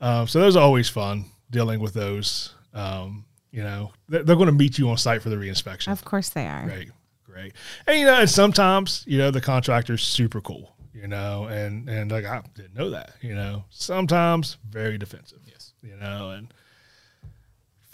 um, 0.00 0.26
so 0.26 0.40
those 0.40 0.56
are 0.56 0.62
always 0.62 0.88
fun 0.88 1.24
dealing 1.50 1.80
with 1.80 1.94
those. 1.94 2.54
Um, 2.74 3.24
you 3.50 3.62
know, 3.62 3.92
they're, 4.08 4.22
they're 4.22 4.36
going 4.36 4.46
to 4.46 4.52
meet 4.52 4.78
you 4.78 4.88
on 4.90 4.98
site 4.98 5.22
for 5.22 5.30
the 5.30 5.36
reinspection. 5.36 5.90
Of 5.90 6.04
course 6.04 6.28
they 6.30 6.46
are. 6.46 6.64
Great, 6.64 6.90
great. 7.24 7.52
And 7.86 7.98
you 7.98 8.06
know, 8.06 8.20
and 8.20 8.30
sometimes 8.30 9.04
you 9.06 9.18
know 9.18 9.30
the 9.30 9.40
contractor's 9.40 10.02
super 10.02 10.40
cool. 10.40 10.74
You 10.92 11.06
know, 11.06 11.44
and 11.44 11.88
and 11.88 12.10
like 12.10 12.24
I 12.24 12.42
didn't 12.54 12.74
know 12.74 12.90
that. 12.90 13.12
You 13.22 13.34
know, 13.34 13.64
sometimes 13.70 14.58
very 14.68 14.98
defensive. 14.98 15.38
Yes. 15.46 15.72
You 15.82 15.96
know, 15.96 16.30
and 16.30 16.52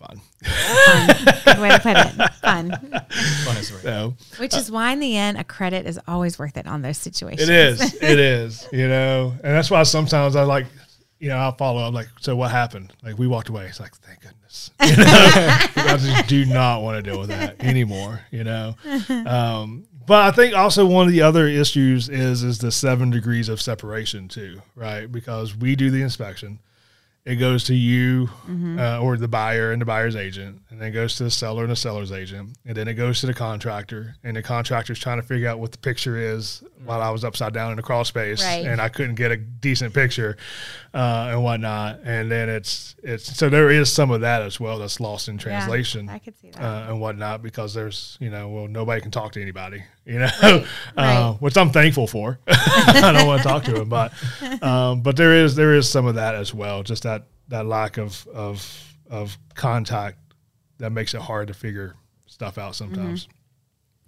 fun. 0.07 0.21
Good 1.45 1.59
way 1.61 1.69
to 1.71 1.79
put 1.81 1.97
it. 1.97 2.33
Fun. 2.35 2.71
Fun 2.71 3.57
is 3.57 3.73
right. 3.73 3.83
So 3.83 4.15
Which 4.39 4.55
is 4.57 4.71
why 4.71 4.93
in 4.93 5.01
the 5.01 5.17
end 5.17 5.39
a 5.39 5.45
credit 5.45 5.87
is 5.87 5.99
always 6.07 6.39
worth 6.39 6.57
it 6.57 6.67
on 6.67 6.83
those 6.83 6.99
situations. 6.99 7.49
it 7.49 7.55
is. 7.55 7.95
It 8.03 8.19
is. 8.19 8.69
You 8.73 8.89
know, 8.89 9.33
and 9.43 9.55
that's 9.55 9.71
why 9.71 9.83
sometimes 9.85 10.37
I 10.37 10.43
like. 10.43 10.67
You 11.21 11.31
know, 11.31 11.37
I'll 11.37 11.57
follow. 11.57 11.81
I'm 11.83 11.95
like, 11.95 12.09
so 12.21 12.37
what 12.37 12.51
happened? 12.51 12.93
Like, 13.03 13.17
we 13.17 13.27
walked 13.27 13.49
away. 13.49 13.65
It's 13.67 13.81
like, 13.81 13.95
thank 13.97 14.21
goodness. 14.21 14.71
You 14.85 14.97
know, 14.97 15.05
I 15.77 15.97
just 15.97 16.29
do 16.29 16.45
not 16.45 16.83
want 16.83 17.03
to 17.03 17.11
deal 17.11 17.19
with 17.19 17.31
that 17.31 17.63
anymore. 17.65 18.21
You 18.31 18.45
know, 18.45 18.75
um, 19.27 19.87
but 20.07 20.23
I 20.27 20.31
think 20.33 20.55
also 20.55 20.85
one 20.85 21.07
of 21.07 21.13
the 21.13 21.23
other 21.23 21.47
issues 21.49 22.09
is 22.11 22.43
is 22.43 22.59
the 22.59 22.71
seven 22.71 23.11
degrees 23.11 23.49
of 23.49 23.61
separation 23.63 24.29
too, 24.29 24.61
right? 24.75 25.11
Because 25.11 25.57
we 25.57 25.75
do 25.77 25.91
the 25.91 26.03
inspection, 26.03 26.59
it 27.25 27.37
goes 27.37 27.65
to 27.65 27.75
you 27.75 28.29
uh, 28.79 29.01
or 29.01 29.17
the 29.17 29.29
buyer 29.29 29.73
and 29.73 29.81
the 29.81 29.87
buyer's 29.87 30.15
agent, 30.17 30.61
and 30.71 30.81
then 30.81 30.89
it 30.89 30.93
goes 30.93 31.17
to 31.17 31.25
the 31.25 31.31
seller 31.31 31.63
and 31.63 31.71
the 31.73 31.77
seller's 31.77 32.13
agent, 32.13 32.51
and 32.67 32.77
then 32.77 32.87
it 32.89 32.95
goes 32.95 33.21
to 33.21 33.27
the 33.27 33.33
contractor, 33.35 34.17
and 34.23 34.37
the 34.37 34.43
contractor's 34.43 34.99
trying 34.99 35.21
to 35.21 35.27
figure 35.27 35.49
out 35.49 35.59
what 35.59 35.73
the 35.73 35.79
picture 35.79 36.19
is 36.19 36.63
while 36.85 37.01
I 37.01 37.09
was 37.09 37.25
upside 37.25 37.55
down 37.55 37.71
in 37.71 37.77
the 37.77 37.83
crawl 37.83 38.05
space, 38.05 38.45
Right. 38.45 38.67
and 38.67 38.79
I 38.79 38.91
couldn't 38.91 39.15
get 39.15 39.31
a 39.31 39.39
decent 39.39 39.95
picture 39.95 40.37
uh, 40.93 41.29
and 41.31 41.43
whatnot, 41.43 42.01
and 42.05 42.31
then 42.31 42.51
it's 42.51 42.95
it's 43.03 43.37
so 43.37 43.49
there 43.49 43.71
is 43.71 43.91
some 43.91 44.11
of 44.11 44.21
that 44.21 44.43
as 44.43 44.61
well 44.61 44.79
that's 44.79 45.01
lost 45.01 45.29
in 45.29 45.39
translation 45.39 46.09
I 46.11 46.19
could 46.19 46.37
see 46.39 46.51
that. 46.51 46.61
uh, 46.63 46.87
and 46.91 47.01
whatnot 47.01 47.43
because 47.43 47.73
there's 47.75 48.17
you 48.21 48.29
know 48.31 48.49
well 48.49 48.69
nobody 48.69 49.01
can 49.01 49.11
talk 49.11 49.33
to 49.33 49.43
anybody 49.43 49.83
you 50.07 50.19
know 50.19 50.29
Right, 50.43 50.53
uh, 50.63 50.67
right. 50.97 51.37
which 51.41 51.57
I'm 51.57 51.71
thankful 51.71 52.07
for. 52.07 52.39
I 52.49 53.13
don't 53.15 53.27
want 53.27 53.43
to 53.43 53.49
talk 53.49 53.65
to 53.65 53.81
him, 53.81 53.89
but 53.89 54.13
um, 54.63 55.01
but 55.01 55.17
there 55.17 55.35
is 55.35 55.55
there 55.57 55.75
is 55.75 55.89
some 55.89 56.05
of 56.07 56.17
that 56.17 56.35
as 56.35 56.53
well. 56.53 56.83
Just 56.83 57.05
that 57.05 57.14
that 57.49 57.67
lack 57.67 57.97
of 57.99 58.27
of 58.29 58.95
of 59.11 59.37
contact 59.55 60.19
that 60.79 60.91
makes 60.91 61.15
it 61.15 61.21
hard 61.21 61.49
to 61.49 61.55
figure 61.55 61.95
stuff 62.27 62.59
out 62.59 62.75
sometimes. 62.75 63.29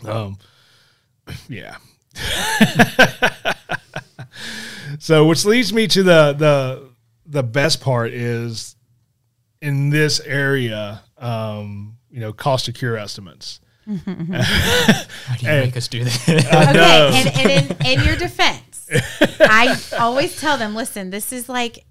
Um, 0.05 0.39
yeah. 1.49 1.77
so, 4.99 5.27
which 5.27 5.45
leads 5.45 5.73
me 5.73 5.87
to 5.89 6.03
the 6.03 6.33
the 6.33 6.89
the 7.27 7.43
best 7.43 7.81
part 7.81 8.13
is 8.13 8.77
in 9.61 9.91
this 9.91 10.21
area, 10.21 11.03
um, 11.19 11.97
you 12.11 12.21
know, 12.21 12.33
cost 12.33 12.67
to 12.67 12.73
cure 12.73 12.97
estimates. 12.97 13.61
Why 13.85 13.95
do 13.95 14.03
you 14.11 14.27
Hey. 15.49 15.61
make 15.65 15.77
us 15.77 15.89
do 15.89 16.05
that? 16.05 16.29
Okay, 16.29 16.41
and, 16.49 17.51
and 17.51 17.71
in, 17.81 17.87
in 18.01 18.05
your 18.07 18.17
defense, 18.17 18.89
I 19.41 19.77
always 19.99 20.41
tell 20.41 20.59
them, 20.59 20.75
listen, 20.75 21.11
this 21.11 21.33
is 21.33 21.49
like 21.49 21.85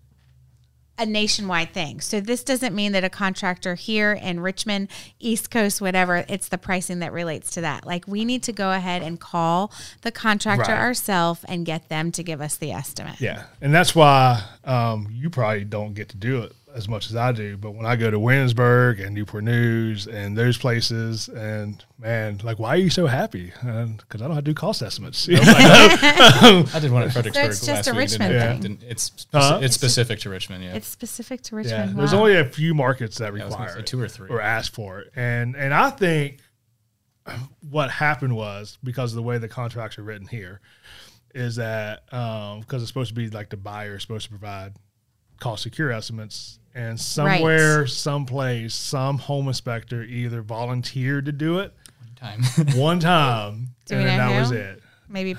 a 0.97 1.05
nationwide 1.05 1.73
thing. 1.73 1.99
So 1.99 2.21
this 2.21 2.43
doesn't 2.43 2.73
mean 2.73 2.93
that 2.93 3.03
a 3.03 3.09
contractor 3.09 3.75
here 3.75 4.13
in 4.13 4.39
Richmond, 4.39 4.87
East 5.19 5.51
Coast, 5.51 5.81
whatever, 5.81 6.23
it's 6.29 6.47
the 6.47 6.57
pricing 6.57 6.99
that 6.99 7.11
relates 7.11 7.51
to 7.51 7.61
that. 7.61 7.85
Like 7.85 8.07
we 8.07 8.23
need 8.23 8.43
to 8.43 8.53
go 8.53 8.71
ahead 8.71 9.01
and 9.01 9.19
call 9.19 9.71
the 10.01 10.11
contractor 10.11 10.71
Right. 10.71 10.79
ourselves 10.79 11.43
and 11.47 11.65
get 11.65 11.89
them 11.89 12.11
to 12.13 12.23
give 12.23 12.39
us 12.39 12.55
the 12.55 12.71
estimate. 12.71 13.19
Yeah, 13.19 13.43
and 13.61 13.73
that's 13.73 13.93
why 13.93 14.41
um, 14.63 15.09
you 15.11 15.29
probably 15.29 15.65
don't 15.65 15.93
get 15.93 16.09
to 16.09 16.17
do 16.17 16.41
it 16.43 16.53
as 16.75 16.89
much 16.89 17.09
as 17.09 17.15
I 17.15 17.31
do. 17.31 17.55
But 17.57 17.71
when 17.71 17.85
I 17.85 17.95
go 17.95 18.11
to 18.11 18.19
Williamsburg 18.19 18.99
and 18.99 19.15
Newport 19.15 19.45
News 19.45 20.07
and 20.07 20.37
those 20.37 20.57
places, 20.57 21.29
and 21.29 21.83
man, 21.97 22.39
like, 22.43 22.59
why 22.59 22.69
are 22.69 22.77
you 22.77 22.89
so 22.89 23.07
happy? 23.07 23.45
Because 23.45 24.21
I 24.21 24.27
don't 24.27 24.35
have 24.35 24.43
to 24.43 24.51
do 24.51 24.53
cost 24.53 24.81
estimates. 24.81 25.27
You 25.35 25.37
know, 25.37 25.41
like, 25.41 25.55
I 26.75 26.79
did 26.81 26.91
one 26.91 27.03
at 27.03 27.13
Fredericksburg 27.13 27.45
it's 27.49 27.59
just 27.65 27.67
last 27.69 27.87
a 27.87 27.91
week. 27.91 27.99
Richmond 28.01 28.31
didn't- 28.33 28.61
thing. 28.61 28.75
didn't- 28.77 28.83
It's 28.91 29.09
speci- 29.09 29.25
Huh? 29.33 29.59
it's 29.63 29.73
specific 29.75 30.19
to 30.19 30.29
Richmond. 30.29 30.63
Yeah. 30.63 30.73
It's 30.75 30.87
specific 30.87 31.41
to 31.43 31.55
yeah, 31.55 31.61
Richmond. 31.61 31.97
there's 31.99 32.13
only 32.13 32.35
a 32.35 32.45
few 32.45 32.73
markets 32.73 33.17
that 33.19 33.27
I 33.27 33.31
was 33.31 33.41
require 33.43 33.69
say 33.73 33.79
it 33.79 33.85
two 33.87 34.01
or 34.01 34.07
three. 34.09 34.29
or 34.29 34.41
ask 34.41 34.73
for 34.73 34.99
it, 34.99 35.11
and 35.15 35.55
and 35.55 35.73
I 35.73 35.89
think 35.91 36.39
what 37.69 37.89
happened 37.89 38.35
was 38.35 38.77
because 38.83 39.11
of 39.13 39.15
the 39.15 39.23
way 39.23 39.37
the 39.37 39.47
contracts 39.47 39.97
are 39.97 40.03
written 40.03 40.27
here 40.27 40.59
is 41.33 41.55
that 41.55 42.03
um, 42.13 42.59
because 42.61 42.81
it's 42.83 42.89
supposed 42.89 43.09
to 43.09 43.15
be 43.15 43.29
like 43.29 43.49
the 43.49 43.57
buyer 43.57 43.95
is 43.95 44.01
supposed 44.03 44.25
to 44.25 44.29
provide 44.29 44.73
cost 45.39 45.63
secure 45.63 45.91
estimates 45.91 46.59
and 46.75 46.99
somewhere 46.99 47.87
someplace 47.87 48.75
some 48.75 49.17
home 49.17 49.47
inspector 49.47 50.03
either 50.03 50.41
volunteered 50.41 51.25
to 51.25 51.31
do 51.31 51.59
it 51.59 51.73
one 51.99 52.15
time. 52.15 52.43
one 52.75 52.99
time 52.99 53.69
Do 53.85 53.95
and 53.95 54.03
we 54.03 54.09
then 54.09 54.17
know 54.17 54.29
that 54.33 54.39
was 54.39 54.51
it 54.51 54.81
Maybe, 55.07 55.35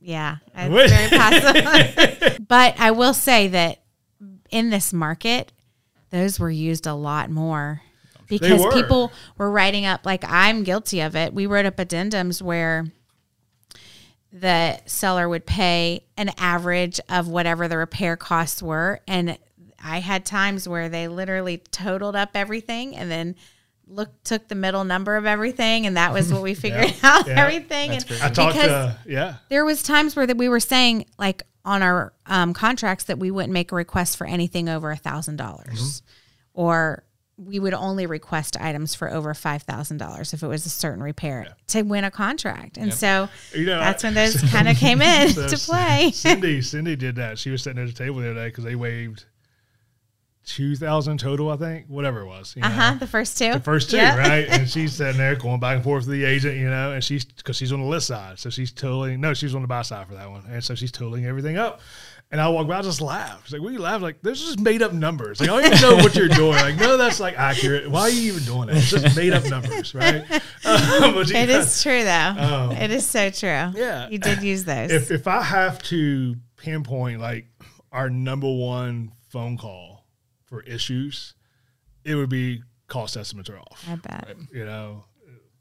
yeah, 0.00 0.36
it's 0.54 0.92
very 0.92 1.08
possible. 1.10 2.44
but 2.46 2.78
I 2.78 2.90
will 2.92 3.14
say 3.14 3.48
that 3.48 3.82
in 4.50 4.70
this 4.70 4.92
market, 4.92 5.52
those 6.10 6.38
were 6.38 6.50
used 6.50 6.86
a 6.86 6.94
lot 6.94 7.30
more 7.30 7.82
because 8.28 8.62
were. 8.62 8.72
people 8.72 9.12
were 9.38 9.50
writing 9.50 9.86
up. 9.86 10.04
Like 10.04 10.24
I'm 10.26 10.64
guilty 10.64 11.00
of 11.00 11.16
it. 11.16 11.32
We 11.32 11.46
wrote 11.46 11.66
up 11.66 11.76
addendums 11.76 12.42
where 12.42 12.86
the 14.32 14.78
seller 14.86 15.28
would 15.28 15.46
pay 15.46 16.04
an 16.16 16.30
average 16.36 17.00
of 17.08 17.28
whatever 17.28 17.68
the 17.68 17.78
repair 17.78 18.16
costs 18.16 18.62
were, 18.62 19.00
and 19.08 19.38
I 19.86 20.00
had 20.00 20.24
times 20.26 20.68
where 20.68 20.88
they 20.88 21.08
literally 21.08 21.58
totaled 21.58 22.16
up 22.16 22.30
everything 22.34 22.96
and 22.96 23.10
then. 23.10 23.36
Look, 23.88 24.10
took 24.24 24.48
the 24.48 24.56
middle 24.56 24.82
number 24.82 25.14
of 25.14 25.26
everything, 25.26 25.86
and 25.86 25.96
that 25.96 26.12
was 26.12 26.32
what 26.32 26.42
we 26.42 26.54
figured 26.64 26.92
out. 27.04 27.28
yeah. 27.28 27.40
Everything, 27.40 27.92
That's 27.92 28.02
and 28.02 28.08
great. 28.08 28.24
I 28.24 28.30
talked 28.30 28.54
because 28.56 28.66
to 28.68 28.98
yeah 29.06 29.34
there 29.48 29.64
was 29.64 29.84
times 29.84 30.16
where 30.16 30.26
that 30.26 30.36
we 30.36 30.48
were 30.48 30.58
saying 30.58 31.06
like 31.20 31.44
on 31.64 31.84
our 31.84 32.12
um, 32.26 32.52
contracts 32.52 33.04
that 33.04 33.20
we 33.20 33.30
wouldn't 33.30 33.52
make 33.52 33.70
a 33.70 33.76
request 33.76 34.16
for 34.16 34.26
anything 34.26 34.68
over 34.68 34.90
a 34.90 34.96
thousand 34.96 35.36
dollars 35.36 36.02
or 36.52 37.04
we 37.36 37.60
would 37.60 37.74
only 37.74 38.06
request 38.06 38.56
items 38.60 38.96
for 38.96 39.08
over 39.12 39.32
five 39.34 39.62
thousand 39.62 39.98
dollars 39.98 40.32
if 40.34 40.42
it 40.42 40.48
was 40.48 40.66
a 40.66 40.70
certain 40.70 41.00
repair 41.02 41.54
to 41.68 41.82
win 41.82 42.02
a 42.02 42.10
contract 42.10 42.76
and 42.78 42.92
so 42.92 43.28
You 43.54 43.66
know, 43.66 43.78
that's 43.78 44.02
I- 44.04 44.08
when 44.08 44.14
those 44.14 44.42
kind 44.50 44.68
of 44.68 44.76
came 44.78 45.00
in 45.00 45.28
So 45.32 45.46
to 45.46 45.56
play 45.58 46.10
Cindy, 46.12 46.60
Cindy 46.60 46.96
did 46.96 47.14
that. 47.16 47.38
She 47.38 47.50
was 47.50 47.62
sitting 47.62 47.80
at 47.80 47.86
the 47.86 47.94
table 47.94 48.16
the 48.20 48.30
other 48.30 48.40
day 48.40 48.48
because 48.48 48.64
they 48.64 48.74
waived 48.74 49.26
two 50.46 50.76
thousand 50.76 51.18
total, 51.18 51.50
I 51.50 51.56
think, 51.56 51.86
whatever 51.88 52.20
it 52.22 52.26
was. 52.26 52.54
uh-huh 52.62 52.94
the 53.00 53.06
first 53.06 53.36
two 53.36 53.52
The 53.52 53.60
first 53.60 53.90
two, 53.90 53.96
Yeah. 53.98 54.16
right? 54.16 54.46
And 54.48 54.68
she's 54.74 54.94
sitting 54.94 55.18
there 55.18 55.34
going 55.36 55.60
back 55.60 55.74
and 55.74 55.84
forth 55.84 56.06
with 56.06 56.14
the 56.18 56.24
agent, 56.24 56.56
you 56.56 56.70
know, 56.70 56.92
and 56.92 57.02
she's 57.04 57.24
because 57.24 57.56
she's 57.56 57.72
on 57.72 57.80
the 57.80 57.86
list 57.86 58.06
side, 58.06 58.38
so 58.38 58.48
she's 58.48 58.70
totaling. 58.72 59.20
No, 59.20 59.34
she's 59.34 59.54
on 59.54 59.62
the 59.62 59.68
buy 59.68 59.82
side 59.82 60.06
for 60.06 60.14
that 60.14 60.30
one, 60.30 60.44
and 60.48 60.62
so 60.64 60.74
she's 60.74 60.92
totaling 60.92 61.26
everything 61.26 61.58
up. 61.58 61.80
And 62.32 62.40
I 62.40 62.48
walk 62.48 62.66
by, 62.66 62.78
I 62.78 62.82
just 62.82 63.00
laugh. 63.00 63.42
She's 63.44 63.52
like, 63.52 63.62
"What 63.62 63.68
are 63.68 63.72
you 63.74 63.78
laugh? 63.78 64.02
Like, 64.02 64.20
there's 64.20 64.44
just 64.44 64.58
made 64.58 64.82
up 64.82 64.92
numbers. 64.92 65.38
Like, 65.40 65.48
I 65.48 65.62
don't 65.62 65.72
even 65.72 65.80
know 65.90 65.96
what 66.02 66.16
you're 66.16 66.26
doing. 66.28 66.54
Like, 66.54 66.74
no, 66.76 66.96
that's 66.96 67.20
like 67.20 67.38
accurate. 67.38 67.88
Why 67.88 68.00
are 68.02 68.08
you 68.10 68.32
even 68.32 68.42
doing 68.42 68.66
that? 68.66 68.76
It's 68.78 68.90
just 68.90 69.16
made 69.16 69.32
up 69.32 69.44
numbers, 69.44 69.94
right? 69.94 70.24
Um, 70.64 71.14
but 71.14 71.30
it 71.30 71.48
is 71.48 71.80
true 71.80 72.02
though 72.02 72.34
Oh. 72.38 72.70
it 72.72 72.90
is 72.90 73.06
so 73.06 73.30
true 73.30 73.48
Yeah. 73.48 74.08
you 74.08 74.18
did 74.18 74.42
use 74.42 74.64
those 74.64 74.90
if 74.90 75.12
if 75.12 75.28
I 75.28 75.40
have 75.40 75.80
to 75.84 76.34
pinpoint 76.56 77.20
like 77.20 77.46
our 77.92 78.10
number 78.10 78.52
one 78.52 79.12
phone 79.28 79.56
call 79.56 79.95
for 80.46 80.62
issues, 80.62 81.34
it 82.04 82.14
would 82.14 82.30
be 82.30 82.62
cost 82.88 83.16
estimates 83.16 83.50
are 83.50 83.58
off. 83.58 83.84
i 83.88 83.96
bet 83.96 84.36
You 84.52 84.64
know, 84.64 85.04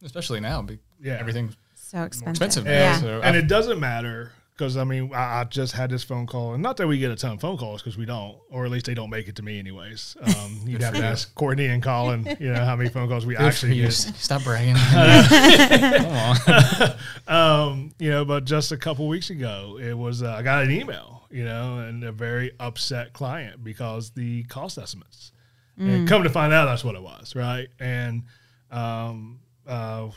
Especially 0.03 0.39
now, 0.39 0.61
be- 0.61 0.79
Yeah. 1.01 1.13
everything's 1.13 1.55
so 1.73 2.03
expensive, 2.03 2.29
expensive 2.29 2.65
now. 2.65 2.71
yeah 2.71 2.99
So 2.99 3.21
and 3.21 3.35
I- 3.35 3.39
it 3.39 3.47
doesn't 3.47 3.79
matter 3.79 4.31
because 4.55 4.77
I 4.77 4.83
mean 4.83 5.13
I, 5.13 5.41
I 5.41 5.43
just 5.43 5.73
had 5.73 5.89
this 5.89 6.03
phone 6.03 6.27
call, 6.27 6.53
and 6.53 6.63
not 6.63 6.77
that 6.77 6.87
we 6.87 6.97
get 6.97 7.11
a 7.11 7.15
ton 7.15 7.33
of 7.33 7.41
phone 7.41 7.57
calls 7.57 7.81
because 7.81 7.97
we 7.97 8.05
don't, 8.05 8.37
or 8.49 8.65
at 8.65 8.71
least 8.71 8.85
they 8.85 8.93
don't 8.93 9.09
make 9.09 9.27
it 9.27 9.35
to 9.37 9.43
me 9.43 9.59
anyways. 9.59 10.15
Um, 10.21 10.59
you'd 10.65 10.81
have 10.81 10.93
to 10.95 11.03
ask 11.03 11.33
Courtney 11.35 11.67
and 11.67 11.81
Colin, 11.83 12.25
you 12.39 12.51
know, 12.51 12.63
how 12.63 12.75
many 12.75 12.89
phone 12.89 13.09
calls 13.09 13.25
we 13.25 13.35
Good 13.35 13.45
actually 13.45 13.75
get. 13.75 13.91
Stop 13.91 14.43
bragging. 14.43 14.75
Come 15.97 16.05
on. 16.05 16.95
Um, 17.27 17.91
you 17.97 18.11
know, 18.11 18.23
but 18.23 18.45
just 18.45 18.71
a 18.71 18.77
couple 18.77 19.07
weeks 19.07 19.31
ago, 19.31 19.79
it 19.81 19.93
was 19.93 20.21
uh, 20.21 20.35
I 20.35 20.43
got 20.43 20.63
an 20.63 20.69
email, 20.69 21.23
you 21.31 21.43
know, 21.43 21.79
and 21.79 22.03
a 22.03 22.11
very 22.11 22.51
upset 22.59 23.13
client 23.13 23.63
because 23.63 24.11
the 24.11 24.43
cost 24.43 24.77
estimates. 24.77 25.31
And 25.77 26.07
come 26.07 26.23
to 26.23 26.29
find 26.29 26.53
out, 26.53 26.65
that's 26.65 26.83
what 26.83 26.95
it 26.95 27.01
was, 27.01 27.35
right? 27.35 27.67
And 27.79 28.23
um, 28.71 29.39
uh, 29.67 30.09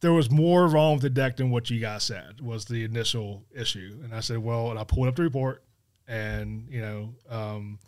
there 0.00 0.12
was 0.12 0.30
more 0.30 0.68
wrong 0.68 0.94
with 0.94 1.02
the 1.02 1.10
deck 1.10 1.36
than 1.36 1.50
what 1.50 1.70
you 1.70 1.80
guys 1.80 2.02
said 2.04 2.40
was 2.40 2.66
the 2.66 2.84
initial 2.84 3.44
issue. 3.54 3.98
And 4.04 4.14
I 4.14 4.20
said, 4.20 4.38
well, 4.38 4.70
and 4.70 4.78
I 4.78 4.84
pulled 4.84 5.08
up 5.08 5.16
the 5.16 5.22
report, 5.22 5.62
and 6.06 6.66
you 6.70 6.80
know, 6.80 7.14
um, 7.28 7.78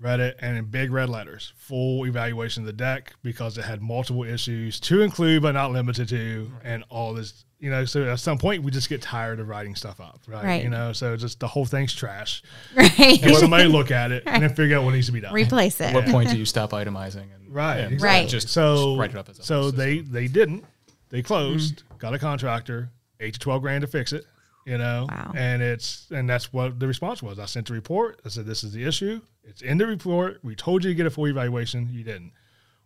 read 0.00 0.20
it, 0.20 0.36
and 0.40 0.56
in 0.56 0.64
big 0.66 0.90
red 0.90 1.08
letters, 1.08 1.52
full 1.56 2.06
evaluation 2.06 2.62
of 2.62 2.66
the 2.66 2.72
deck 2.72 3.14
because 3.22 3.58
it 3.58 3.64
had 3.64 3.80
multiple 3.80 4.24
issues 4.24 4.80
to 4.80 5.02
include 5.02 5.42
but 5.42 5.52
not 5.52 5.72
limited 5.72 6.08
to, 6.08 6.50
and 6.64 6.84
all 6.88 7.14
this. 7.14 7.44
You 7.58 7.68
know, 7.68 7.84
so 7.84 8.04
at 8.04 8.18
some 8.18 8.38
point 8.38 8.62
we 8.62 8.70
just 8.70 8.88
get 8.88 9.02
tired 9.02 9.38
of 9.38 9.46
writing 9.48 9.74
stuff 9.74 10.00
up, 10.00 10.20
right? 10.26 10.42
Right. 10.42 10.62
You 10.62 10.70
know, 10.70 10.94
so 10.94 11.14
just 11.14 11.40
the 11.40 11.46
whole 11.46 11.66
thing's 11.66 11.94
trash. 11.94 12.42
right 12.74 13.22
And 13.22 13.36
somebody 13.36 13.64
look 13.68 13.90
at 13.90 14.12
it 14.12 14.22
and 14.26 14.42
then 14.42 14.54
figure 14.54 14.78
out 14.78 14.84
what 14.84 14.94
needs 14.94 15.08
to 15.08 15.12
be 15.12 15.20
done. 15.20 15.34
replace 15.34 15.78
it 15.78 15.88
At 15.88 15.94
what 15.94 16.06
point 16.06 16.30
do 16.30 16.38
you 16.38 16.46
stop 16.46 16.70
itemizing? 16.70 17.24
And, 17.34 17.40
Right, 17.50 17.78
yeah, 17.78 17.86
exactly. 17.86 18.06
Right. 18.06 18.28
Just, 18.28 18.48
so 18.48 18.76
just 18.76 18.98
write 18.98 19.10
it 19.10 19.16
up 19.16 19.28
as 19.28 19.40
a 19.40 19.42
so 19.42 19.62
whole 19.62 19.72
they 19.72 19.98
they 19.98 20.28
didn't. 20.28 20.64
They 21.10 21.22
closed. 21.22 21.84
Mm-hmm. 21.84 21.98
Got 21.98 22.14
a 22.14 22.18
contractor, 22.18 22.90
eight 23.20 23.34
to 23.34 23.40
twelve 23.40 23.62
grand 23.62 23.82
to 23.82 23.86
fix 23.86 24.12
it. 24.12 24.24
You 24.66 24.78
know, 24.78 25.06
Wow. 25.08 25.32
and 25.36 25.62
it's 25.62 26.06
and 26.10 26.28
that's 26.28 26.52
what 26.52 26.78
the 26.78 26.86
response 26.86 27.22
was. 27.22 27.38
I 27.38 27.46
sent 27.46 27.66
the 27.68 27.72
report. 27.74 28.20
I 28.24 28.28
said 28.28 28.46
this 28.46 28.62
is 28.62 28.72
the 28.72 28.84
issue. 28.84 29.20
It's 29.42 29.62
in 29.62 29.78
the 29.78 29.86
report. 29.86 30.38
We 30.42 30.54
told 30.54 30.84
you 30.84 30.90
to 30.90 30.94
get 30.94 31.06
a 31.06 31.10
full 31.10 31.26
evaluation. 31.26 31.88
You 31.90 32.04
didn't. 32.04 32.32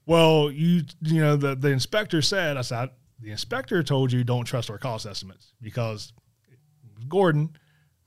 Well, 0.07 0.51
you 0.51 0.83
you 1.03 1.21
know 1.21 1.37
the 1.37 1.55
the 1.55 1.69
inspector 1.71 2.23
said. 2.23 2.57
I 2.57 2.63
said 2.63 2.91
the 3.21 3.31
inspector 3.33 3.83
told 3.83 4.13
you 4.13 4.23
don't 4.25 4.45
trust 4.45 4.71
our 4.71 4.79
cost 4.79 5.05
estimates 5.07 5.53
because 5.61 6.13
Gordon. 7.09 7.57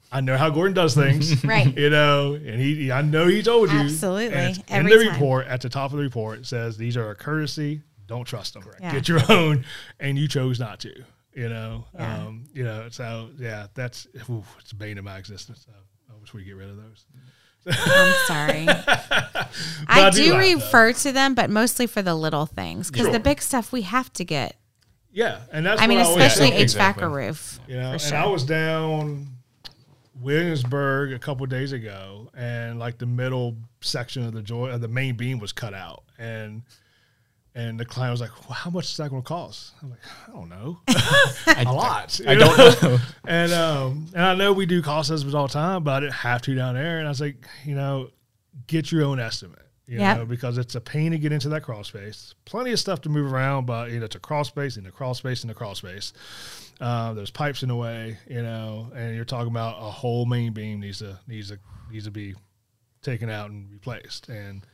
I 0.09 0.22
know 0.22 0.38
how 0.38 0.49
Gordon 0.49 0.74
does 0.74 0.95
things, 0.95 1.43
Right. 1.43 1.78
You 1.78 1.89
know, 1.89 2.34
and 2.36 2.61
he, 2.61 2.93
I 2.93 3.01
know 3.01 3.28
he 3.28 3.43
told 3.43 3.70
you, 3.70 3.78
Absolutely. 3.80 4.30
And 4.34 4.63
in 4.70 4.86
the 4.86 4.95
time. 5.03 5.11
report 5.11 5.47
at 5.47 5.59
the 5.59 5.68
top 5.68 5.91
of 5.91 5.97
the 5.97 6.03
report 6.03 6.39
it 6.39 6.45
says 6.45 6.78
these 6.78 6.95
are 6.95 7.09
a 7.09 7.15
courtesy. 7.15 7.82
Don't 8.08 8.26
trust 8.26 8.53
them. 8.53 8.64
Yeah. 8.82 8.91
Get 8.93 9.08
your 9.08 9.20
own, 9.32 9.66
and 9.99 10.18
you 10.18 10.28
chose 10.28 10.60
not 10.60 10.80
to. 10.82 10.93
You 11.34 11.49
know, 11.49 11.86
Yeah. 11.93 12.18
um, 12.26 12.45
you 12.53 12.64
know. 12.64 12.88
So 12.89 13.30
yeah, 13.38 13.68
that's 13.76 14.08
ooh, 14.30 14.43
it's 14.60 14.72
a 14.72 14.76
bane 14.76 14.97
of 14.97 15.03
my 15.03 15.18
existence. 15.18 15.68
I, 15.70 16.14
I 16.14 16.16
wish 16.20 16.34
we 16.34 16.43
get 16.43 16.55
rid 16.55 16.70
of 16.70 16.78
those. 16.78 17.05
I'm 17.70 18.14
sorry. 18.26 18.66
I 18.68 19.47
I 19.88 20.10
do 20.10 20.24
do 20.32 20.38
refer 20.38 20.93
to 20.93 21.12
them, 21.12 21.36
but 21.36 21.49
mostly 21.49 21.86
for 21.86 22.01
the 22.01 22.16
little 22.16 22.45
things 22.45 22.89
because 22.89 23.05
Sure. 23.08 23.14
the 23.14 23.20
big 23.20 23.41
stuff 23.41 23.72
we 23.72 23.82
have 23.84 24.12
to 24.14 24.24
get. 24.26 24.55
Yeah, 25.12 25.39
and 25.51 25.66
that's 25.66 25.82
I 25.82 25.88
mean, 25.88 25.97
I 25.99 26.01
especially 26.01 26.47
say. 26.49 26.53
Yeah, 26.53 26.60
HVAC 26.60 26.62
exactly. 26.64 27.03
or 27.03 27.10
roof. 27.10 27.60
You 27.68 27.76
know, 27.78 27.97
for 27.99 28.05
and. 28.16 28.24
I 28.24 28.28
was 28.28 28.43
down 28.43 29.28
Williamsburg 30.22 31.14
a 31.14 31.20
couple 31.20 31.45
days 31.45 31.72
ago, 31.72 32.30
and 32.36 32.80
like 32.80 32.97
the 32.97 33.05
middle 33.05 33.58
section 33.82 34.24
of 34.26 34.34
the 34.34 34.41
joy 34.41 34.70
of 34.70 34.82
the 34.82 34.88
main 34.88 35.16
beam 35.16 35.39
was 35.39 35.51
cut 35.51 35.74
out, 35.74 36.03
and 36.18 36.64
and 37.58 37.80
the 37.80 37.86
client 37.86 38.12
was 38.12 38.22
like, 38.22 38.32
well, 38.47 38.53
"How 38.53 38.70
much 38.70 38.86
is 38.86 38.97
that 38.97 39.10
going 39.10 39.24
to 39.24 39.28
cost?" 39.28 39.74
I'm 39.82 39.89
like, 39.89 39.99
"I 40.28 40.32
don't 40.32 40.47
know, 40.49 40.80
a 40.88 41.64
lot. 41.74 42.20
I 42.26 42.34
you 42.34 42.39
don't 42.39 42.58
know? 42.58 42.76
know. 42.89 42.99
and 43.26 43.51
um, 43.51 44.08
and 44.14 44.24
I 44.24 44.36
know 44.36 44.53
we 44.53 44.66
do 44.66 44.82
cost 44.82 45.12
estimates 45.12 45.36
all 45.36 45.47
the 45.47 45.53
time, 45.53 45.84
but 45.84 45.91
I 45.95 45.99
didn't 46.01 46.14
have 46.14 46.41
to 46.43 46.55
down 46.55 46.76
there. 46.76 46.99
And 46.99 47.08
I 47.08 47.10
was 47.12 47.20
like, 47.20 47.45
you 47.66 47.76
know, 47.76 48.10
get 48.68 48.91
your 48.91 49.03
own 49.03 49.20
estimate. 49.20 49.60
You 49.88 49.99
Yep. 49.99 50.18
know, 50.18 50.26
because 50.26 50.58
it's 50.58 50.76
a 50.76 50.82
pain 50.82 51.14
to 51.14 51.18
get 51.18 51.32
into 51.32 51.47
that 51.49 51.64
crawl 51.64 51.82
space. 51.86 52.36
Plenty 52.43 52.74
of 52.74 52.80
stuff 52.80 52.99
to 53.03 53.10
move 53.10 53.32
around, 53.32 53.66
but 53.68 53.89
you 53.89 53.99
know, 53.99 54.05
it's 54.05 54.18
a 54.18 54.20
crawl 54.20 54.43
space 54.43 54.76
and 54.76 54.86
a 54.86 54.91
crawl 54.91 55.14
space 55.14 55.43
and 55.43 55.49
a 55.51 55.53
crawl 55.53 55.76
space. 55.76 56.12
Uh, 56.82 57.14
there's 57.14 57.32
pipes 57.32 57.64
in 57.64 57.70
the 57.70 57.76
way, 57.76 58.18
you 58.30 58.41
know, 58.41 58.91
and 58.93 59.16
you're 59.16 59.24
talking 59.26 59.49
about 59.49 59.78
a 59.80 59.89
whole 59.89 60.26
main 60.26 60.51
beam 60.51 60.82
needs 60.82 60.99
to 60.99 61.18
needs 61.26 61.49
to 61.51 61.58
needs 61.89 62.03
to 62.03 62.12
be 62.12 62.36
taken 63.01 63.30
out 63.30 63.49
and 63.49 63.72
replaced. 63.72 64.28
And 64.28 64.66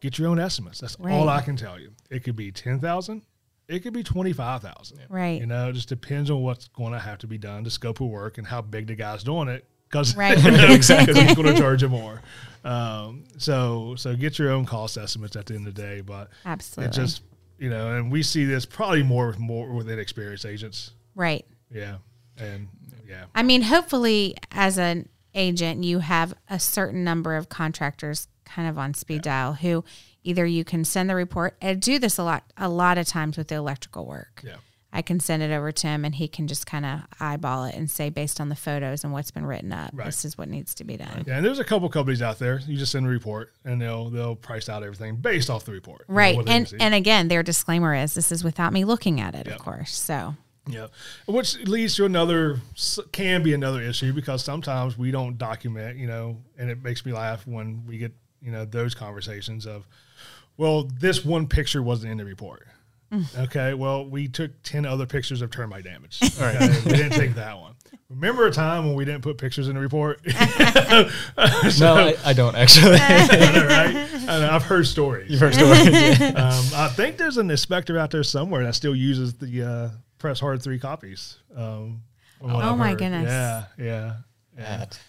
get 0.00 0.18
your 0.18 0.28
own 0.28 0.38
estimates. 0.38 0.80
That's 0.80 0.96
all 0.96 1.28
I 1.28 1.40
can 1.42 1.56
tell 1.56 1.78
you. 1.78 1.92
It 2.10 2.24
could 2.24 2.36
be 2.36 2.50
ten 2.52 2.80
thousand. 2.80 3.22
It 3.68 3.80
could 3.84 3.92
be 3.92 4.02
twenty 4.02 4.32
five 4.32 4.62
thousand. 4.62 4.98
Right. 5.08 5.40
You 5.40 5.46
know, 5.46 5.68
it 5.68 5.74
just 5.74 5.88
depends 5.88 6.30
on 6.30 6.42
what's 6.42 6.68
going 6.68 6.92
to 6.92 6.98
have 6.98 7.18
to 7.18 7.26
be 7.26 7.38
done, 7.38 7.62
the 7.64 7.70
scope 7.70 8.00
of 8.00 8.08
work, 8.08 8.38
and 8.38 8.46
how 8.46 8.60
big 8.62 8.86
the 8.88 8.94
guy's 8.96 9.22
doing 9.22 9.48
it. 9.48 9.64
Because 9.88 10.16
Right. 10.16 10.36
exactly, 10.70 11.20
he's 11.22 11.34
going 11.34 11.48
to 11.54 11.60
charge 11.60 11.82
you 11.82 11.88
more. 11.88 12.20
Um, 12.64 13.24
so, 13.38 13.94
so 13.96 14.14
get 14.14 14.38
your 14.38 14.50
own 14.50 14.66
cost 14.66 14.96
estimates 14.98 15.34
at 15.36 15.46
the 15.46 15.54
end 15.54 15.66
of 15.66 15.74
the 15.74 15.82
day. 15.82 16.00
But 16.00 16.30
Absolutely. 16.44 16.90
it 16.90 16.94
just, 16.94 17.22
you 17.58 17.70
know, 17.70 17.94
and 17.96 18.10
we 18.10 18.22
see 18.22 18.44
this 18.44 18.66
probably 18.66 19.02
more 19.02 19.28
with 19.28 19.38
more 19.38 19.68
with 19.72 19.88
inexperienced 19.90 20.46
agents. 20.46 20.92
right. 21.14 21.44
Yeah, 21.72 21.98
and 22.36 22.66
yeah, 23.08 23.26
I 23.36 23.44
mean, 23.44 23.62
hopefully, 23.62 24.34
as 24.50 24.76
an 24.78 25.08
agent, 25.34 25.84
you 25.84 26.00
have 26.00 26.34
a 26.48 26.58
certain 26.58 27.04
number 27.04 27.36
of 27.36 27.48
contractors 27.48 28.26
kind 28.54 28.68
of 28.68 28.78
on 28.78 28.94
speed 28.94 29.22
dial 29.22 29.54
who 29.54 29.84
either 30.24 30.44
you 30.44 30.64
can 30.64 30.84
send 30.84 31.08
the 31.08 31.14
report. 31.14 31.56
I 31.62 31.74
do 31.74 31.98
this 31.98 32.18
a 32.18 32.22
lot, 32.24 32.44
a 32.56 32.68
lot 32.68 32.98
of 32.98 33.06
times 33.06 33.36
with 33.38 33.48
the 33.48 33.54
electrical 33.54 34.04
work. 34.06 34.42
yeah, 34.44 34.56
I 34.92 35.02
can 35.02 35.20
send 35.20 35.42
it 35.42 35.50
over 35.52 35.70
to 35.70 35.86
him, 35.86 36.04
and 36.04 36.14
he 36.16 36.26
can 36.28 36.48
just 36.48 36.66
kind 36.66 36.84
of 36.84 37.00
eyeball 37.20 37.64
it 37.66 37.74
and 37.76 37.88
say, 37.90 38.10
based 38.10 38.40
on 38.40 38.48
the 38.48 38.56
photos 38.56 39.04
and 39.04 39.12
what's 39.12 39.30
been 39.30 39.46
written 39.46 39.72
up, 39.72 39.92
Right. 39.94 40.06
this 40.06 40.24
is 40.24 40.36
what 40.36 40.48
needs 40.48 40.74
to 40.74 40.84
be 40.84 40.96
done. 40.96 41.24
yeah. 41.26 41.36
And 41.36 41.46
there's 41.46 41.60
a 41.60 41.64
couple 41.64 41.88
companies 41.88 42.20
out 42.22 42.38
there. 42.40 42.60
You 42.66 42.76
just 42.76 42.90
send 42.92 43.06
a 43.06 43.08
report, 43.08 43.52
and 43.64 43.80
they'll 43.80 44.10
they'll 44.10 44.34
price 44.36 44.68
out 44.68 44.82
everything 44.82 45.16
based 45.16 45.48
off 45.48 45.64
the 45.64 45.72
report. 45.72 46.00
you 46.08 46.12
know, 46.14 46.18
Right. 46.18 46.38
And 46.48 46.74
and 46.80 46.92
again, 46.94 47.28
their 47.28 47.42
disclaimer 47.44 47.94
is 47.94 48.14
this 48.14 48.32
is 48.32 48.42
without 48.44 48.72
me 48.72 48.84
looking 48.84 49.20
at 49.20 49.34
it, 49.34 49.46
Yep. 49.46 49.54
of 49.56 49.62
course. 49.62 49.96
So 49.96 50.34
Yeah, 50.66 50.88
which 51.26 51.56
leads 51.66 51.94
to 51.96 52.04
another 52.04 52.60
can 53.12 53.42
be 53.42 53.54
another 53.54 53.80
issue 53.80 54.12
because 54.12 54.44
sometimes 54.44 54.98
we 54.98 55.10
don't 55.10 55.38
document, 55.38 55.98
you 55.98 56.06
know, 56.06 56.36
and 56.58 56.68
it 56.68 56.82
makes 56.82 57.06
me 57.06 57.12
laugh 57.12 57.46
when 57.46 57.84
we 57.86 57.96
get 57.96 58.12
you 58.42 58.50
know 58.52 58.64
those 58.64 58.94
conversations 58.94 59.66
of, 59.66 59.86
well, 60.56 60.84
this 60.84 61.24
one 61.24 61.46
picture 61.46 61.82
wasn't 61.82 62.12
in 62.12 62.18
the 62.18 62.24
report. 62.24 62.66
Okay, 63.36 63.74
well, 63.74 64.06
we 64.06 64.28
took 64.28 64.52
ten 64.62 64.86
other 64.86 65.04
pictures 65.04 65.42
of 65.42 65.50
termite 65.50 65.82
damage. 65.84 66.20
Okay, 66.40 66.68
we 66.86 66.92
didn't 66.92 67.18
take 67.18 67.34
that 67.34 67.58
one. 67.58 67.74
Remember 68.08 68.46
a 68.46 68.52
time 68.52 68.86
when 68.86 68.94
we 68.94 69.04
didn't 69.04 69.22
put 69.22 69.36
pictures 69.36 69.66
in 69.68 69.74
the 69.74 69.80
report? 69.80 70.20
no, 70.26 71.94
I, 71.96 72.14
I 72.24 72.32
don't 72.32 72.54
actually. 72.54 72.92
right? 72.92 74.08
I 74.28 74.38
know, 74.40 74.50
I've 74.52 74.62
heard 74.62 74.86
stories. 74.86 75.30
You've 75.30 75.40
heard 75.40 75.54
stories. 75.54 75.86
yeah. 76.20 76.28
Um, 76.28 76.64
I 76.74 76.88
think 76.94 77.16
there's 77.16 77.36
an 77.36 77.50
inspector 77.50 77.98
out 77.98 78.10
there 78.10 78.22
somewhere 78.22 78.62
that 78.64 78.74
still 78.74 78.94
uses 78.94 79.34
the 79.34 79.62
uh, 79.68 79.90
press 80.18 80.38
hard 80.40 80.62
three 80.62 80.78
copies. 80.78 81.38
Um, 81.56 82.02
Oh 82.42 82.56
I've 82.56 82.78
my 82.78 82.90
heard. 82.90 82.98
goodness. 82.98 83.28
Yeah, 83.28 83.64
yeah, 83.78 84.14
yeah. 84.56 84.76
That- 84.78 85.00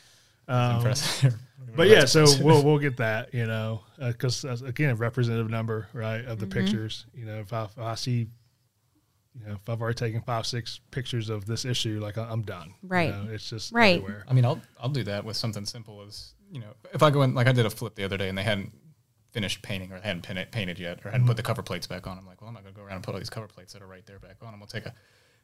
Um, 0.47 0.75
impressive. 0.77 1.35
Mm-hmm. 1.61 1.75
but 1.75 1.87
yeah, 1.87 2.05
so 2.05 2.25
we'll 2.41 2.63
we'll 2.63 2.79
get 2.79 2.97
that, 2.97 3.33
you 3.33 3.45
know, 3.45 3.81
uh, 3.99 4.11
because 4.11 4.43
again, 4.43 4.91
a 4.91 4.95
representative 4.95 5.49
number, 5.49 5.87
right, 5.93 6.25
of 6.25 6.39
the 6.39 6.45
Mm-hmm. 6.47 6.59
pictures. 6.59 7.05
You 7.13 7.25
know, 7.25 7.39
if 7.39 7.53
I, 7.53 7.65
if 7.65 7.77
I 7.77 7.95
see, 7.95 8.27
you 9.39 9.45
know, 9.45 9.53
if 9.53 9.69
I've 9.69 9.81
already 9.81 9.95
taken 9.95 10.21
five, 10.21 10.45
six 10.45 10.79
pictures 10.91 11.29
of 11.29 11.45
this 11.45 11.63
issue, 11.65 11.99
like 12.01 12.17
I- 12.17 12.27
I'm 12.29 12.41
done. 12.41 12.73
You 12.81 12.89
Right. 12.89 13.09
know, 13.11 13.31
it's 13.31 13.49
just 13.49 13.71
Right. 13.71 13.97
everywhere. 13.97 14.25
I 14.27 14.33
mean, 14.33 14.45
I'll 14.45 14.61
I'll 14.79 14.89
do 14.89 15.03
that 15.03 15.23
with 15.23 15.37
something 15.37 15.65
simple 15.65 16.01
as 16.07 16.33
you 16.51 16.59
know, 16.59 16.73
if 16.93 17.01
I 17.03 17.11
go 17.11 17.21
in 17.21 17.33
like 17.33 17.47
I 17.47 17.51
did 17.53 17.65
a 17.65 17.69
flip 17.69 17.95
the 17.95 18.03
other 18.03 18.17
day 18.17 18.27
and 18.27 18.37
they 18.37 18.43
hadn't 18.43 18.73
finished 19.31 19.61
painting 19.61 19.93
or 19.93 19.99
they 20.01 20.07
hadn't 20.07 20.23
pin 20.23 20.37
it, 20.37 20.51
painted 20.51 20.77
yet 20.77 20.99
or 21.05 21.11
hadn't 21.11 21.25
put 21.25 21.31
mm-hmm. 21.33 21.37
the 21.37 21.43
cover 21.43 21.61
plates 21.61 21.87
back 21.87 22.05
on. 22.07 22.17
I'm 22.17 22.25
like, 22.25 22.41
well, 22.41 22.49
I'm 22.49 22.53
not 22.53 22.63
gonna 22.63 22.75
go 22.75 22.81
around 22.81 22.95
and 22.97 23.03
put 23.03 23.13
all 23.13 23.19
these 23.19 23.29
cover 23.29 23.47
plates 23.47 23.71
that 23.73 23.81
are 23.81 23.87
right 23.87 24.05
there 24.05 24.19
back 24.19 24.35
on. 24.41 24.49
I'm 24.53 24.59
gonna 24.59 24.67
take 24.69 24.85
a 24.85 24.93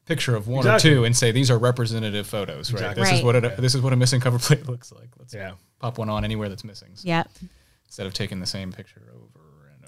picture 0.06 0.36
of 0.36 0.48
one 0.50 0.60
Exactly. 0.60 0.92
or 0.92 0.94
two 0.96 1.04
and 1.06 1.16
say 1.16 1.32
these 1.32 1.50
are 1.50 1.58
representative 1.58 2.28
photos. 2.28 2.74
Right. 2.74 2.82
Exactly. 2.82 3.02
This 3.04 3.12
Right. 3.12 3.18
is 3.20 3.24
what 3.24 3.36
it, 3.38 3.58
this 3.58 3.76
is 3.76 3.82
what 3.82 3.94
a 3.94 3.96
missing 3.96 4.20
cover 4.20 4.40
plate 4.46 4.68
looks 4.68 4.92
like. 4.92 5.10
Let's 5.18 5.34
Yeah. 5.34 5.54
Pop 5.80 5.98
one 5.98 6.10
on 6.10 6.24
anywhere 6.24 6.50
that's 6.50 6.64
missing 6.64 6.90
so 6.96 7.08
yep. 7.08 7.30
instead 7.86 8.06
of 8.08 8.14
taking 8.14 8.40
the 8.40 8.46
same 8.46 8.72
picture 8.72 9.02
over 9.14 9.24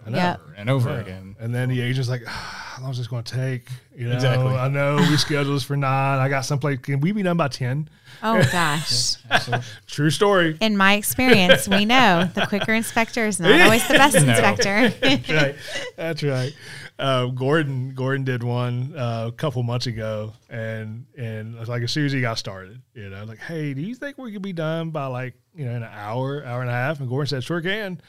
and 0.06 0.16
over 0.16 0.18
Yep. 0.18 0.42
and 0.58 0.70
over 0.70 0.90
Yeah. 0.92 1.00
again. 1.02 1.36
And 1.40 1.54
then 1.54 1.68
the 1.70 1.82
agent's 1.82 2.08
like, 2.10 2.24
"Ah, 2.26 2.74
"How 2.78 2.82
long 2.84 2.92
is 2.92 2.98
this 3.00 3.08
going 3.08 3.24
to 3.24 3.36
take?" 3.36 3.68
You 3.96 4.08
know, 4.08 4.16
Exactly. 4.16 4.56
I 4.56 4.70
know 4.70 4.96
we 4.96 5.18
scheduled 5.18 5.56
this 5.58 5.64
for 5.64 5.76
nine. 5.76 6.20
I 6.20 6.30
got 6.30 6.46
someplace. 6.46 6.80
Can 6.80 7.02
we 7.02 7.12
be 7.12 7.22
done 7.22 7.36
by 7.36 7.50
ten? 7.50 7.90
Oh 8.24 8.42
gosh. 8.52 9.16
Absolutely. 9.30 9.66
True 9.88 10.10
story. 10.10 10.58
In 10.62 10.78
my 10.78 10.94
experience, 10.94 11.68
we 11.68 11.84
know 11.86 12.30
the 12.34 12.46
quicker 12.48 12.74
inspector 12.74 13.26
is 13.26 13.40
not 13.42 13.60
always 13.62 13.86
the 13.90 13.96
best 13.96 14.16
No. 14.16 14.22
inspector. 14.32 14.90
That's 15.02 15.30
right. 15.30 15.56
That's 15.98 16.24
right. 16.24 16.56
Uh, 17.00 17.28
Gordon 17.28 17.93
Gordon 17.95 18.26
did 18.26 18.43
one 18.43 18.93
uh, 18.97 19.26
a 19.30 19.32
couple 19.32 19.64
months 19.64 19.88
ago, 19.88 20.34
and 20.50 21.06
and 21.18 21.56
it 21.56 21.60
was 21.60 21.70
like 21.70 21.82
as 21.82 21.91
soon 21.91 22.06
as 22.06 22.12
he 22.12 22.20
got 22.22 22.38
started, 22.38 22.82
you 22.93 23.10
know, 23.10 23.24
like, 23.24 23.39
hey, 23.39 23.74
do 23.74 23.82
you 23.82 23.95
think 23.95 24.18
we 24.18 24.32
could 24.34 24.41
be 24.41 24.52
done 24.54 24.89
by 24.89 25.06
like 25.06 25.34
you 25.56 25.66
know 25.66 25.72
in 25.72 25.84
an 25.84 25.89
hour, 25.93 26.43
hour 26.45 26.62
and 26.62 26.70
a 26.70 26.74
half? 26.74 27.00
And 27.00 27.08
Gordon 27.08 27.28
said, 27.28 27.43
sure 27.43 27.62
can. 27.62 28.02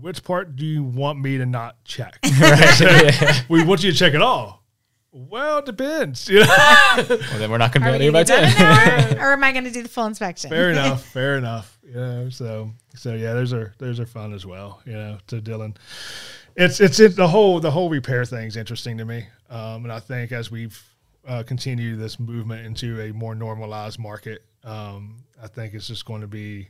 Which 0.00 0.22
part 0.22 0.54
do 0.54 0.64
you 0.66 0.82
want 0.84 1.18
me 1.18 1.38
to 1.38 1.46
not 1.46 1.82
check? 1.84 2.18
we 3.48 3.64
want 3.64 3.82
you 3.82 3.90
to 3.90 3.96
check 3.98 4.14
it 4.14 4.22
all. 4.22 4.62
Well, 5.10 5.58
it 5.58 5.64
depends. 5.66 6.28
You 6.28 6.40
know? 6.40 6.46
Well, 7.08 7.38
then 7.38 7.50
we're 7.50 7.58
not 7.58 7.72
gonna 7.72 7.86
Are 7.86 7.90
be 7.90 7.94
out 7.94 8.00
we 8.00 8.08
of 8.08 8.12
gonna 8.12 8.24
by 8.24 8.24
be 8.24 8.28
done 8.28 8.44
in 8.44 9.08
ten. 9.08 9.18
or 9.18 9.32
am 9.32 9.42
I 9.42 9.52
going 9.52 9.64
to 9.64 9.70
do 9.70 9.82
the 9.82 9.88
full 9.88 10.04
inspection? 10.06 10.50
fair 10.50 10.70
enough. 10.70 11.04
Fair 11.06 11.38
enough. 11.38 11.78
You 11.82 11.94
know, 11.94 12.28
so 12.28 12.70
so 12.94 13.14
yeah, 13.14 13.32
those 13.32 13.52
are 13.52 13.72
those 13.78 13.98
are 13.98 14.06
fun 14.06 14.34
as 14.34 14.44
well. 14.44 14.80
You 14.84 14.92
know, 14.92 15.18
to 15.28 15.40
Dylan, 15.40 15.76
it's 16.58 16.80
it's 16.80 16.98
it, 16.98 17.14
the 17.14 17.28
whole 17.28 17.60
the 17.60 17.70
whole 17.70 17.88
repair 17.88 18.24
thing's 18.24 18.56
interesting 18.56 18.98
to 18.98 19.04
me, 19.04 19.26
um, 19.48 19.84
and 19.84 19.92
I 19.92 20.00
think 20.00 20.32
as 20.32 20.50
we've 20.50 20.82
uh, 21.26 21.44
continued 21.44 22.00
this 22.00 22.18
movement 22.18 22.66
into 22.66 23.00
a 23.00 23.12
more 23.12 23.34
normalized 23.34 23.98
market, 23.98 24.42
um, 24.64 25.22
I 25.42 25.46
think 25.46 25.72
it's 25.72 25.86
just 25.86 26.04
going 26.04 26.20
to 26.20 26.26
be 26.26 26.68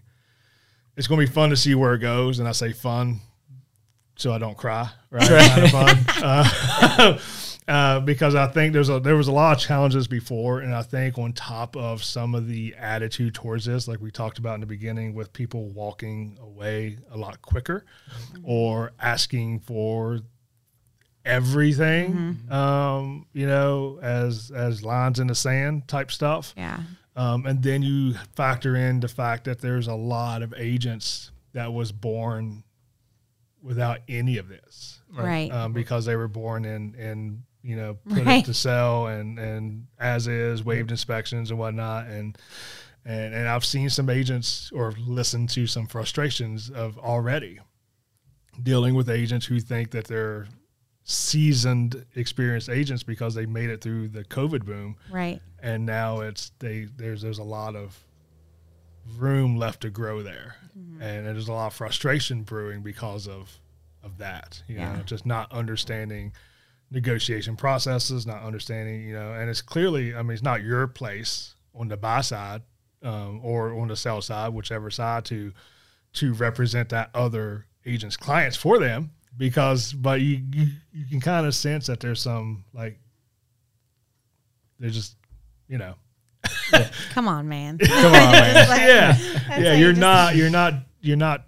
it's 0.97 1.07
going 1.07 1.21
to 1.21 1.27
be 1.27 1.33
fun 1.33 1.49
to 1.51 1.57
see 1.57 1.75
where 1.75 1.95
it 1.95 2.01
goes, 2.01 2.39
and 2.39 2.47
I 2.47 2.53
say 2.53 2.73
fun 2.73 3.21
so 4.17 4.33
I 4.33 4.39
don't 4.39 4.57
cry, 4.57 4.91
right? 5.11 5.29
kind 5.29 5.65
of 5.65 5.71
fun. 5.71 6.05
Uh, 6.23 7.19
uh, 7.69 8.01
because 8.01 8.35
I 8.35 8.47
think 8.49 8.73
there's 8.73 8.89
a 8.89 8.99
there 8.99 9.15
was 9.17 9.29
a 9.29 9.33
lot 9.33 9.57
of 9.57 9.63
challenges 9.63 10.09
before, 10.09 10.61
and 10.61 10.75
I 10.75 10.83
think 10.83 11.19
on 11.19 11.33
top 11.35 11.77
of 11.77 12.03
some 12.03 12.35
of 12.35 12.49
the 12.49 12.75
attitude 12.79 13.35
towards 13.35 13.67
this, 13.67 13.87
like 13.87 14.01
we 14.01 14.11
talked 14.11 14.39
about 14.39 14.55
in 14.55 14.61
the 14.61 14.67
beginning, 14.67 15.15
with 15.15 15.33
people 15.33 15.69
walking 15.69 16.39
away 16.41 16.99
a 17.11 17.17
lot 17.19 17.41
quicker, 17.43 17.85
or 18.43 18.93
asking 19.01 19.61
for 19.61 20.21
everything, 21.25 22.39
um, 22.51 23.27
you 23.33 23.47
know, 23.47 23.99
as 24.03 24.51
as 24.51 24.83
lines 24.83 25.19
in 25.21 25.27
the 25.27 25.35
sand 25.35 25.87
type 25.89 26.11
stuff. 26.11 26.55
Yeah. 26.57 26.81
Um, 27.17 27.47
and 27.47 27.63
then 27.63 27.83
you 27.83 28.15
factor 28.37 28.77
in 28.77 29.01
the 29.01 29.09
fact 29.09 29.45
that 29.45 29.61
there's 29.61 29.89
a 29.89 29.95
lot 29.95 30.43
of 30.43 30.55
agents 30.57 31.33
that 31.53 31.73
was 31.73 31.91
born 31.91 32.63
without 33.61 33.99
any 34.09 34.39
of 34.39 34.49
this 34.49 35.01
Right. 35.13 35.51
um, 35.51 35.73
because 35.73 36.05
they 36.05 36.15
were 36.15 36.29
born 36.29 36.65
in 36.65 36.95
in 36.95 37.43
you 37.69 37.77
know 37.77 37.99
put 38.09 38.25
Right. 38.25 38.43
it 38.43 38.47
to 38.47 38.55
sell 38.55 39.07
and 39.07 39.39
and 39.39 39.87
as 40.01 40.27
is 40.27 40.65
waived 40.65 40.91
inspections 40.91 41.51
and 41.51 41.59
whatnot 41.59 42.07
and 42.07 42.37
and 43.05 43.35
and 43.35 43.49
I've 43.49 43.65
seen 43.65 43.91
some 43.91 44.09
agents 44.11 44.71
or 44.73 44.93
listened 45.07 45.51
to 45.51 45.67
some 45.67 45.87
frustrations 45.87 46.71
of 46.71 46.99
already 46.99 47.59
dealing 48.63 48.95
with 48.95 49.09
agents 49.09 49.47
who 49.47 49.61
think 49.61 49.91
that 49.93 50.07
they're 50.07 50.47
seasoned 51.05 52.05
experienced 52.17 52.69
agents 52.69 53.03
because 53.03 53.35
they 53.35 53.47
made 53.47 53.71
it 53.71 53.81
through 53.81 54.09
the 54.09 54.25
COVID 54.25 54.65
boom 54.65 54.97
Right. 55.11 55.41
and 55.63 55.87
now 55.87 56.21
it's 56.21 56.53
they 56.59 56.87
there's 56.97 57.23
there's 57.23 57.39
a 57.39 57.45
lot 57.45 57.77
of 57.77 57.99
room 59.17 59.57
left 59.57 59.81
to 59.83 59.91
grow 59.91 60.23
there 60.23 60.57
mm-hmm. 60.79 61.01
and 61.01 61.27
there's 61.27 61.49
a 61.49 61.53
lot 61.53 61.69
of 61.69 61.75
frustration 61.75 62.43
brewing 62.43 62.83
because 62.83 63.27
of 63.27 63.59
of 64.03 64.19
that 64.19 64.63
you 64.69 64.77
Yeah. 64.77 64.97
know 64.97 65.03
just 65.03 65.25
not 65.25 65.51
understanding 65.51 66.33
negotiation 66.91 67.57
processes, 67.57 68.27
not 68.27 68.43
understanding, 68.43 69.03
you 69.03 69.13
know, 69.13 69.33
and 69.33 69.51
it's 69.51 69.63
clearly, 69.63 70.15
I 70.15 70.23
mean, 70.23 70.33
it's 70.33 70.43
not 70.43 70.63
your 70.63 70.87
place 70.87 71.55
on 71.75 71.89
the 71.89 71.97
buy 71.97 72.23
side 72.23 72.63
um, 73.03 73.41
or 73.43 73.79
on 73.79 73.89
the 73.89 73.97
sell 73.97 74.23
side, 74.23 74.53
whichever 74.53 74.91
side 74.91 75.25
to 75.27 75.53
to 76.15 76.33
represent 76.33 76.89
that 76.89 77.11
other 77.15 77.67
agent's 77.85 78.17
clients 78.17 78.57
for 78.57 78.79
them 78.79 79.11
because 79.37 79.93
but 79.93 80.21
you 80.21 80.43
you, 80.53 80.67
you 80.93 81.05
can 81.07 81.21
kind 81.21 81.47
of 81.47 81.55
sense 81.55 81.87
that 81.87 82.01
there's 82.01 82.21
some 82.21 82.65
like 82.73 82.99
they're 84.79 84.91
just 84.91 85.17
you 85.69 85.79
know 85.79 85.95
Come 87.11 87.29
on, 87.29 87.49
man. 87.49 87.79
Come 87.83 88.15
on, 88.15 88.33
man. 88.33 88.69
Yeah 88.79 89.17
yeah 89.59 89.73
you 89.75 89.87
you're 89.87 89.93
not 89.95 90.37
you're 90.37 90.51
not 90.51 90.75
you're 91.01 91.17
not 91.17 91.47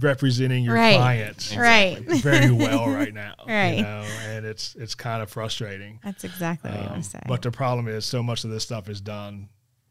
representing 0.00 0.64
your 0.64 0.74
Right. 0.74 0.96
clients 0.96 1.56
Right. 1.56 1.98
very 2.22 2.50
well 2.50 2.88
right 2.90 3.14
now 3.14 3.34
Right. 3.46 3.76
you 3.78 3.82
know 3.82 4.04
and 4.26 4.44
it's 4.44 4.74
it's 4.74 4.94
kind 4.94 5.22
of 5.22 5.30
frustrating 5.30 5.98
That's 6.04 6.24
exactly 6.24 6.70
what 6.70 6.90
i'm 6.90 7.02
saying 7.02 7.24
but 7.26 7.40
the 7.42 7.50
problem 7.50 7.88
is 7.88 8.04
so 8.04 8.22
much 8.22 8.44
of 8.44 8.50
this 8.50 8.62
stuff 8.64 8.88
is 8.90 9.00
done 9.00 9.48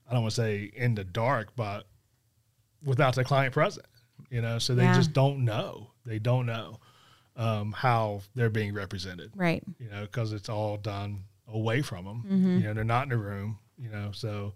i 0.08 0.14
don't 0.14 0.22
want 0.22 0.36
to 0.36 0.42
say 0.42 0.72
in 0.76 0.94
the 0.94 1.04
dark 1.04 1.56
but 1.56 1.88
without 2.84 3.16
the 3.16 3.24
client 3.24 3.54
present 3.54 3.88
you 4.30 4.42
know 4.42 4.60
so 4.60 4.76
they 4.76 4.84
Yeah. 4.84 4.94
just 4.94 5.14
don't 5.14 5.44
know 5.44 5.92
they 6.06 6.20
don't 6.20 6.46
know 6.46 6.80
um, 7.36 7.72
how 7.72 8.22
they're 8.36 8.50
being 8.50 8.74
represented 8.74 9.32
right. 9.36 9.64
you 9.80 9.90
know 9.90 10.02
because 10.04 10.32
it's 10.34 10.50
all 10.50 10.78
done 10.78 11.24
away 11.48 11.82
from 11.82 12.06
them 12.06 12.24
Mm-hmm. 12.28 12.58
you 12.60 12.64
know 12.66 12.74
they're 12.74 12.84
not 12.84 13.04
in 13.04 13.10
the 13.10 13.18
room 13.18 13.58
you 13.80 13.90
know 13.90 14.12
so 14.12 14.54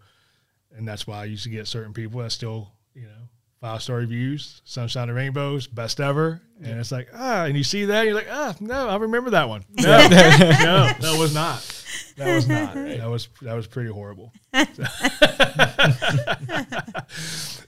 and 0.76 0.88
that's 0.88 1.08
why 1.08 1.22
i 1.22 1.26
used 1.26 1.44
to 1.44 1.50
get 1.50 1.68
certain 1.68 1.94
people 1.94 2.22
that 2.22 2.32
still 2.32 2.72
you 2.94 3.04
know 3.04 3.28
five 3.62 3.82
star 3.82 3.98
reviews 3.98 4.62
sunshine 4.66 5.08
and 5.08 5.16
rainbows 5.16 5.68
best 5.68 6.02
ever. 6.02 6.42
And 6.64 6.80
it's 6.80 6.92
like 6.92 7.10
ah 7.14 7.46
and 7.46 7.56
you 7.56 7.64
see 7.64 7.86
that 7.86 8.00
and 8.00 8.08
you're 8.08 8.16
like 8.16 8.28
ah 8.30 8.56
no 8.60 8.88
i 8.90 8.96
remember 8.98 9.30
that 9.32 9.48
one. 9.48 9.64
No. 9.80 10.08
No. 10.10 10.92
That 11.00 11.16
was 11.18 11.34
not. 11.34 11.84
That 12.18 12.36
was 12.36 12.48
not 12.48 12.74
that 12.76 13.10
was 13.10 13.30
that 13.42 13.54
was 13.54 13.68
pretty 13.68 13.92
horrible. 13.92 14.34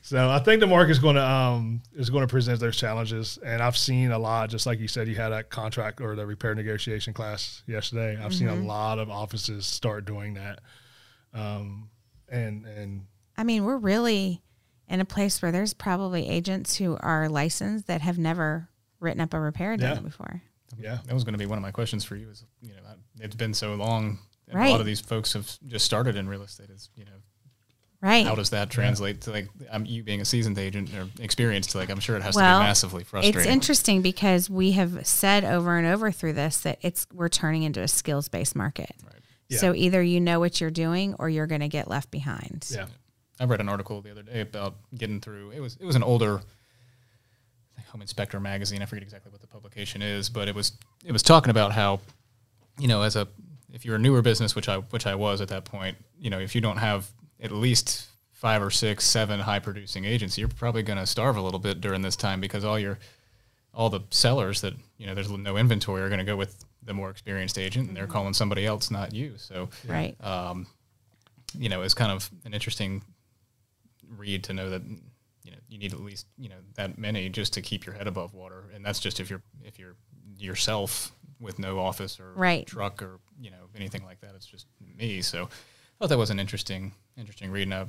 So 0.05 0.29
i 0.29 0.37
think 0.37 0.59
the 0.59 0.67
market's 0.67 0.99
going 0.99 1.15
to 1.15 1.25
um 1.25 1.81
is 1.95 2.09
going 2.09 2.21
to 2.21 2.27
present 2.27 2.59
those 2.59 2.75
challenges. 2.75 3.39
And 3.43 3.61
i've 3.63 3.77
seen 3.77 4.11
a 4.11 4.19
lot 4.19 4.49
just 4.49 4.65
like 4.65 4.79
you 4.79 4.87
said 4.87 5.07
you 5.07 5.15
had 5.15 5.29
that 5.29 5.49
contract 5.49 6.01
or 6.01 6.15
the 6.15 6.25
repair 6.25 6.53
negotiation 6.53 7.13
class 7.13 7.63
yesterday. 7.67 8.19
I've 8.21 8.33
seen 8.35 8.49
a 8.49 8.55
lot 8.55 8.99
of 8.99 9.09
offices 9.09 9.65
start 9.65 10.05
doing 10.05 10.33
that. 10.35 10.59
Um 11.33 11.89
and 12.29 12.65
and 12.65 13.05
I 13.37 13.43
mean, 13.43 13.63
we're 13.63 13.77
really 13.77 14.41
in 14.89 14.99
a 14.99 15.05
place 15.05 15.41
where 15.41 15.51
there's 15.51 15.73
probably 15.73 16.27
agents 16.29 16.75
who 16.77 16.97
are 16.99 17.29
licensed 17.29 17.87
that 17.87 18.01
have 18.01 18.17
never 18.17 18.69
written 18.99 19.21
up 19.21 19.33
a 19.33 19.39
repair 19.39 19.75
demo 19.77 19.95
Yeah. 19.95 19.99
before. 20.01 20.41
yeah 20.77 20.97
That 21.05 21.13
was 21.13 21.23
going 21.23 21.33
to 21.33 21.39
be 21.39 21.45
one 21.45 21.57
of 21.57 21.61
my 21.61 21.71
questions 21.71 22.03
for 22.03 22.15
you. 22.15 22.29
Is 22.29 22.43
you 22.61 22.69
know, 22.75 22.81
it's 23.19 23.35
been 23.35 23.53
so 23.53 23.75
long. 23.75 24.19
And 24.49 24.61
A 24.61 24.69
lot 24.69 24.79
of 24.81 24.85
these 24.85 24.99
folks 24.99 25.33
have 25.33 25.49
just 25.67 25.85
started 25.85 26.15
in 26.15 26.27
real 26.27 26.43
estate. 26.43 26.69
Is 26.69 26.89
you 26.95 27.05
know, 27.05 27.11
Right. 28.01 28.25
how 28.27 28.35
does 28.35 28.49
that 28.49 28.69
translate 28.69 29.21
to 29.21 29.31
like 29.31 29.47
um, 29.69 29.85
you 29.85 30.03
being 30.03 30.19
a 30.19 30.25
seasoned 30.25 30.57
agent 30.59 30.93
or 30.93 31.07
experienced? 31.23 31.73
Like, 31.73 31.89
I'm 31.89 32.01
sure 32.01 32.17
it 32.17 32.21
has 32.21 32.35
Well, 32.35 32.59
to 32.59 32.61
be 32.63 32.67
massively 32.67 33.03
frustrating. 33.05 33.39
It's 33.39 33.47
interesting 33.49 34.01
because 34.01 34.49
we 34.49 34.73
have 34.73 35.07
said 35.07 35.45
over 35.45 35.77
and 35.77 35.87
over 35.87 36.11
through 36.11 36.33
this 36.33 36.57
that 36.59 36.79
it's 36.81 37.07
we're 37.13 37.29
turning 37.29 37.63
into 37.63 37.81
a 37.81 37.87
skills 37.87 38.27
based 38.27 38.55
market. 38.57 38.93
Yeah. 39.47 39.59
So 39.59 39.73
either 39.73 40.03
you 40.03 40.19
know 40.19 40.39
what 40.41 40.59
you're 40.59 40.69
doing 40.71 41.13
or 41.19 41.29
you're 41.29 41.47
going 41.47 41.61
to 41.61 41.67
get 41.69 41.87
left 41.89 42.11
behind. 42.11 42.67
yeah 42.69 42.87
I 43.43 43.45
read 43.45 43.59
an 43.59 43.67
article 43.67 43.99
the 44.01 44.09
other 44.09 44.23
day 44.23 44.39
about 44.39 44.75
getting 44.95 45.19
through. 45.19 45.51
It 45.51 45.59
was 45.59 45.75
it 45.75 45.85
was 45.85 45.97
an 45.97 46.03
older 46.03 46.39
Home 47.91 48.01
Inspector 48.01 48.39
magazine. 48.39 48.81
I 48.81 48.85
forget 48.85 49.03
exactly 49.03 49.31
what 49.33 49.41
the 49.41 49.47
publication 49.47 50.01
is, 50.01 50.29
but 50.29 50.47
it 50.47 50.55
was 50.55 50.71
it 51.03 51.11
was 51.11 51.21
talking 51.21 51.49
about 51.51 51.73
how 51.73 51.99
you 52.79 52.87
know 52.87 53.01
as 53.01 53.17
a 53.17 53.27
if 53.73 53.83
you're 53.83 53.97
a 53.97 53.99
newer 53.99 54.21
business, 54.21 54.55
which 54.55 54.69
I 54.69 54.77
which 54.77 55.05
I 55.05 55.15
was 55.15 55.41
at 55.41 55.49
that 55.49 55.65
point, 55.65 55.97
you 56.17 56.29
know, 56.29 56.39
if 56.39 56.55
you 56.55 56.61
don't 56.61 56.77
have 56.77 57.11
at 57.41 57.51
least 57.51 58.07
five 58.31 58.61
or 58.63 58.71
six, 58.71 59.03
seven 59.03 59.41
high 59.41 59.59
producing 59.59 60.05
agents, 60.05 60.37
you're 60.37 60.47
probably 60.47 60.81
going 60.83 60.99
to 60.99 61.05
starve 61.05 61.35
a 61.35 61.41
little 61.41 61.59
bit 61.59 61.81
during 61.81 62.01
this 62.01 62.15
time 62.15 62.39
because 62.39 62.63
all 62.63 62.79
your 62.79 62.97
all 63.73 63.89
the 63.89 63.99
sellers 64.09 64.61
that 64.61 64.73
you 64.97 65.05
know 65.05 65.13
there's 65.13 65.29
no 65.29 65.57
inventory 65.57 66.01
are 66.01 66.07
going 66.07 66.19
to 66.19 66.25
go 66.25 66.37
with 66.37 66.63
the 66.83 66.93
more 66.93 67.09
experienced 67.09 67.59
agent, 67.59 67.89
and 67.89 67.97
they're 67.97 68.07
calling 68.07 68.33
somebody 68.33 68.65
else, 68.65 68.89
not 68.89 69.13
you. 69.13 69.33
So 69.35 69.67
Right. 69.85 70.15
um, 70.23 70.65
you 71.57 71.67
know, 71.67 71.81
it's 71.81 71.93
kind 71.93 72.11
of 72.11 72.31
an 72.45 72.53
interesting 72.53 73.03
read 74.17 74.43
to 74.45 74.53
know 74.53 74.69
that 74.69 74.81
you 75.43 75.51
know 75.51 75.57
you 75.67 75.77
need 75.77 75.93
at 75.93 75.99
least 75.99 76.27
you 76.37 76.49
know 76.49 76.55
that 76.75 76.97
many 76.97 77.29
just 77.29 77.53
to 77.53 77.61
keep 77.61 77.85
your 77.85 77.95
head 77.95 78.07
above 78.07 78.33
water, 78.33 78.65
and 78.73 78.83
that's 78.85 78.99
just 78.99 79.19
if 79.19 79.29
you're 79.29 79.41
if 79.63 79.77
you're 79.79 79.95
yourself 80.37 81.11
with 81.39 81.59
no 81.59 81.79
office 81.79 82.19
or 82.19 82.31
Right. 82.35 82.65
truck 82.65 83.01
or 83.01 83.19
you 83.39 83.51
know 83.51 83.67
anything 83.75 84.03
like 84.03 84.21
that. 84.21 84.35
It's 84.35 84.45
just 84.45 84.67
me. 84.97 85.21
So 85.21 85.43
I 85.45 85.47
thought 85.99 86.09
that 86.09 86.17
was 86.17 86.29
an 86.29 86.39
interesting 86.39 86.93
interesting 87.17 87.51
read. 87.51 87.63
And 87.63 87.73
I 87.73 87.85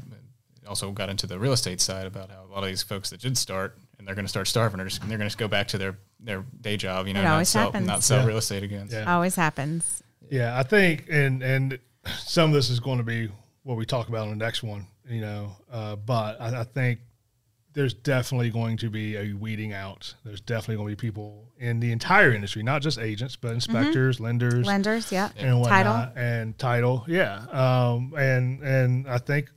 also 0.69 0.91
got 0.93 1.09
into 1.11 1.27
the 1.27 1.39
real 1.39 1.53
estate 1.53 1.81
side 1.81 2.07
about 2.07 2.31
how 2.31 2.45
a 2.45 2.51
lot 2.53 2.63
of 2.63 2.69
these 2.69 2.83
folks 2.83 3.11
that 3.11 3.21
did 3.21 3.37
start 3.39 3.77
and 3.99 4.07
they're 4.09 4.15
going 4.15 4.25
to 4.25 4.29
start 4.31 4.49
starving, 4.49 4.81
or 4.81 4.85
just, 4.87 5.07
they're 5.09 5.19
going 5.19 5.31
to 5.31 5.37
go 5.37 5.49
back 5.49 5.69
to 5.69 5.79
their 5.79 5.97
their 6.21 6.45
day 6.61 6.77
job. 6.77 7.07
You 7.07 7.15
know, 7.15 7.21
It 7.21 7.25
not 7.25 7.33
always 7.33 7.49
sell 7.51 7.65
happens. 7.67 7.87
not 7.87 8.03
sell 8.03 8.21
Yeah. 8.21 8.27
real 8.27 8.39
estate 8.39 8.63
again. 8.63 8.89
Yeah. 8.91 9.13
Always 9.15 9.37
happens. 9.37 10.03
Yeah, 10.31 10.59
I 10.59 10.63
think, 10.63 11.07
and 11.11 11.43
and 11.43 11.79
some 12.19 12.51
of 12.51 12.55
this 12.55 12.71
is 12.71 12.81
going 12.81 12.99
to 12.99 13.05
be 13.05 13.29
what 13.63 13.77
we 13.77 13.85
talk 13.87 14.09
about 14.09 14.25
in 14.25 14.31
the 14.31 14.45
next 14.45 14.63
one, 14.63 14.87
you 15.09 15.21
know. 15.21 15.57
Uh, 15.71 15.97
but 15.97 16.41
I, 16.41 16.61
I 16.61 16.65
think 16.65 17.01
there's 17.75 17.95
definitely 17.95 18.51
going 18.51 18.77
to 18.79 18.89
be 18.89 19.17
a 19.17 19.33
weeding 19.33 19.73
out. 19.73 20.15
There's 20.25 20.41
definitely 20.41 20.77
going 20.77 20.89
to 20.91 20.97
be 20.97 21.09
people 21.09 21.53
in 21.59 21.81
the 21.81 21.93
entire 21.93 22.33
industry, 22.33 22.63
not 22.63 22.83
just 22.83 22.99
agents, 22.99 23.37
but 23.37 23.53
inspectors, 23.53 24.21
lenders, 24.21 24.67
Lenders, 24.67 25.11
yeah. 25.13 25.31
and 25.37 25.65
Title. 25.65 26.09
and 26.17 26.59
title. 26.59 27.05
Yeah, 27.09 27.45
um, 27.51 28.15
and 28.17 28.63
and 28.63 29.09
I 29.09 29.19
think 29.19 29.51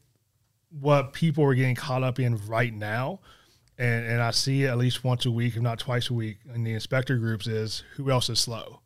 what 0.80 1.14
people 1.14 1.44
are 1.44 1.54
getting 1.54 1.76
caught 1.76 2.04
up 2.04 2.20
in 2.20 2.38
right 2.48 2.74
now, 2.74 3.20
and 3.78 4.06
and 4.06 4.22
I 4.22 4.32
see 4.32 4.64
it 4.64 4.68
at 4.68 4.78
least 4.78 5.04
once 5.04 5.26
a 5.26 5.32
week, 5.32 5.56
if 5.56 5.62
not 5.62 5.80
twice 5.80 6.10
a 6.10 6.14
week, 6.14 6.38
in 6.54 6.64
the 6.64 6.74
inspector 6.74 7.18
groups 7.18 7.48
is 7.48 7.84
who 7.96 8.10
else 8.12 8.30
is 8.30 8.40
slow, 8.40 8.82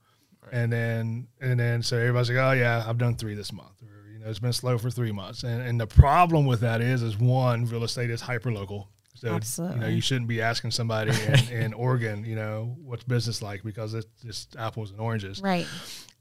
and 0.51 0.71
then 0.71 1.27
and 1.39 1.59
then 1.59 1.83
so 1.83 1.97
everybody's 1.97 2.29
like, 2.29 2.37
oh 2.37 2.51
yeah, 2.51 2.83
I've 2.85 2.97
done 2.97 3.15
three 3.15 3.35
this 3.35 3.53
month, 3.53 3.81
or 3.81 3.85
you 3.85 3.90
know, 4.23 4.29
it's 4.29 4.39
been 4.39 4.53
slow 4.53 4.77
for 4.77 4.89
three 4.89 5.11
months, 5.11 5.43
and 5.43 5.61
and 5.61 5.79
the 5.79 5.87
problem 5.87 6.45
with 6.45 6.61
that 6.61 6.81
is, 6.81 7.01
is 7.01 7.17
one, 7.17 7.65
real 7.65 7.83
estate 7.83 8.09
is 8.09 8.21
hyper 8.21 8.51
local. 8.51 8.89
So 9.15 9.39
you 9.73 9.79
know 9.79 9.87
you 9.87 10.01
shouldn't 10.01 10.27
be 10.27 10.41
asking 10.41 10.71
somebody 10.71 11.11
in, 11.11 11.49
in 11.49 11.73
Oregon, 11.73 12.23
you 12.25 12.35
know, 12.35 12.75
what's 12.81 13.03
business 13.03 13.41
like 13.41 13.63
because 13.63 13.93
it's 13.93 14.07
just 14.23 14.55
apples 14.55 14.91
and 14.91 14.99
oranges. 14.99 15.41
Right. 15.41 15.67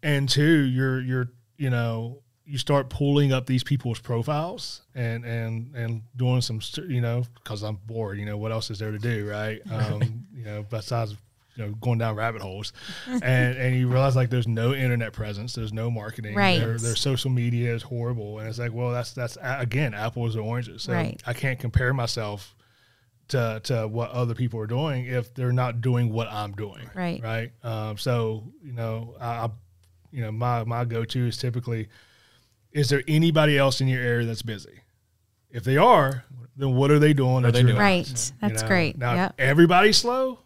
and 0.02 0.28
two 0.28 0.62
you're 0.62 1.00
you're 1.00 1.28
you 1.56 1.70
know 1.70 2.22
you 2.44 2.58
start 2.58 2.90
pulling 2.90 3.32
up 3.32 3.46
these 3.46 3.62
people's 3.62 4.00
profiles 4.00 4.82
and 4.94 5.24
and 5.24 5.74
and 5.76 6.02
doing 6.16 6.40
some 6.40 6.60
you 6.88 7.00
know 7.00 7.22
because 7.34 7.62
i'm 7.62 7.76
bored 7.86 8.18
you 8.18 8.24
know 8.24 8.36
what 8.36 8.50
else 8.50 8.70
is 8.70 8.78
there 8.78 8.90
to 8.90 8.98
do 8.98 9.28
right? 9.28 9.60
Um 9.70 10.26
you 10.34 10.44
know 10.44 10.64
besides 10.68 11.14
you 11.56 11.66
know 11.66 11.72
going 11.80 11.98
down 11.98 12.14
rabbit 12.14 12.40
holes 12.42 12.72
and 13.06 13.22
and 13.56 13.76
you 13.76 13.88
realize 13.88 14.14
like 14.16 14.30
there's 14.30 14.46
no 14.48 14.72
internet 14.72 15.12
presence 15.12 15.54
there's 15.54 15.72
no 15.72 15.90
marketing 15.90 16.34
Right. 16.34 16.58
their, 16.58 16.76
their 16.78 16.94
social 16.96 17.30
media 17.30 17.74
is 17.74 17.82
horrible 17.82 18.38
and 18.38 18.48
it's 18.48 18.58
like 18.58 18.72
well 18.72 18.92
that's 18.92 19.12
that's 19.12 19.36
again 19.42 19.92
apples 19.94 20.34
and 20.36 20.44
oranges 20.44 20.82
so 20.84 20.92
Right. 20.92 21.20
i 21.26 21.32
can't 21.32 21.58
compare 21.58 21.92
myself 21.92 22.54
to, 23.28 23.60
to 23.64 23.86
what 23.86 24.10
other 24.10 24.34
people 24.34 24.58
are 24.58 24.66
doing 24.66 25.06
if 25.06 25.32
they're 25.34 25.52
not 25.52 25.80
doing 25.80 26.12
what 26.12 26.26
I'm 26.32 26.50
doing. 26.50 26.90
Right. 26.96 27.22
Right. 27.22 27.52
Um, 27.62 27.96
so, 27.96 28.42
you 28.60 28.72
know, 28.72 29.14
I, 29.20 29.26
I 29.26 29.50
you 30.10 30.22
know, 30.22 30.32
my, 30.32 30.64
my 30.64 30.84
go-to 30.84 31.28
is 31.28 31.36
typically, 31.38 31.86
is 32.72 32.88
there 32.88 33.04
anybody 33.06 33.56
else 33.56 33.80
in 33.80 33.86
your 33.86 34.02
area 34.02 34.26
that's 34.26 34.42
busy? 34.42 34.80
If 35.48 35.62
they 35.62 35.76
are, 35.76 36.24
then 36.56 36.74
what 36.74 36.90
are 36.90 36.98
they 36.98 37.12
doing? 37.12 37.42
that 37.42 37.52
they 37.52 37.62
doing? 37.62 37.74
not? 37.74 37.80
Right. 37.82 38.08
You 38.08 38.48
That's 38.48 38.62
know? 38.62 38.68
great. 38.68 38.98
Now, 38.98 39.14
Yep. 39.14 39.34
everybody's 39.38 39.98
slow, 39.98 40.40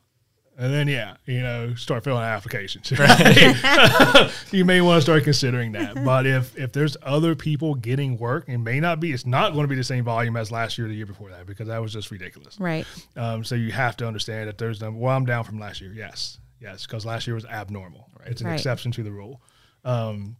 and 0.56 0.72
then 0.72 0.88
yeah, 0.88 1.16
you 1.26 1.40
know, 1.40 1.74
start 1.74 2.04
filling 2.04 2.22
out 2.22 2.28
applications. 2.36 2.90
Right? 2.98 4.30
you 4.52 4.64
may 4.64 4.80
want 4.80 4.98
to 4.98 5.02
start 5.02 5.24
considering 5.24 5.72
that. 5.72 6.04
But 6.04 6.26
if 6.26 6.56
if 6.56 6.72
there's 6.72 6.96
other 7.02 7.34
people 7.34 7.74
getting 7.74 8.16
work, 8.18 8.48
it 8.48 8.58
may 8.58 8.80
not 8.80 9.00
be. 9.00 9.12
It's 9.12 9.26
not 9.26 9.52
going 9.52 9.64
to 9.64 9.68
be 9.68 9.74
the 9.76 9.84
same 9.84 10.04
volume 10.04 10.36
as 10.36 10.50
last 10.52 10.78
year, 10.78 10.86
or 10.86 10.88
the 10.90 10.94
year 10.96 11.06
before 11.06 11.30
that, 11.30 11.46
because 11.46 11.68
that 11.68 11.80
was 11.82 11.92
just 11.92 12.10
ridiculous. 12.10 12.58
Right. 12.60 12.86
Um, 13.16 13.44
so 13.44 13.54
you 13.54 13.72
have 13.72 13.96
to 13.98 14.06
understand 14.06 14.48
that 14.48 14.58
there's 14.58 14.80
no. 14.80 14.90
Well, 14.90 15.16
I'm 15.16 15.24
down 15.26 15.44
from 15.44 15.58
last 15.58 15.80
year. 15.80 15.92
Yes, 15.92 16.38
yes, 16.60 16.86
because 16.86 17.04
last 17.04 17.26
year 17.26 17.34
was 17.34 17.44
abnormal. 17.46 18.08
Right? 18.18 18.28
It's 18.28 18.40
an 18.40 18.46
Right. 18.48 18.54
exception 18.54 18.92
to 18.92 19.02
the 19.02 19.12
rule. 19.12 19.42
Um, 19.84 20.36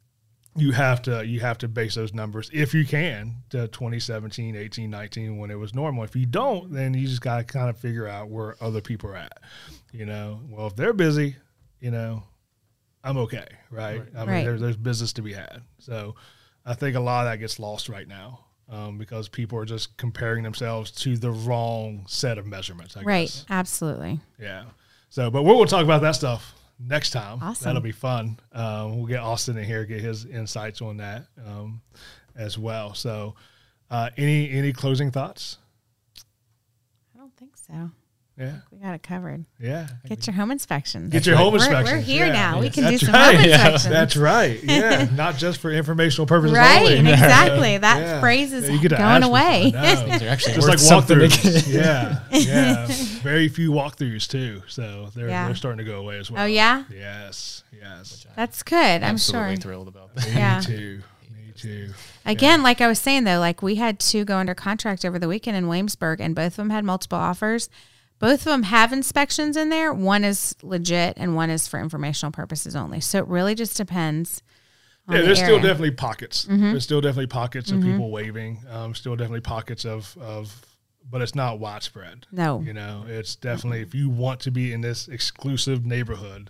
you 0.56 0.72
have 0.72 1.02
to 1.02 1.26
you 1.26 1.40
have 1.40 1.58
to 1.58 1.66
base 1.68 1.94
those 1.96 2.14
numbers 2.14 2.48
if 2.52 2.72
you 2.74 2.84
can 2.84 3.34
to 3.50 3.66
2017 3.68 4.54
18 4.54 4.88
19 4.90 5.36
when 5.38 5.50
it 5.50 5.58
was 5.58 5.74
normal 5.74 6.04
if 6.04 6.14
you 6.14 6.26
don't 6.26 6.72
then 6.72 6.94
you 6.94 7.06
just 7.08 7.20
got 7.20 7.38
to 7.38 7.44
kind 7.44 7.68
of 7.68 7.76
figure 7.76 8.06
out 8.06 8.28
where 8.28 8.56
other 8.60 8.80
people 8.80 9.10
are 9.10 9.16
at 9.16 9.38
you 9.92 10.06
know 10.06 10.40
well 10.48 10.66
if 10.68 10.76
they're 10.76 10.92
busy 10.92 11.34
you 11.80 11.90
know 11.90 12.22
i'm 13.02 13.16
okay 13.16 13.46
right, 13.70 14.02
i 14.16 14.20
mean 14.20 14.28
Right. 14.28 14.44
There's, 14.44 14.60
there's 14.60 14.76
business 14.76 15.12
to 15.14 15.22
be 15.22 15.32
had 15.32 15.62
so 15.80 16.14
i 16.64 16.72
think 16.74 16.94
a 16.96 17.00
lot 17.00 17.26
of 17.26 17.32
that 17.32 17.38
gets 17.38 17.58
lost 17.58 17.88
right 17.88 18.06
now 18.06 18.40
um, 18.70 18.96
because 18.96 19.28
people 19.28 19.58
are 19.58 19.66
just 19.66 19.96
comparing 19.98 20.42
themselves 20.42 20.90
to 20.92 21.16
the 21.18 21.30
wrong 21.30 22.04
set 22.08 22.38
of 22.38 22.46
measurements 22.46 22.96
I 22.96 23.02
Right. 23.02 23.26
guess. 23.26 23.44
Absolutely. 23.50 24.20
yeah 24.38 24.64
so 25.10 25.30
but 25.30 25.42
we're 25.42 25.54
going 25.54 25.66
to 25.66 25.70
talk 25.70 25.84
about 25.84 26.02
that 26.02 26.12
stuff 26.14 26.54
next 26.78 27.10
time. 27.10 27.38
Awesome. 27.42 27.64
That'll 27.64 27.82
be 27.82 27.92
fun. 27.92 28.38
Um, 28.52 28.98
we'll 28.98 29.06
get 29.06 29.20
Austin 29.20 29.56
in 29.56 29.64
here, 29.64 29.84
get 29.84 30.00
his 30.00 30.24
insights 30.26 30.82
on 30.82 30.96
that 30.98 31.26
um, 31.46 31.82
as 32.36 32.58
well. 32.58 32.94
So, 32.94 33.34
uh, 33.90 34.10
any 34.16 34.50
any 34.50 34.72
closing 34.72 35.10
thoughts? 35.10 35.58
I 37.14 37.18
don't 37.18 37.36
think 37.36 37.56
so. 37.56 37.90
Yeah, 38.36 38.54
We 38.72 38.78
got 38.78 38.94
it 38.96 39.02
covered. 39.04 39.44
yeah. 39.60 39.86
Get 40.08 40.26
your 40.26 40.34
home 40.34 40.50
inspections. 40.50 41.12
Get 41.12 41.24
your 41.24 41.36
home 41.36 41.52
We're- 41.54 41.84
We're, 41.84 42.00
here 42.00 42.26
yeah. 42.26 42.32
now. 42.32 42.60
We 42.60 42.68
can 42.68 42.82
That's 42.82 42.98
do 42.98 43.06
some 43.06 43.14
right. 43.14 43.36
home 43.36 43.44
Yeah. 43.44 43.54
inspections. 43.54 43.88
That's 43.92 44.16
right. 44.16 44.60
Yeah, 44.64 45.08
not 45.14 45.36
just 45.36 45.60
for 45.60 45.70
informational 45.70 46.26
purposes 46.26 46.56
right. 46.56 46.82
only. 46.98 46.98
Exactly. 47.12 47.78
That 47.78 48.00
Yeah. 48.00 48.20
phrase 48.20 48.52
is 48.52 48.64
Yeah, 48.64 48.74
you 48.74 48.80
get 48.80 48.88
to 48.88 48.96
going 48.96 49.22
away. 49.22 49.66
it. 49.68 49.76
I 49.76 49.94
know. 49.94 50.04
These 50.12 50.22
are 50.22 50.28
actually 50.28 50.54
just 50.54 50.66
like 50.68 50.78
walkthroughs. 50.78 51.72
yeah, 51.72 52.18
yeah. 52.32 52.86
Very 53.22 53.46
few 53.48 53.70
walkthroughs 53.70 54.28
too, 54.28 54.62
so 54.66 55.10
they're 55.14 55.28
Yeah. 55.28 55.46
they're 55.46 55.54
starting 55.54 55.78
to 55.78 55.84
go 55.84 56.00
away 56.00 56.18
as 56.18 56.28
oh, 56.28 56.34
well. 56.34 56.42
Oh 56.42 56.46
yeah, 56.46 56.84
Yes, 56.92 57.62
yes. 57.72 58.26
that's 58.34 58.64
good. 58.64 58.76
I'm 58.76 59.14
Absolutely 59.14 59.54
sure. 59.54 59.62
thrilled 59.62 59.86
about 59.86 60.12
that. 60.16 60.28
Yeah. 60.34 60.58
Me 60.58 60.64
too. 60.66 61.02
Me 61.30 61.52
too. 61.56 61.92
Again, 62.26 62.64
like 62.64 62.80
I 62.80 62.88
was 62.88 62.98
saying 62.98 63.22
though, 63.24 63.38
like 63.38 63.62
we 63.62 63.76
had 63.76 64.00
two 64.00 64.24
go 64.24 64.38
under 64.38 64.56
contract 64.56 65.04
over 65.04 65.20
the 65.20 65.28
weekend 65.28 65.56
in 65.56 65.68
Williamsburg, 65.68 66.20
and 66.20 66.34
both 66.34 66.54
of 66.54 66.56
them 66.56 66.70
had 66.70 66.84
multiple 66.84 67.18
offers. 67.18 67.68
Both 68.24 68.40
of 68.40 68.44
them 68.44 68.62
have 68.64 68.92
inspections 68.92 69.56
in 69.56 69.68
there. 69.68 69.92
One 69.92 70.24
is 70.24 70.54
legit, 70.62 71.14
and 71.18 71.34
one 71.36 71.50
is 71.50 71.68
for 71.68 71.78
informational 71.78 72.32
purposes 72.32 72.74
only. 72.74 73.00
So 73.00 73.18
it 73.18 73.26
really 73.28 73.54
just 73.54 73.76
depends. 73.76 74.42
Yeah, 75.10 75.18
the 75.18 75.24
there's 75.24 75.38
still 75.38 75.48
area. 75.48 75.58
Mm-hmm. 75.58 75.66
definitely 75.66 75.90
pockets. 75.90 76.44
There's 76.44 76.84
still 76.84 77.02
definitely 77.02 77.26
pockets 77.26 77.70
of 77.70 77.82
people 77.82 78.10
waving. 78.10 78.60
Um, 78.70 78.94
still 78.94 79.14
definitely 79.14 79.42
pockets 79.42 79.84
of 79.84 80.16
of, 80.18 80.64
but 81.10 81.20
it's 81.20 81.34
not 81.34 81.58
widespread. 81.58 82.26
No. 82.32 82.60
you 82.60 82.72
know, 82.72 83.04
it's 83.06 83.36
definitely 83.36 83.82
if 83.82 83.94
you 83.94 84.08
want 84.08 84.40
to 84.40 84.50
be 84.50 84.72
in 84.72 84.80
this 84.80 85.06
exclusive 85.08 85.84
neighborhood, 85.84 86.48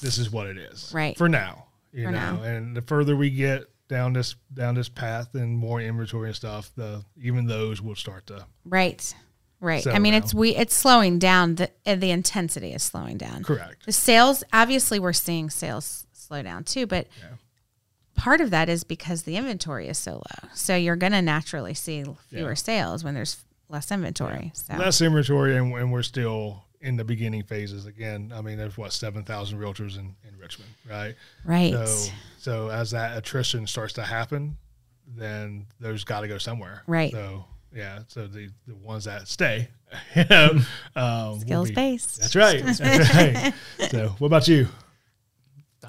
this 0.00 0.18
is 0.18 0.32
what 0.32 0.48
it 0.48 0.56
is. 0.58 0.90
Right. 0.92 1.16
for 1.16 1.28
now. 1.28 1.66
You 1.92 2.06
For 2.06 2.10
know, 2.10 2.36
now. 2.36 2.42
and 2.42 2.76
the 2.76 2.82
further 2.82 3.14
we 3.14 3.30
get 3.30 3.66
down 3.88 4.14
this 4.14 4.34
down 4.52 4.74
this 4.74 4.88
path 4.88 5.34
and 5.34 5.56
more 5.56 5.80
inventory 5.80 6.28
and 6.30 6.34
stuff, 6.36 6.72
the 6.74 7.04
even 7.20 7.46
those 7.46 7.80
will 7.80 7.94
start 7.94 8.26
to 8.26 8.46
right, 8.64 9.14
right. 9.62 9.78
I 9.78 9.80
Settle 9.80 10.00
mean, 10.00 10.12
it's 10.14 10.34
we 10.34 10.54
it's 10.54 10.74
slowing 10.74 11.18
down. 11.18 11.54
The 11.54 11.70
uh, 11.86 11.94
the 11.94 12.10
intensity 12.10 12.72
is 12.74 12.82
slowing 12.82 13.16
down. 13.16 13.42
correct. 13.44 13.86
The 13.86 13.92
sales, 13.92 14.44
obviously, 14.52 14.98
we're 15.00 15.14
seeing 15.14 15.48
sales 15.48 16.06
slow 16.12 16.42
down 16.42 16.64
too, 16.64 16.86
but 16.86 17.06
part 18.14 18.40
of 18.40 18.50
that 18.50 18.68
is 18.68 18.84
because 18.84 19.22
the 19.22 19.36
inventory 19.36 19.88
is 19.88 19.98
so 19.98 20.12
low. 20.16 20.48
So 20.54 20.76
you're 20.76 20.96
going 20.96 21.12
to 21.12 21.22
naturally 21.22 21.74
see 21.74 22.04
fewer 22.28 22.48
Yeah. 22.50 22.54
sales 22.54 23.02
when 23.04 23.14
there's 23.14 23.42
less 23.68 23.90
inventory. 23.90 24.52
So 24.54 24.74
less 24.76 25.00
inventory, 25.00 25.56
and, 25.56 25.72
and 25.74 25.90
we're 25.92 26.02
still 26.02 26.64
in 26.80 26.96
the 26.96 27.04
beginning 27.04 27.42
phases. 27.44 27.86
Again, 27.86 28.32
I 28.34 28.40
mean, 28.42 28.58
there's 28.58 28.76
what 28.76 28.92
seven 28.92 29.22
thousand 29.24 29.58
realtors 29.58 29.98
in, 29.98 30.14
in 30.28 30.36
Richmond, 30.38 30.70
right? 30.88 31.14
right, 31.44 31.72
So, 31.72 32.12
so 32.38 32.68
as 32.70 32.90
that 32.90 33.16
attrition 33.16 33.66
starts 33.66 33.94
to 33.94 34.02
happen, 34.02 34.58
then 35.06 35.66
there's 35.80 36.04
got 36.04 36.20
to 36.20 36.28
go 36.28 36.38
somewhere, 36.38 36.82
Right. 36.86 37.12
So, 37.12 37.44
yeah. 37.74 38.00
So 38.08 38.26
the 38.26 38.50
the 38.66 38.74
ones 38.74 39.04
that 39.04 39.28
stay, 39.28 39.68
you 40.14 40.24
know, 40.30 40.58
um, 40.96 41.30
will 41.30 41.40
skills 41.40 41.68
be- 41.68 41.74
based. 41.74 42.20
That's 42.20 42.36
right. 42.36 42.64
That's 42.64 42.80
right. 42.80 43.54
so, 43.90 44.08
what 44.18 44.26
about 44.26 44.48
you? 44.48 44.68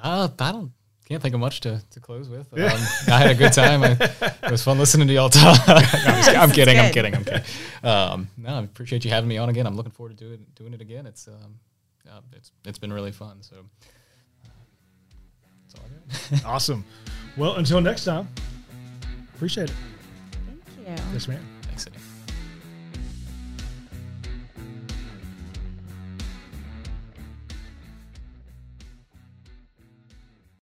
Uh, 0.02 0.28
I 0.38 0.52
don't 0.52 0.72
can't 1.06 1.22
think 1.22 1.34
of 1.34 1.40
much 1.40 1.60
to, 1.60 1.82
to 1.90 2.00
close 2.00 2.28
with. 2.30 2.52
Um, 2.54 2.60
I 3.08 3.18
had 3.18 3.30
a 3.30 3.34
good 3.34 3.52
time. 3.52 3.82
I, 3.82 3.90
it 3.92 4.36
was 4.50 4.62
fun 4.62 4.78
listening 4.78 5.06
to 5.08 5.14
y'all 5.14 5.28
talk. 5.28 5.58
I'm, 5.68 6.36
I'm 6.36 6.50
kidding. 6.50 6.78
I'm 6.78 6.92
kidding. 6.92 7.14
I'm 7.14 7.24
kidding. 7.24 7.42
Um, 7.82 8.28
no, 8.38 8.54
I 8.54 8.62
appreciate 8.62 9.04
you 9.04 9.10
having 9.10 9.28
me 9.28 9.36
on 9.36 9.50
again. 9.50 9.66
I'm 9.66 9.76
looking 9.76 9.92
forward 9.92 10.16
to 10.16 10.24
doing 10.24 10.46
doing 10.54 10.72
it 10.72 10.80
again. 10.80 11.06
It's 11.06 11.28
um, 11.28 11.58
uh, 12.10 12.20
it's 12.32 12.52
it's 12.64 12.78
been 12.78 12.92
really 12.92 13.12
fun. 13.12 13.42
So 13.42 13.56
that's 15.62 16.42
all 16.42 16.48
I. 16.48 16.54
Awesome. 16.54 16.84
Well, 17.36 17.56
until 17.56 17.80
next 17.80 18.04
time. 18.04 18.28
Appreciate 19.34 19.68
it. 19.68 19.76
Thank 20.46 20.98
you. 20.98 21.04
Yes, 21.12 21.28
ma'am. 21.28 21.53
Thanks, 21.74 21.88
Eddie. 21.88 22.03